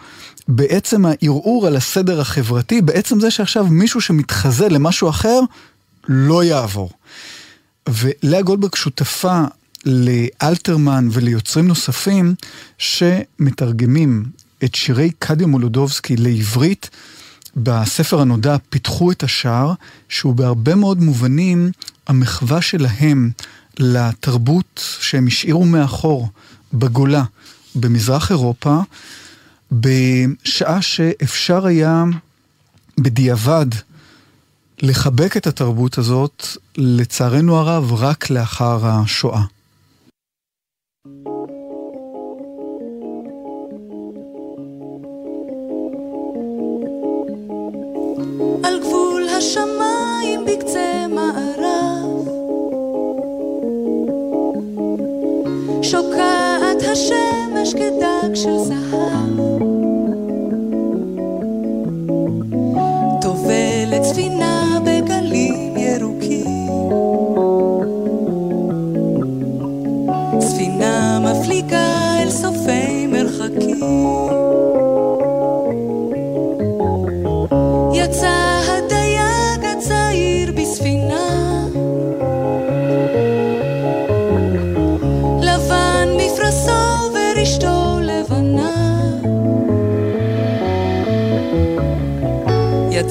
בעצם 0.48 1.05
הערעור 1.06 1.66
על 1.66 1.77
הסדר 1.77 2.20
החברתי, 2.20 2.82
בעצם 2.82 3.20
זה 3.20 3.31
שעכשיו 3.31 3.66
מישהו 3.66 4.01
שמתחזה 4.01 4.68
למשהו 4.68 5.09
אחר, 5.09 5.40
לא 6.09 6.44
יעבור. 6.44 6.90
ולאה 7.89 8.43
גולדברג 8.43 8.74
שותפה 8.74 9.44
לאלתרמן 9.87 11.09
וליוצרים 11.11 11.69
נוספים 11.69 12.35
שמתרגמים 12.79 14.25
את 14.65 14.75
שירי 14.75 15.11
קדיה 15.19 15.47
מולודובסקי 15.47 16.17
לעברית. 16.17 16.91
בספר 17.57 18.21
הנודע 18.21 18.57
פיתחו 18.71 19.11
את 19.11 19.23
השער, 19.23 19.73
שהוא 20.09 20.35
בהרבה 20.35 20.75
מאוד 20.75 21.01
מובנים 21.01 21.71
המחווה 22.07 22.63
שלהם 22.63 23.31
לתרבות 23.79 24.97
שהם 25.01 25.27
השאירו 25.27 25.65
מאחור 25.65 26.29
בגולה, 26.73 27.25
במזרח 27.75 28.31
אירופה, 28.31 28.81
בשעה 29.73 30.83
שאפשר 30.83 31.67
היה 31.67 32.05
בדיעבד 33.01 33.67
לחבק 34.83 35.37
את 35.37 35.47
התרבות 35.47 35.99
הזאת, 35.99 36.47
לצערנו 36.77 37.57
הרב, 37.57 37.93
רק 37.93 38.31
לאחר 38.31 38.87
השואה. 38.87 39.56
השמיים 49.47 50.44
בקצה 50.44 51.06
מערב. 51.09 52.28
שוקעת 55.82 56.82
השמש 56.93 57.74
כדג 57.74 58.35
של 58.35 58.59
זהב 58.59 59.66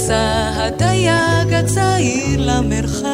יצא 0.06 0.52
הדייג 0.56 1.54
הצעיר 1.54 2.40
למרחב 2.40 3.05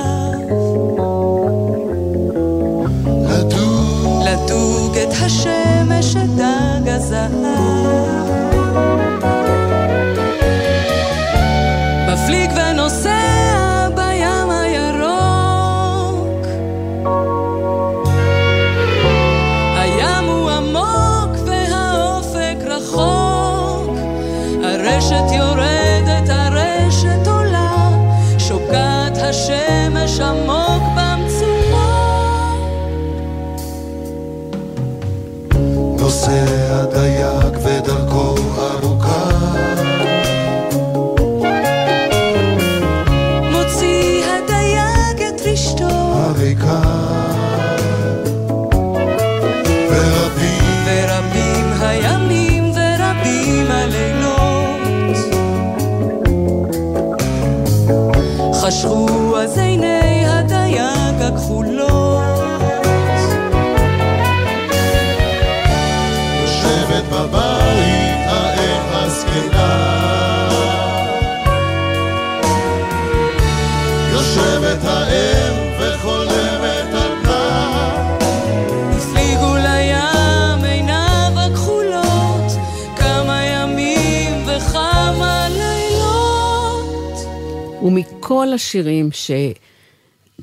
ומכל 88.31 88.53
השירים 88.53 89.09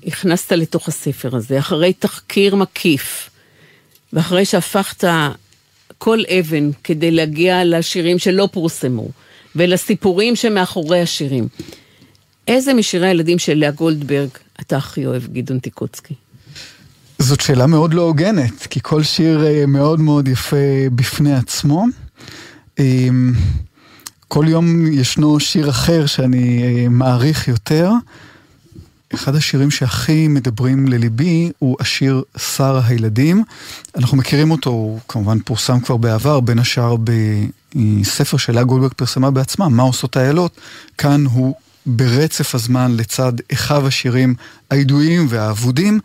שהכנסת 0.05 0.53
לתוך 0.53 0.89
הספר 0.89 1.37
הזה, 1.37 1.59
אחרי 1.59 1.93
תחקיר 1.93 2.55
מקיף, 2.55 3.31
ואחרי 4.13 4.45
שהפכת 4.45 5.05
כל 5.99 6.19
אבן 6.41 6.71
כדי 6.85 7.11
להגיע 7.11 7.65
לשירים 7.65 8.19
שלא 8.19 8.49
פורסמו, 8.53 9.09
ולסיפורים 9.57 10.37
שמאחורי 10.37 11.01
השירים, 11.01 11.49
איזה 12.49 12.75
משירי 12.75 13.07
הילדים 13.07 13.39
של 13.39 13.55
לאה 13.55 13.71
גולדברג 13.71 14.29
אתה 14.61 14.77
הכי 14.77 15.07
אוהב, 15.07 15.23
גדעון 15.33 15.59
טיקוצקי? 15.59 16.15
זאת 17.19 17.41
שאלה 17.41 17.67
מאוד 17.67 17.95
לא 17.95 18.03
הוגנת, 18.03 18.67
כי 18.67 18.81
כל 18.83 19.03
שיר 19.03 19.47
אה, 19.47 19.67
מאוד 19.67 20.01
מאוד 20.01 20.29
יפה 20.29 20.57
בפני 20.95 21.35
עצמו. 21.35 21.85
כל 24.29 24.45
יום 24.49 24.87
ישנו 24.87 25.41
שיר 25.41 25.71
אחר 25.71 26.07
שאני 26.07 26.63
אה, 26.63 26.89
מעריך 26.89 27.49
יותר. 27.49 27.91
אחד 29.15 29.35
השירים 29.35 29.71
שהכי 29.71 30.29
מדברים 30.29 30.89
לליבי 30.89 31.51
הוא 31.59 31.77
השיר 31.81 32.23
שר 32.57 32.81
הילדים. 32.85 33.45
אנחנו 33.97 34.17
מכירים 34.17 34.51
אותו, 34.51 34.71
הוא 34.71 35.01
כמובן 35.09 35.39
פורסם 35.41 35.81
כבר 35.81 35.97
בעבר, 35.97 36.41
בין 36.41 36.59
השאר 36.59 36.97
בספר 37.75 38.37
שאלה 38.37 38.63
גולדברג 38.63 38.93
פרסמה 38.93 39.31
בעצמה, 39.31 39.69
מה 39.69 39.83
עושות 39.83 40.17
האיילות. 40.17 40.61
כאן 40.99 41.25
הוא 41.27 41.55
ברצף 41.87 42.55
הזמן 42.55 42.97
לצד 42.97 43.33
אחיו 43.53 43.87
השירים 43.87 44.35
הידועים 44.71 45.27
והאבודים. 45.29 46.01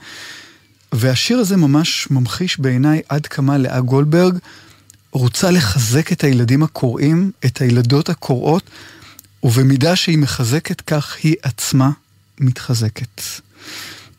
והשיר 0.92 1.40
הזה 1.40 1.58
ממש 1.58 2.08
ממחיש 2.12 2.60
בעיניי 2.60 3.02
עד 3.10 3.28
כמה 3.28 3.58
לאה 3.58 3.82
גולדברג 3.82 4.38
רוצה 5.14 5.52
לחזק 5.52 6.12
את 6.12 6.24
הילדים 6.24 6.64
הקוראים, 6.64 7.32
את 7.46 7.62
הילדות 7.62 8.10
הקוראות, 8.10 8.70
ובמידה 9.44 9.96
שהיא 9.96 10.18
מחזקת 10.18 10.82
כך 10.82 11.18
היא 11.24 11.36
עצמה 11.42 11.92
מתחזקת. 12.40 13.22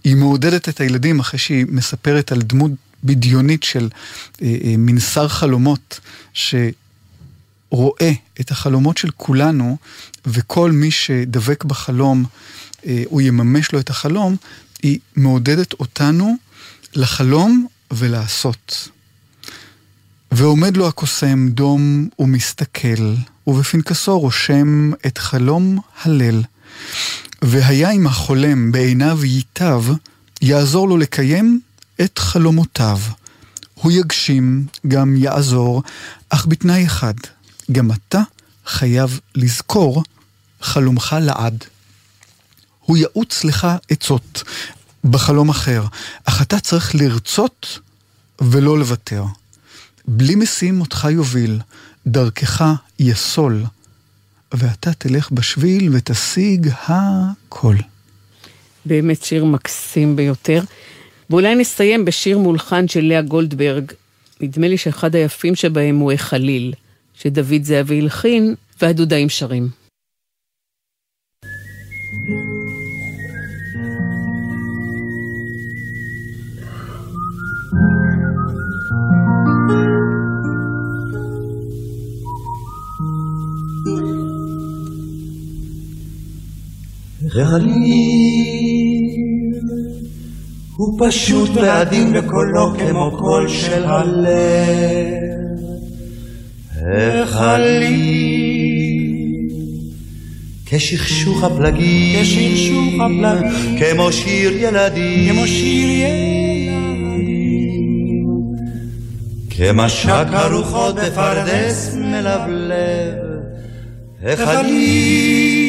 היא 0.04 0.16
מעודדת 0.16 0.68
את 0.68 0.80
הילדים 0.80 1.20
אחרי 1.20 1.38
שהיא 1.38 1.66
מספרת 1.68 2.32
על 2.32 2.42
דמות 2.42 2.70
בדיונית 3.04 3.62
של 3.62 3.88
אה, 4.42 4.56
אה, 4.64 4.74
מנסר 4.78 5.28
חלומות, 5.28 6.00
שרואה 6.32 8.12
את 8.40 8.50
החלומות 8.50 8.98
של 8.98 9.10
כולנו, 9.16 9.76
וכל 10.26 10.70
מי 10.70 10.90
שדבק 10.90 11.64
בחלום, 11.64 12.24
אה, 12.86 13.02
הוא 13.06 13.20
יממש 13.20 13.72
לו 13.72 13.80
את 13.80 13.90
החלום, 13.90 14.36
היא 14.82 14.98
מעודדת 15.16 15.72
אותנו 15.72 16.36
לחלום 16.94 17.66
ולעשות. 17.90 18.88
ועומד 20.36 20.76
לו 20.76 20.88
הקוסם 20.88 21.48
דום 21.48 22.08
ומסתכל, 22.18 23.14
ובפנקסו 23.46 24.18
רושם 24.18 24.90
את 25.06 25.18
חלום 25.18 25.78
הלל. 26.02 26.42
והיה 27.42 27.90
אם 27.90 28.06
החולם 28.06 28.72
בעיניו 28.72 29.24
ייטב, 29.24 29.84
יעזור 30.42 30.88
לו 30.88 30.96
לקיים 30.96 31.60
את 32.00 32.18
חלומותיו. 32.18 32.98
הוא 33.74 33.92
יגשים, 33.92 34.66
גם 34.88 35.16
יעזור, 35.16 35.82
אך 36.28 36.46
בתנאי 36.46 36.86
אחד, 36.86 37.14
גם 37.72 37.90
אתה 37.92 38.22
חייב 38.66 39.20
לזכור 39.34 40.02
חלומך 40.60 41.16
לעד. 41.20 41.64
הוא 42.80 42.96
יעוץ 42.96 43.44
לך 43.44 43.66
עצות 43.90 44.42
בחלום 45.04 45.48
אחר, 45.48 45.86
אך 46.24 46.42
אתה 46.42 46.60
צריך 46.60 46.94
לרצות 46.94 47.78
ולא 48.40 48.78
לוותר. 48.78 49.24
בלי 50.08 50.34
משים 50.34 50.80
אותך 50.80 51.06
יוביל, 51.10 51.58
דרכך 52.06 52.64
יסול, 52.98 53.64
ואתה 54.54 54.92
תלך 54.92 55.30
בשביל 55.30 55.88
ותשיג 55.92 56.68
הכל. 56.86 57.76
באמת 58.84 59.24
שיר 59.24 59.44
מקסים 59.44 60.16
ביותר. 60.16 60.62
ואולי 61.30 61.54
נסיים 61.54 62.04
בשיר 62.04 62.38
מולחן 62.38 62.88
של 62.88 63.04
לאה 63.04 63.22
גולדברג. 63.22 63.92
נדמה 64.40 64.68
לי 64.68 64.78
שאחד 64.78 65.14
היפים 65.14 65.54
שבהם 65.54 65.98
הוא 65.98 66.12
החליל, 66.12 66.74
שדוד 67.14 67.62
זהבי 67.62 68.00
הלחין, 68.00 68.54
והדודאים 68.82 69.28
שרים. 69.28 69.83
והליל 87.34 89.14
הוא 90.76 90.98
פשוט 90.98 91.50
ועדין 91.54 92.12
בקולו 92.12 92.74
כמו 92.78 93.16
קול 93.18 93.48
של 93.48 93.84
הלב. 93.84 95.24
החליל 97.22 98.24
כשכשוך 100.66 101.44
הפלגים, 101.44 102.22
כשכשוך 102.22 102.94
הפלגים, 103.00 103.78
כמו 103.78 104.12
שיר 104.12 104.56
ילדים, 104.56 105.34
כמו 105.34 105.46
שיר 105.46 105.90
ילדים, 105.90 107.14
כמשק 109.50 110.26
הרוחות 110.30 110.94
בפרדס 110.94 111.94
מלבלב, 111.94 113.14
החליל, 114.22 115.63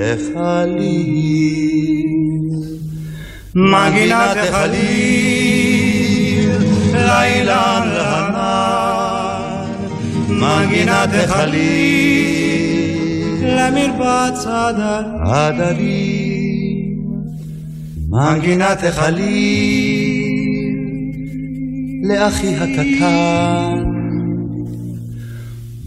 החליל, 0.00 1.56
מגינת 3.54 4.36
החליל, 4.36 5.66
לילה 6.92 7.84
להנן, 7.84 9.66
מגינת 10.28 11.10
החליל, 11.24 12.56
למרבץ 13.42 14.46
הדרים, 15.26 16.96
מגינת 18.08 18.84
החליל, 18.84 20.36
לאחי 22.04 22.54
הקטן, 22.56 23.84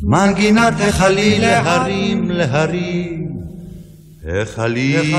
מנגינת 0.04 0.74
החליל 0.88 1.42
להרים 1.42 2.32
להרים, 2.32 3.29
החליל, 4.26 5.16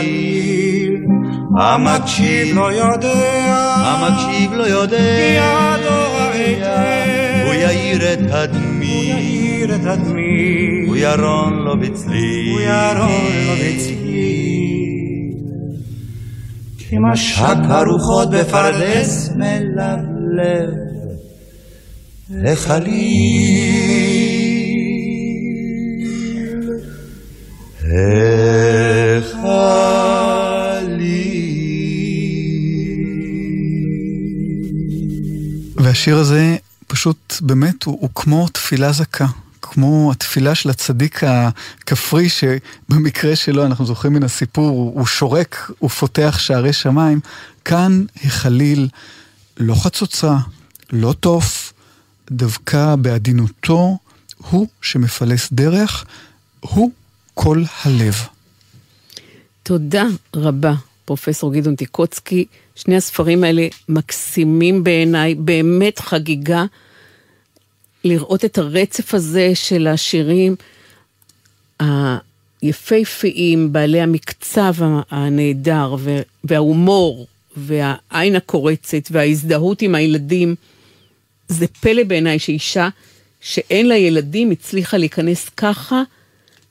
המקשיב 1.58 2.56
לא 2.56 2.72
יודע, 2.72 3.44
המקשיב 3.76 4.52
לא 4.52 4.64
יודע, 4.64 4.96
ידו 4.96 6.30
היטב, 6.32 7.46
הוא 7.46 7.54
יאיר 7.54 8.12
את 8.12 8.18
הדמי, 8.30 9.12
הוא 9.12 9.20
יאיר 9.20 9.74
את 9.74 9.86
הדמי, 9.86 10.86
הוא 10.86 10.96
ירון 10.96 11.52
לו 11.54 11.80
בצלי, 11.80 12.50
הוא 12.52 12.60
ירון 12.60 13.32
לו 13.46 13.54
בצלי. 13.54 14.50
כמשק 16.78 17.56
הרוחות 17.68 18.30
בפרדס 18.30 19.30
מלבלב, 19.36 20.70
החליל, 22.44 24.00
והשיר 35.90 36.16
הזה 36.16 36.56
פשוט 36.86 37.36
באמת 37.40 37.82
הוא, 37.82 37.98
הוא 38.00 38.10
כמו 38.14 38.48
תפילה 38.48 38.92
זכה. 38.92 39.26
כמו 39.62 40.12
התפילה 40.12 40.54
של 40.54 40.70
הצדיק 40.70 41.20
הכפרי, 41.24 42.28
שבמקרה 42.28 43.36
שלו, 43.36 43.66
אנחנו 43.66 43.86
זוכרים 43.86 44.12
מן 44.12 44.22
הסיפור, 44.22 44.68
הוא, 44.68 44.94
הוא 44.94 45.06
שורק 45.06 45.70
ופותח 45.82 46.38
שערי 46.38 46.72
שמיים. 46.72 47.20
כאן 47.64 48.04
החליל 48.24 48.88
לא 49.56 49.74
חצוצרה, 49.74 50.38
לא 50.92 51.14
תוף, 51.20 51.72
דווקא 52.30 52.96
בעדינותו, 52.96 53.98
הוא 54.36 54.66
שמפלס 54.82 55.48
דרך, 55.52 56.04
הוא 56.60 56.90
כל 57.34 57.62
הלב. 57.82 58.14
תודה 59.62 60.04
רבה, 60.36 60.74
פרופסור 61.04 61.54
גדעון 61.54 61.76
טיקוצקי. 61.76 62.46
שני 62.82 62.96
הספרים 62.96 63.44
האלה 63.44 63.66
מקסימים 63.88 64.84
בעיניי, 64.84 65.34
באמת 65.34 65.98
חגיגה 65.98 66.64
לראות 68.04 68.44
את 68.44 68.58
הרצף 68.58 69.14
הזה 69.14 69.50
של 69.54 69.86
השירים 69.86 70.56
היפהפיים, 72.62 73.72
בעלי 73.72 74.00
המקצב 74.00 74.74
הנהדר 75.10 75.96
וההומור 76.44 77.26
והעין 77.56 78.36
הקורצת 78.36 79.02
וההזדהות 79.10 79.82
עם 79.82 79.94
הילדים. 79.94 80.54
זה 81.48 81.66
פלא 81.66 82.04
בעיניי 82.04 82.38
שאישה 82.38 82.88
שאין 83.40 83.88
לה 83.88 83.96
ילדים 83.96 84.50
הצליחה 84.50 84.96
להיכנס 84.96 85.48
ככה 85.48 86.02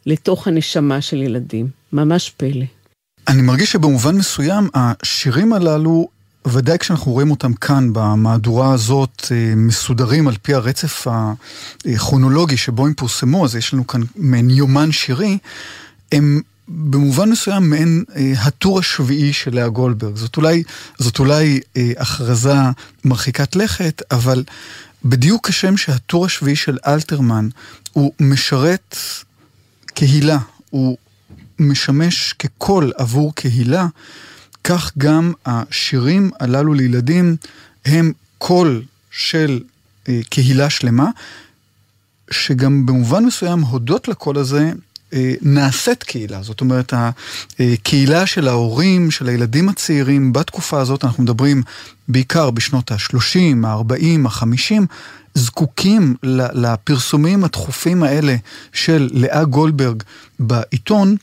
לתוך 0.05 0.47
הנשמה 0.47 1.01
של 1.01 1.21
ילדים. 1.21 1.67
ממש 1.93 2.31
פלא. 2.37 2.65
אני 3.29 3.41
מרגיש 3.41 3.71
שבמובן 3.71 4.15
מסוים 4.15 4.69
השירים 4.73 5.53
הללו, 5.53 6.09
ודאי 6.47 6.77
כשאנחנו 6.77 7.11
רואים 7.11 7.31
אותם 7.31 7.53
כאן 7.53 7.93
במהדורה 7.93 8.73
הזאת, 8.73 9.25
אה, 9.31 9.53
מסודרים 9.55 10.27
על 10.27 10.35
פי 10.41 10.53
הרצף 10.53 11.07
הכרונולוגי 11.85 12.57
שבו 12.57 12.85
הם 12.85 12.93
פורסמו, 12.93 13.45
אז 13.45 13.55
יש 13.55 13.73
לנו 13.73 13.87
כאן 13.87 14.01
מעין 14.15 14.49
יומן 14.49 14.91
שירי, 14.91 15.37
הם 16.11 16.41
במובן 16.67 17.29
מסוים 17.29 17.69
מעין 17.69 18.03
אה, 18.15 18.33
הטור 18.37 18.79
השביעי 18.79 19.33
של 19.33 19.55
לאה 19.55 19.69
גולדברג. 19.69 20.15
זאת 20.15 20.37
אולי, 20.37 20.63
זאת 20.97 21.19
אולי 21.19 21.59
אה, 21.77 21.91
הכרזה 21.97 22.55
מרחיקת 23.05 23.55
לכת, 23.55 24.01
אבל 24.11 24.43
בדיוק 25.05 25.47
כשם 25.47 25.77
שהטור 25.77 26.25
השביעי 26.25 26.55
של 26.55 26.77
אלתרמן 26.87 27.49
הוא 27.93 28.11
משרת 28.19 28.95
קהילה, 29.85 30.37
הוא 30.69 30.97
משמש 31.59 32.33
כקול 32.39 32.91
עבור 32.97 33.35
קהילה, 33.35 33.87
כך 34.63 34.91
גם 34.97 35.33
השירים 35.45 36.31
הללו 36.39 36.73
לילדים 36.73 37.35
הם 37.85 38.13
קול 38.37 38.83
של 39.11 39.59
אה, 40.09 40.19
קהילה 40.29 40.69
שלמה, 40.69 41.09
שגם 42.31 42.85
במובן 42.85 43.25
מסוים 43.25 43.61
הודות 43.61 44.07
לקול 44.07 44.37
הזה 44.37 44.71
אה, 45.13 45.33
נעשית 45.41 46.03
קהילה, 46.03 46.43
זאת 46.43 46.61
אומרת 46.61 46.93
הקהילה 47.59 48.25
של 48.25 48.47
ההורים, 48.47 49.11
של 49.11 49.27
הילדים 49.27 49.69
הצעירים 49.69 50.33
בתקופה 50.33 50.81
הזאת, 50.81 51.03
אנחנו 51.05 51.23
מדברים 51.23 51.63
בעיקר 52.07 52.49
בשנות 52.51 52.91
ה-30, 52.91 53.67
ה-40, 53.67 54.27
ה-50, 54.27 54.83
זקוקים 55.35 56.15
לפרסומים 56.53 57.43
התכופים 57.43 58.03
האלה 58.03 58.35
של 58.73 59.09
לאה 59.13 59.43
גולדברג 59.43 60.03
בעיתון, 60.39 61.15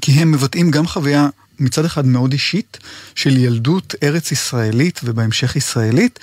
כי 0.00 0.12
הם 0.12 0.32
מבטאים 0.32 0.70
גם 0.70 0.86
חוויה 0.86 1.28
מצד 1.58 1.84
אחד 1.84 2.06
מאוד 2.06 2.32
אישית 2.32 2.78
של 3.14 3.36
ילדות 3.36 3.94
ארץ 4.02 4.32
ישראלית 4.32 5.00
ובהמשך 5.04 5.56
ישראלית, 5.56 6.18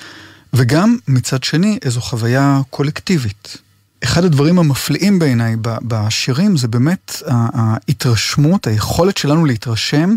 וגם 0.54 0.98
מצד 1.08 1.44
שני 1.44 1.80
איזו 1.82 2.02
חוויה 2.02 2.62
קולקטיבית. 2.70 3.58
אחד 4.04 4.24
הדברים 4.26 4.60
המפליאים 4.60 5.20
בעיניי 5.20 5.56
בשירים 5.62 6.58
זה 6.58 6.68
באמת 6.68 7.22
ההתרשמות, 7.28 8.68
היכולת 8.68 9.18
שלנו 9.18 9.46
להתרשם 9.46 10.16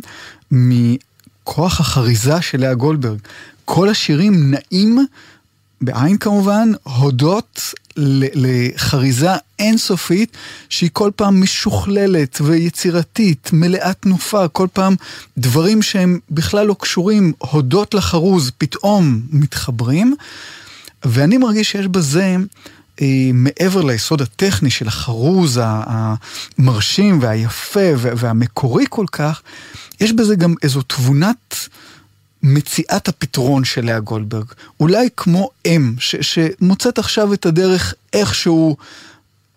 מכוח 0.50 1.80
החריזה 1.80 2.42
של 2.42 2.60
לאה 2.60 2.74
גולדברג. 2.74 3.18
כל 3.64 3.88
השירים 3.88 4.54
נעים, 4.54 5.06
בעין 5.80 6.18
כמובן, 6.18 6.72
הודות 6.82 7.74
לחריזה 7.96 9.30
אינסופית 9.58 10.36
שהיא 10.68 10.90
כל 10.92 11.10
פעם 11.16 11.42
משוכללת 11.42 12.38
ויצירתית, 12.40 13.50
מלאת 13.52 13.96
תנופה, 14.00 14.48
כל 14.48 14.66
פעם 14.72 14.96
דברים 15.38 15.82
שהם 15.82 16.18
בכלל 16.30 16.66
לא 16.66 16.76
קשורים, 16.80 17.32
הודות 17.38 17.94
לחרוז, 17.94 18.50
פתאום 18.58 19.20
מתחברים. 19.30 20.14
ואני 21.04 21.38
מרגיש 21.38 21.70
שיש 21.70 21.86
בזה... 21.86 22.36
אה, 23.02 23.30
מעבר 23.34 23.82
ליסוד 23.82 24.22
הטכני 24.22 24.70
של 24.70 24.88
החרוז 24.88 25.60
המרשים 25.62 27.18
והיפה 27.22 27.90
והמקורי 27.94 28.84
כל 28.88 29.06
כך, 29.12 29.42
יש 30.00 30.12
בזה 30.12 30.36
גם 30.36 30.54
איזו 30.62 30.82
תבונת 30.82 31.68
מציאת 32.42 33.08
הפתרון 33.08 33.64
של 33.64 33.84
לאה 33.84 34.00
גולדברג. 34.00 34.44
אולי 34.80 35.08
כמו 35.16 35.50
אם, 35.66 35.94
ש, 35.98 36.16
שמוצאת 36.16 36.98
עכשיו 36.98 37.34
את 37.34 37.46
הדרך 37.46 37.94
איכשהו 38.12 38.76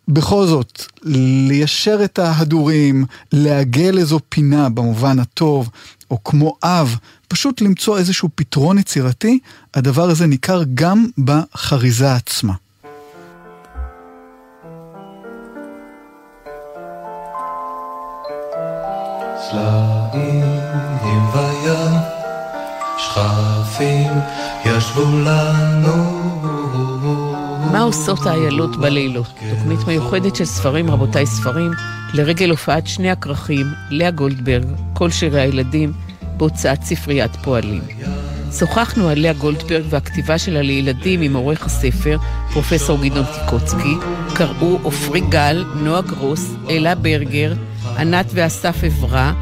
בכל 0.08 0.46
זאת 0.46 0.86
ליישר 1.04 2.00
את 2.04 2.20
ההדורים, 2.20 3.06
לעגל 3.32 3.98
איזו 3.98 4.20
פינה 4.30 4.70
במובן 4.70 5.20
הטוב, 5.20 5.70
או 6.12 6.24
כמו 6.24 6.56
אב, 6.64 6.98
פשוט 7.28 7.62
למצוא 7.62 7.98
איזשהו 7.98 8.30
פתרון 8.36 8.78
יצירתי, 8.78 9.40
הדבר 9.74 10.10
הזה 10.10 10.28
ניכר 10.28 10.64
גם 10.74 11.06
בחריזה 11.18 12.14
עצמה. 12.16 12.54
וים, 19.54 20.59
שכפים 23.20 24.12
ישבו 24.66 25.02
לנו. 25.02 26.20
מה 27.72 27.82
עושות 27.82 28.26
האיילות 28.26 28.76
בלילות? 28.76 29.40
תוכנית 29.50 29.88
מיוחדת 29.88 30.36
של 30.36 30.46
ספרים, 30.46 30.91
רבותיי 30.91 31.26
ספרים, 31.26 31.72
לרגל 32.14 32.50
הופעת 32.50 32.88
שני 32.88 33.12
הכרכים, 33.12 33.66
לאה 33.90 34.12
גולדברג, 34.12 34.66
כל 34.94 35.12
שירי 35.12 35.41
הילדים, 35.41 35.94
בהוצאת 36.38 36.84
ספריית 36.84 37.36
פועלים. 37.36 37.82
שוחחנו 38.60 39.10
על 39.10 39.20
לאה 39.20 39.34
גולדברג 39.34 39.84
והכתיבה 39.90 40.38
שלה 40.38 40.62
לילדים 40.62 41.22
עם 41.22 41.36
עורך 41.36 41.66
הספר, 41.66 42.18
פרופסור 42.54 43.00
גדעון 43.02 43.26
טיקוצקי, 43.26 43.96
קראו 44.34 44.80
עופרי 44.84 45.22
גל, 45.22 45.66
נועה 45.76 46.02
גרוס, 46.02 46.56
אלה 46.70 46.96
ברגר, 46.96 47.54
ענת 47.98 48.26
ואסף 48.34 48.84
עברה, 48.84 49.34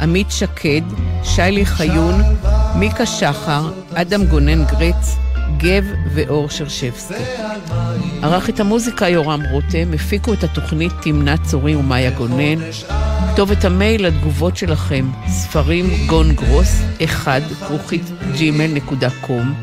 עמית 0.00 0.30
שקד, 0.30 0.82
שיילי 1.24 1.66
חיון, 1.66 2.22
מיקה 2.74 3.06
שחר, 3.06 3.70
אדם 3.94 4.24
גונן 4.24 4.64
גרץ, 4.64 5.16
גב 5.56 5.84
ואור 6.14 6.50
שרשבסקי. 6.50 7.14
ערך 8.22 8.48
את 8.48 8.60
המוזיקה 8.60 9.08
יורם 9.08 9.42
רותם, 9.50 9.92
הפיקו 9.94 10.32
את 10.32 10.44
התוכנית 10.44 10.92
תמנה 11.02 11.34
צורי 11.36 11.76
ומאיה 11.76 12.10
גונן. 12.10 12.58
כתובת 13.32 13.64
המייל 13.64 14.06
לתגובות 14.06 14.56
שלכם, 14.56 15.10
ספרים 15.28 15.86
גון 16.06 16.32
גרוס, 16.32 16.82
1, 17.04 17.42
כרוכית 17.66 18.02
קום. 19.20 19.54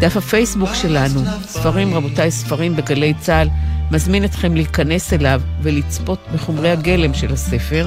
דף 0.00 0.16
הפייסבוק 0.16 0.74
שלנו, 0.74 1.20
ספרים 1.42 1.94
רבותיי 1.94 2.30
ספרים 2.30 2.76
בגלי 2.76 3.14
צה"ל, 3.20 3.48
מזמין 3.90 4.24
אתכם 4.24 4.54
להיכנס 4.54 5.12
אליו 5.12 5.40
ולצפות 5.62 6.18
בחומרי 6.34 6.70
הגלם 6.70 7.14
של 7.14 7.32
הספר. 7.32 7.86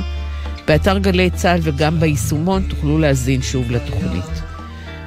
באתר 0.68 0.98
גלי 0.98 1.30
צה"ל 1.30 1.60
וגם 1.64 2.00
ביישומון 2.00 2.64
תוכלו 2.70 3.00
להזין 3.00 3.42
שוב 3.42 3.72
לתוכנית. 3.72 4.42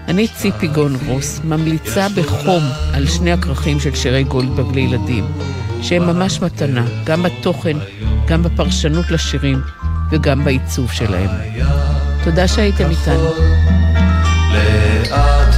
אני 0.08 0.28
ציפי 0.28 0.66
גון 0.68 0.96
גרוס, 0.96 1.40
ממליצה 1.44 2.06
בחום 2.16 2.62
על 2.92 3.06
שני 3.06 3.32
הכרכים 3.32 3.80
של 3.80 3.94
שירי 3.94 4.24
גולדברג 4.24 4.74
לילדים, 4.74 5.24
שהם 5.82 6.06
ממש 6.06 6.40
מתנה, 6.40 6.84
גם 7.04 7.22
בתוכן, 7.22 7.76
גם 8.26 8.42
בפרשנות 8.42 9.10
לשירים 9.10 9.60
וגם 10.10 10.44
בעיצוב 10.44 10.92
שלהם. 10.92 11.30
תודה 12.24 12.48
שהייתם 12.48 12.90
איתנו. 12.90 13.30
לאט 14.52 15.54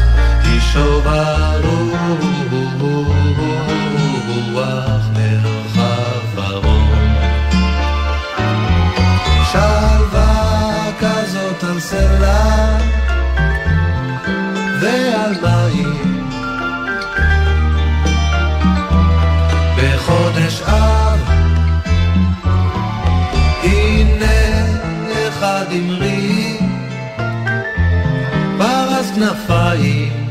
סלע 11.90 12.78
ועל 14.80 15.32
מים. 15.42 16.28
בחודש 19.76 20.62
אב 20.62 21.20
הנה 23.62 24.26
אחד 25.28 25.64
אמרי 25.72 26.58
פרס 28.58 29.10
כנפיים 29.14 30.25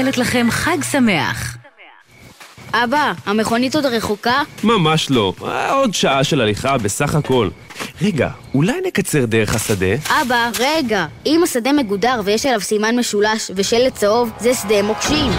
מאחלת 0.00 0.18
לכם 0.18 0.46
חג 0.50 0.76
שמח. 0.92 1.56
אבא, 2.72 3.12
המכונית 3.26 3.74
עוד 3.74 3.86
רחוקה? 3.86 4.42
ממש 4.64 5.10
לא. 5.10 5.32
עוד 5.70 5.94
שעה 5.94 6.24
של 6.24 6.40
הליכה 6.40 6.78
בסך 6.78 7.14
הכל. 7.14 7.48
רגע, 8.02 8.28
אולי 8.54 8.80
נקצר 8.86 9.24
דרך 9.24 9.54
השדה? 9.54 9.86
אבא, 10.22 10.50
רגע. 10.58 11.06
אם 11.26 11.40
השדה 11.44 11.72
מגודר 11.72 12.20
ויש 12.24 12.46
עליו 12.46 12.60
סימן 12.60 12.98
משולש 12.98 13.50
ושלט 13.56 13.94
צהוב, 13.94 14.30
זה 14.40 14.54
שדה 14.54 14.82
מוקשים. 14.82 15.32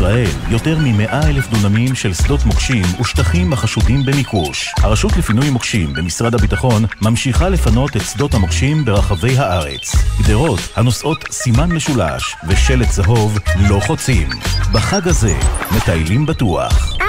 בישראל, 0.00 0.30
יותר 0.50 0.78
מ-100 0.78 1.12
אלף 1.12 1.48
דונמים 1.48 1.94
של 1.94 2.14
שדות 2.14 2.44
מוקשים 2.44 2.82
ושטחים 3.00 3.52
החשודים 3.52 4.02
במיקוש. 4.04 4.74
הרשות 4.78 5.16
לפינוי 5.16 5.50
מוקשים 5.50 5.92
במשרד 5.92 6.34
הביטחון 6.34 6.84
ממשיכה 7.02 7.48
לפנות 7.48 7.96
את 7.96 8.02
שדות 8.02 8.34
המוקשים 8.34 8.84
ברחבי 8.84 9.38
הארץ. 9.38 9.96
גדרות 10.22 10.60
הנושאות 10.76 11.24
סימן 11.30 11.72
משולש 11.72 12.36
ושלט 12.48 12.88
צהוב 12.88 13.38
לא 13.68 13.80
חוצים. 13.80 14.28
בחג 14.72 15.08
הזה, 15.08 15.34
מטיילים 15.76 16.26
בטוח. 16.26 16.99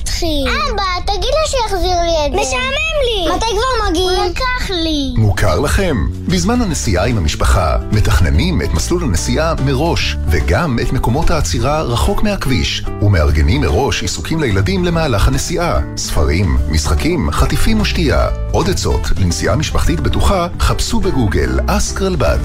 התחיל. 0.00 0.48
אבא, 0.48 1.12
תגיד 1.12 1.30
לו 1.30 1.46
שיחזיר 1.46 2.02
לי 2.02 2.26
את 2.26 2.32
זה. 2.32 2.38
משעמם 2.40 2.98
לי. 3.04 3.36
מתי 3.36 3.46
כבר 3.46 3.90
מגיעים? 3.90 4.20
הוא 4.20 4.30
לקח 4.30 4.70
לי. 4.70 5.14
מוכר 5.16 5.60
לכם? 5.60 5.96
בזמן 6.28 6.62
הנסיעה 6.62 7.06
עם 7.06 7.18
המשפחה, 7.18 7.76
מתכננים 7.92 8.62
את 8.62 8.68
מסלול 8.74 9.02
הנסיעה 9.04 9.54
מראש, 9.66 10.16
וגם 10.30 10.78
את 10.82 10.92
מקומות 10.92 11.30
העצירה 11.30 11.82
רחוק 11.82 12.22
מהכביש, 12.22 12.84
ומארגנים 13.02 13.60
מראש 13.60 14.02
עיסוקים 14.02 14.40
לילדים 14.40 14.84
למהלך 14.84 15.28
הנסיעה. 15.28 15.80
ספרים, 15.96 16.58
משחקים, 16.68 17.30
חטיפים 17.30 17.80
ושתייה. 17.80 18.28
עוד 18.52 18.70
עצות 18.70 19.02
לנסיעה 19.18 19.56
משפחתית 19.56 20.00
בטוחה, 20.00 20.46
חפשו 20.60 21.00
בגוגל 21.00 21.58
אסקרלבד. 21.66 22.38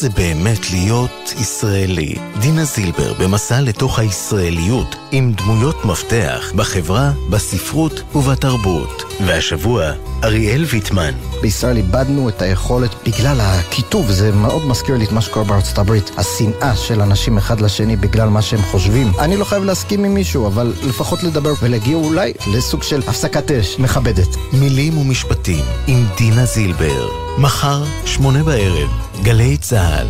זה 0.00 0.08
באמת 0.10 0.70
להיות 0.70 1.34
ישראלי? 1.40 2.14
דינה 2.40 2.64
זילבר 2.64 3.12
במסע 3.20 3.60
לתוך 3.60 3.98
הישראליות 3.98 4.96
עם 5.12 5.32
דמויות 5.32 5.84
מפתח 5.84 6.52
בחברה, 6.56 7.12
בספרות 7.30 8.02
ובתרבות. 8.14 9.02
והשבוע, 9.26 9.92
אריאל 10.24 10.64
ויטמן. 10.64 11.12
בישראל 11.42 11.76
איבדנו 11.76 12.28
את 12.28 12.42
היכולת 12.42 12.94
בגלל 13.06 13.40
הכיתוב, 13.40 14.10
זה 14.10 14.32
מאוד 14.32 14.66
מזכיר 14.66 14.96
לי 14.96 15.04
את 15.04 15.12
מה 15.12 15.20
שקורה 15.20 15.44
בארצות 15.46 15.78
הברית. 15.78 16.10
השנאה 16.16 16.76
של 16.76 17.00
אנשים 17.00 17.38
אחד 17.38 17.60
לשני 17.60 17.96
בגלל 17.96 18.28
מה 18.28 18.42
שהם 18.42 18.62
חושבים. 18.62 19.12
אני 19.18 19.36
לא 19.36 19.44
חייב 19.44 19.64
להסכים 19.64 20.04
עם 20.04 20.14
מישהו, 20.14 20.46
אבל 20.46 20.72
לפחות 20.82 21.22
לדבר 21.22 21.52
ולהגיע 21.62 21.96
אולי 21.96 22.32
לסוג 22.54 22.82
של 22.82 23.02
הפסקת 23.06 23.50
אש 23.50 23.78
מכבדת. 23.78 24.36
מילים 24.52 24.98
ומשפטים 24.98 25.64
עם 25.86 26.04
דינה 26.16 26.44
זילבר. 26.44 27.08
מחר, 27.38 27.84
שמונה 28.04 28.42
בערב, 28.42 28.88
גלי 29.22 29.56
צה"ל. 29.56 30.06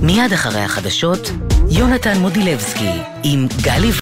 מיד 0.00 0.32
אחרי 0.32 0.60
החדשות, 0.60 1.30
יונתן 1.70 2.18
מודילבסקי 2.18 2.90
עם 3.22 3.46
גלי 3.62 3.92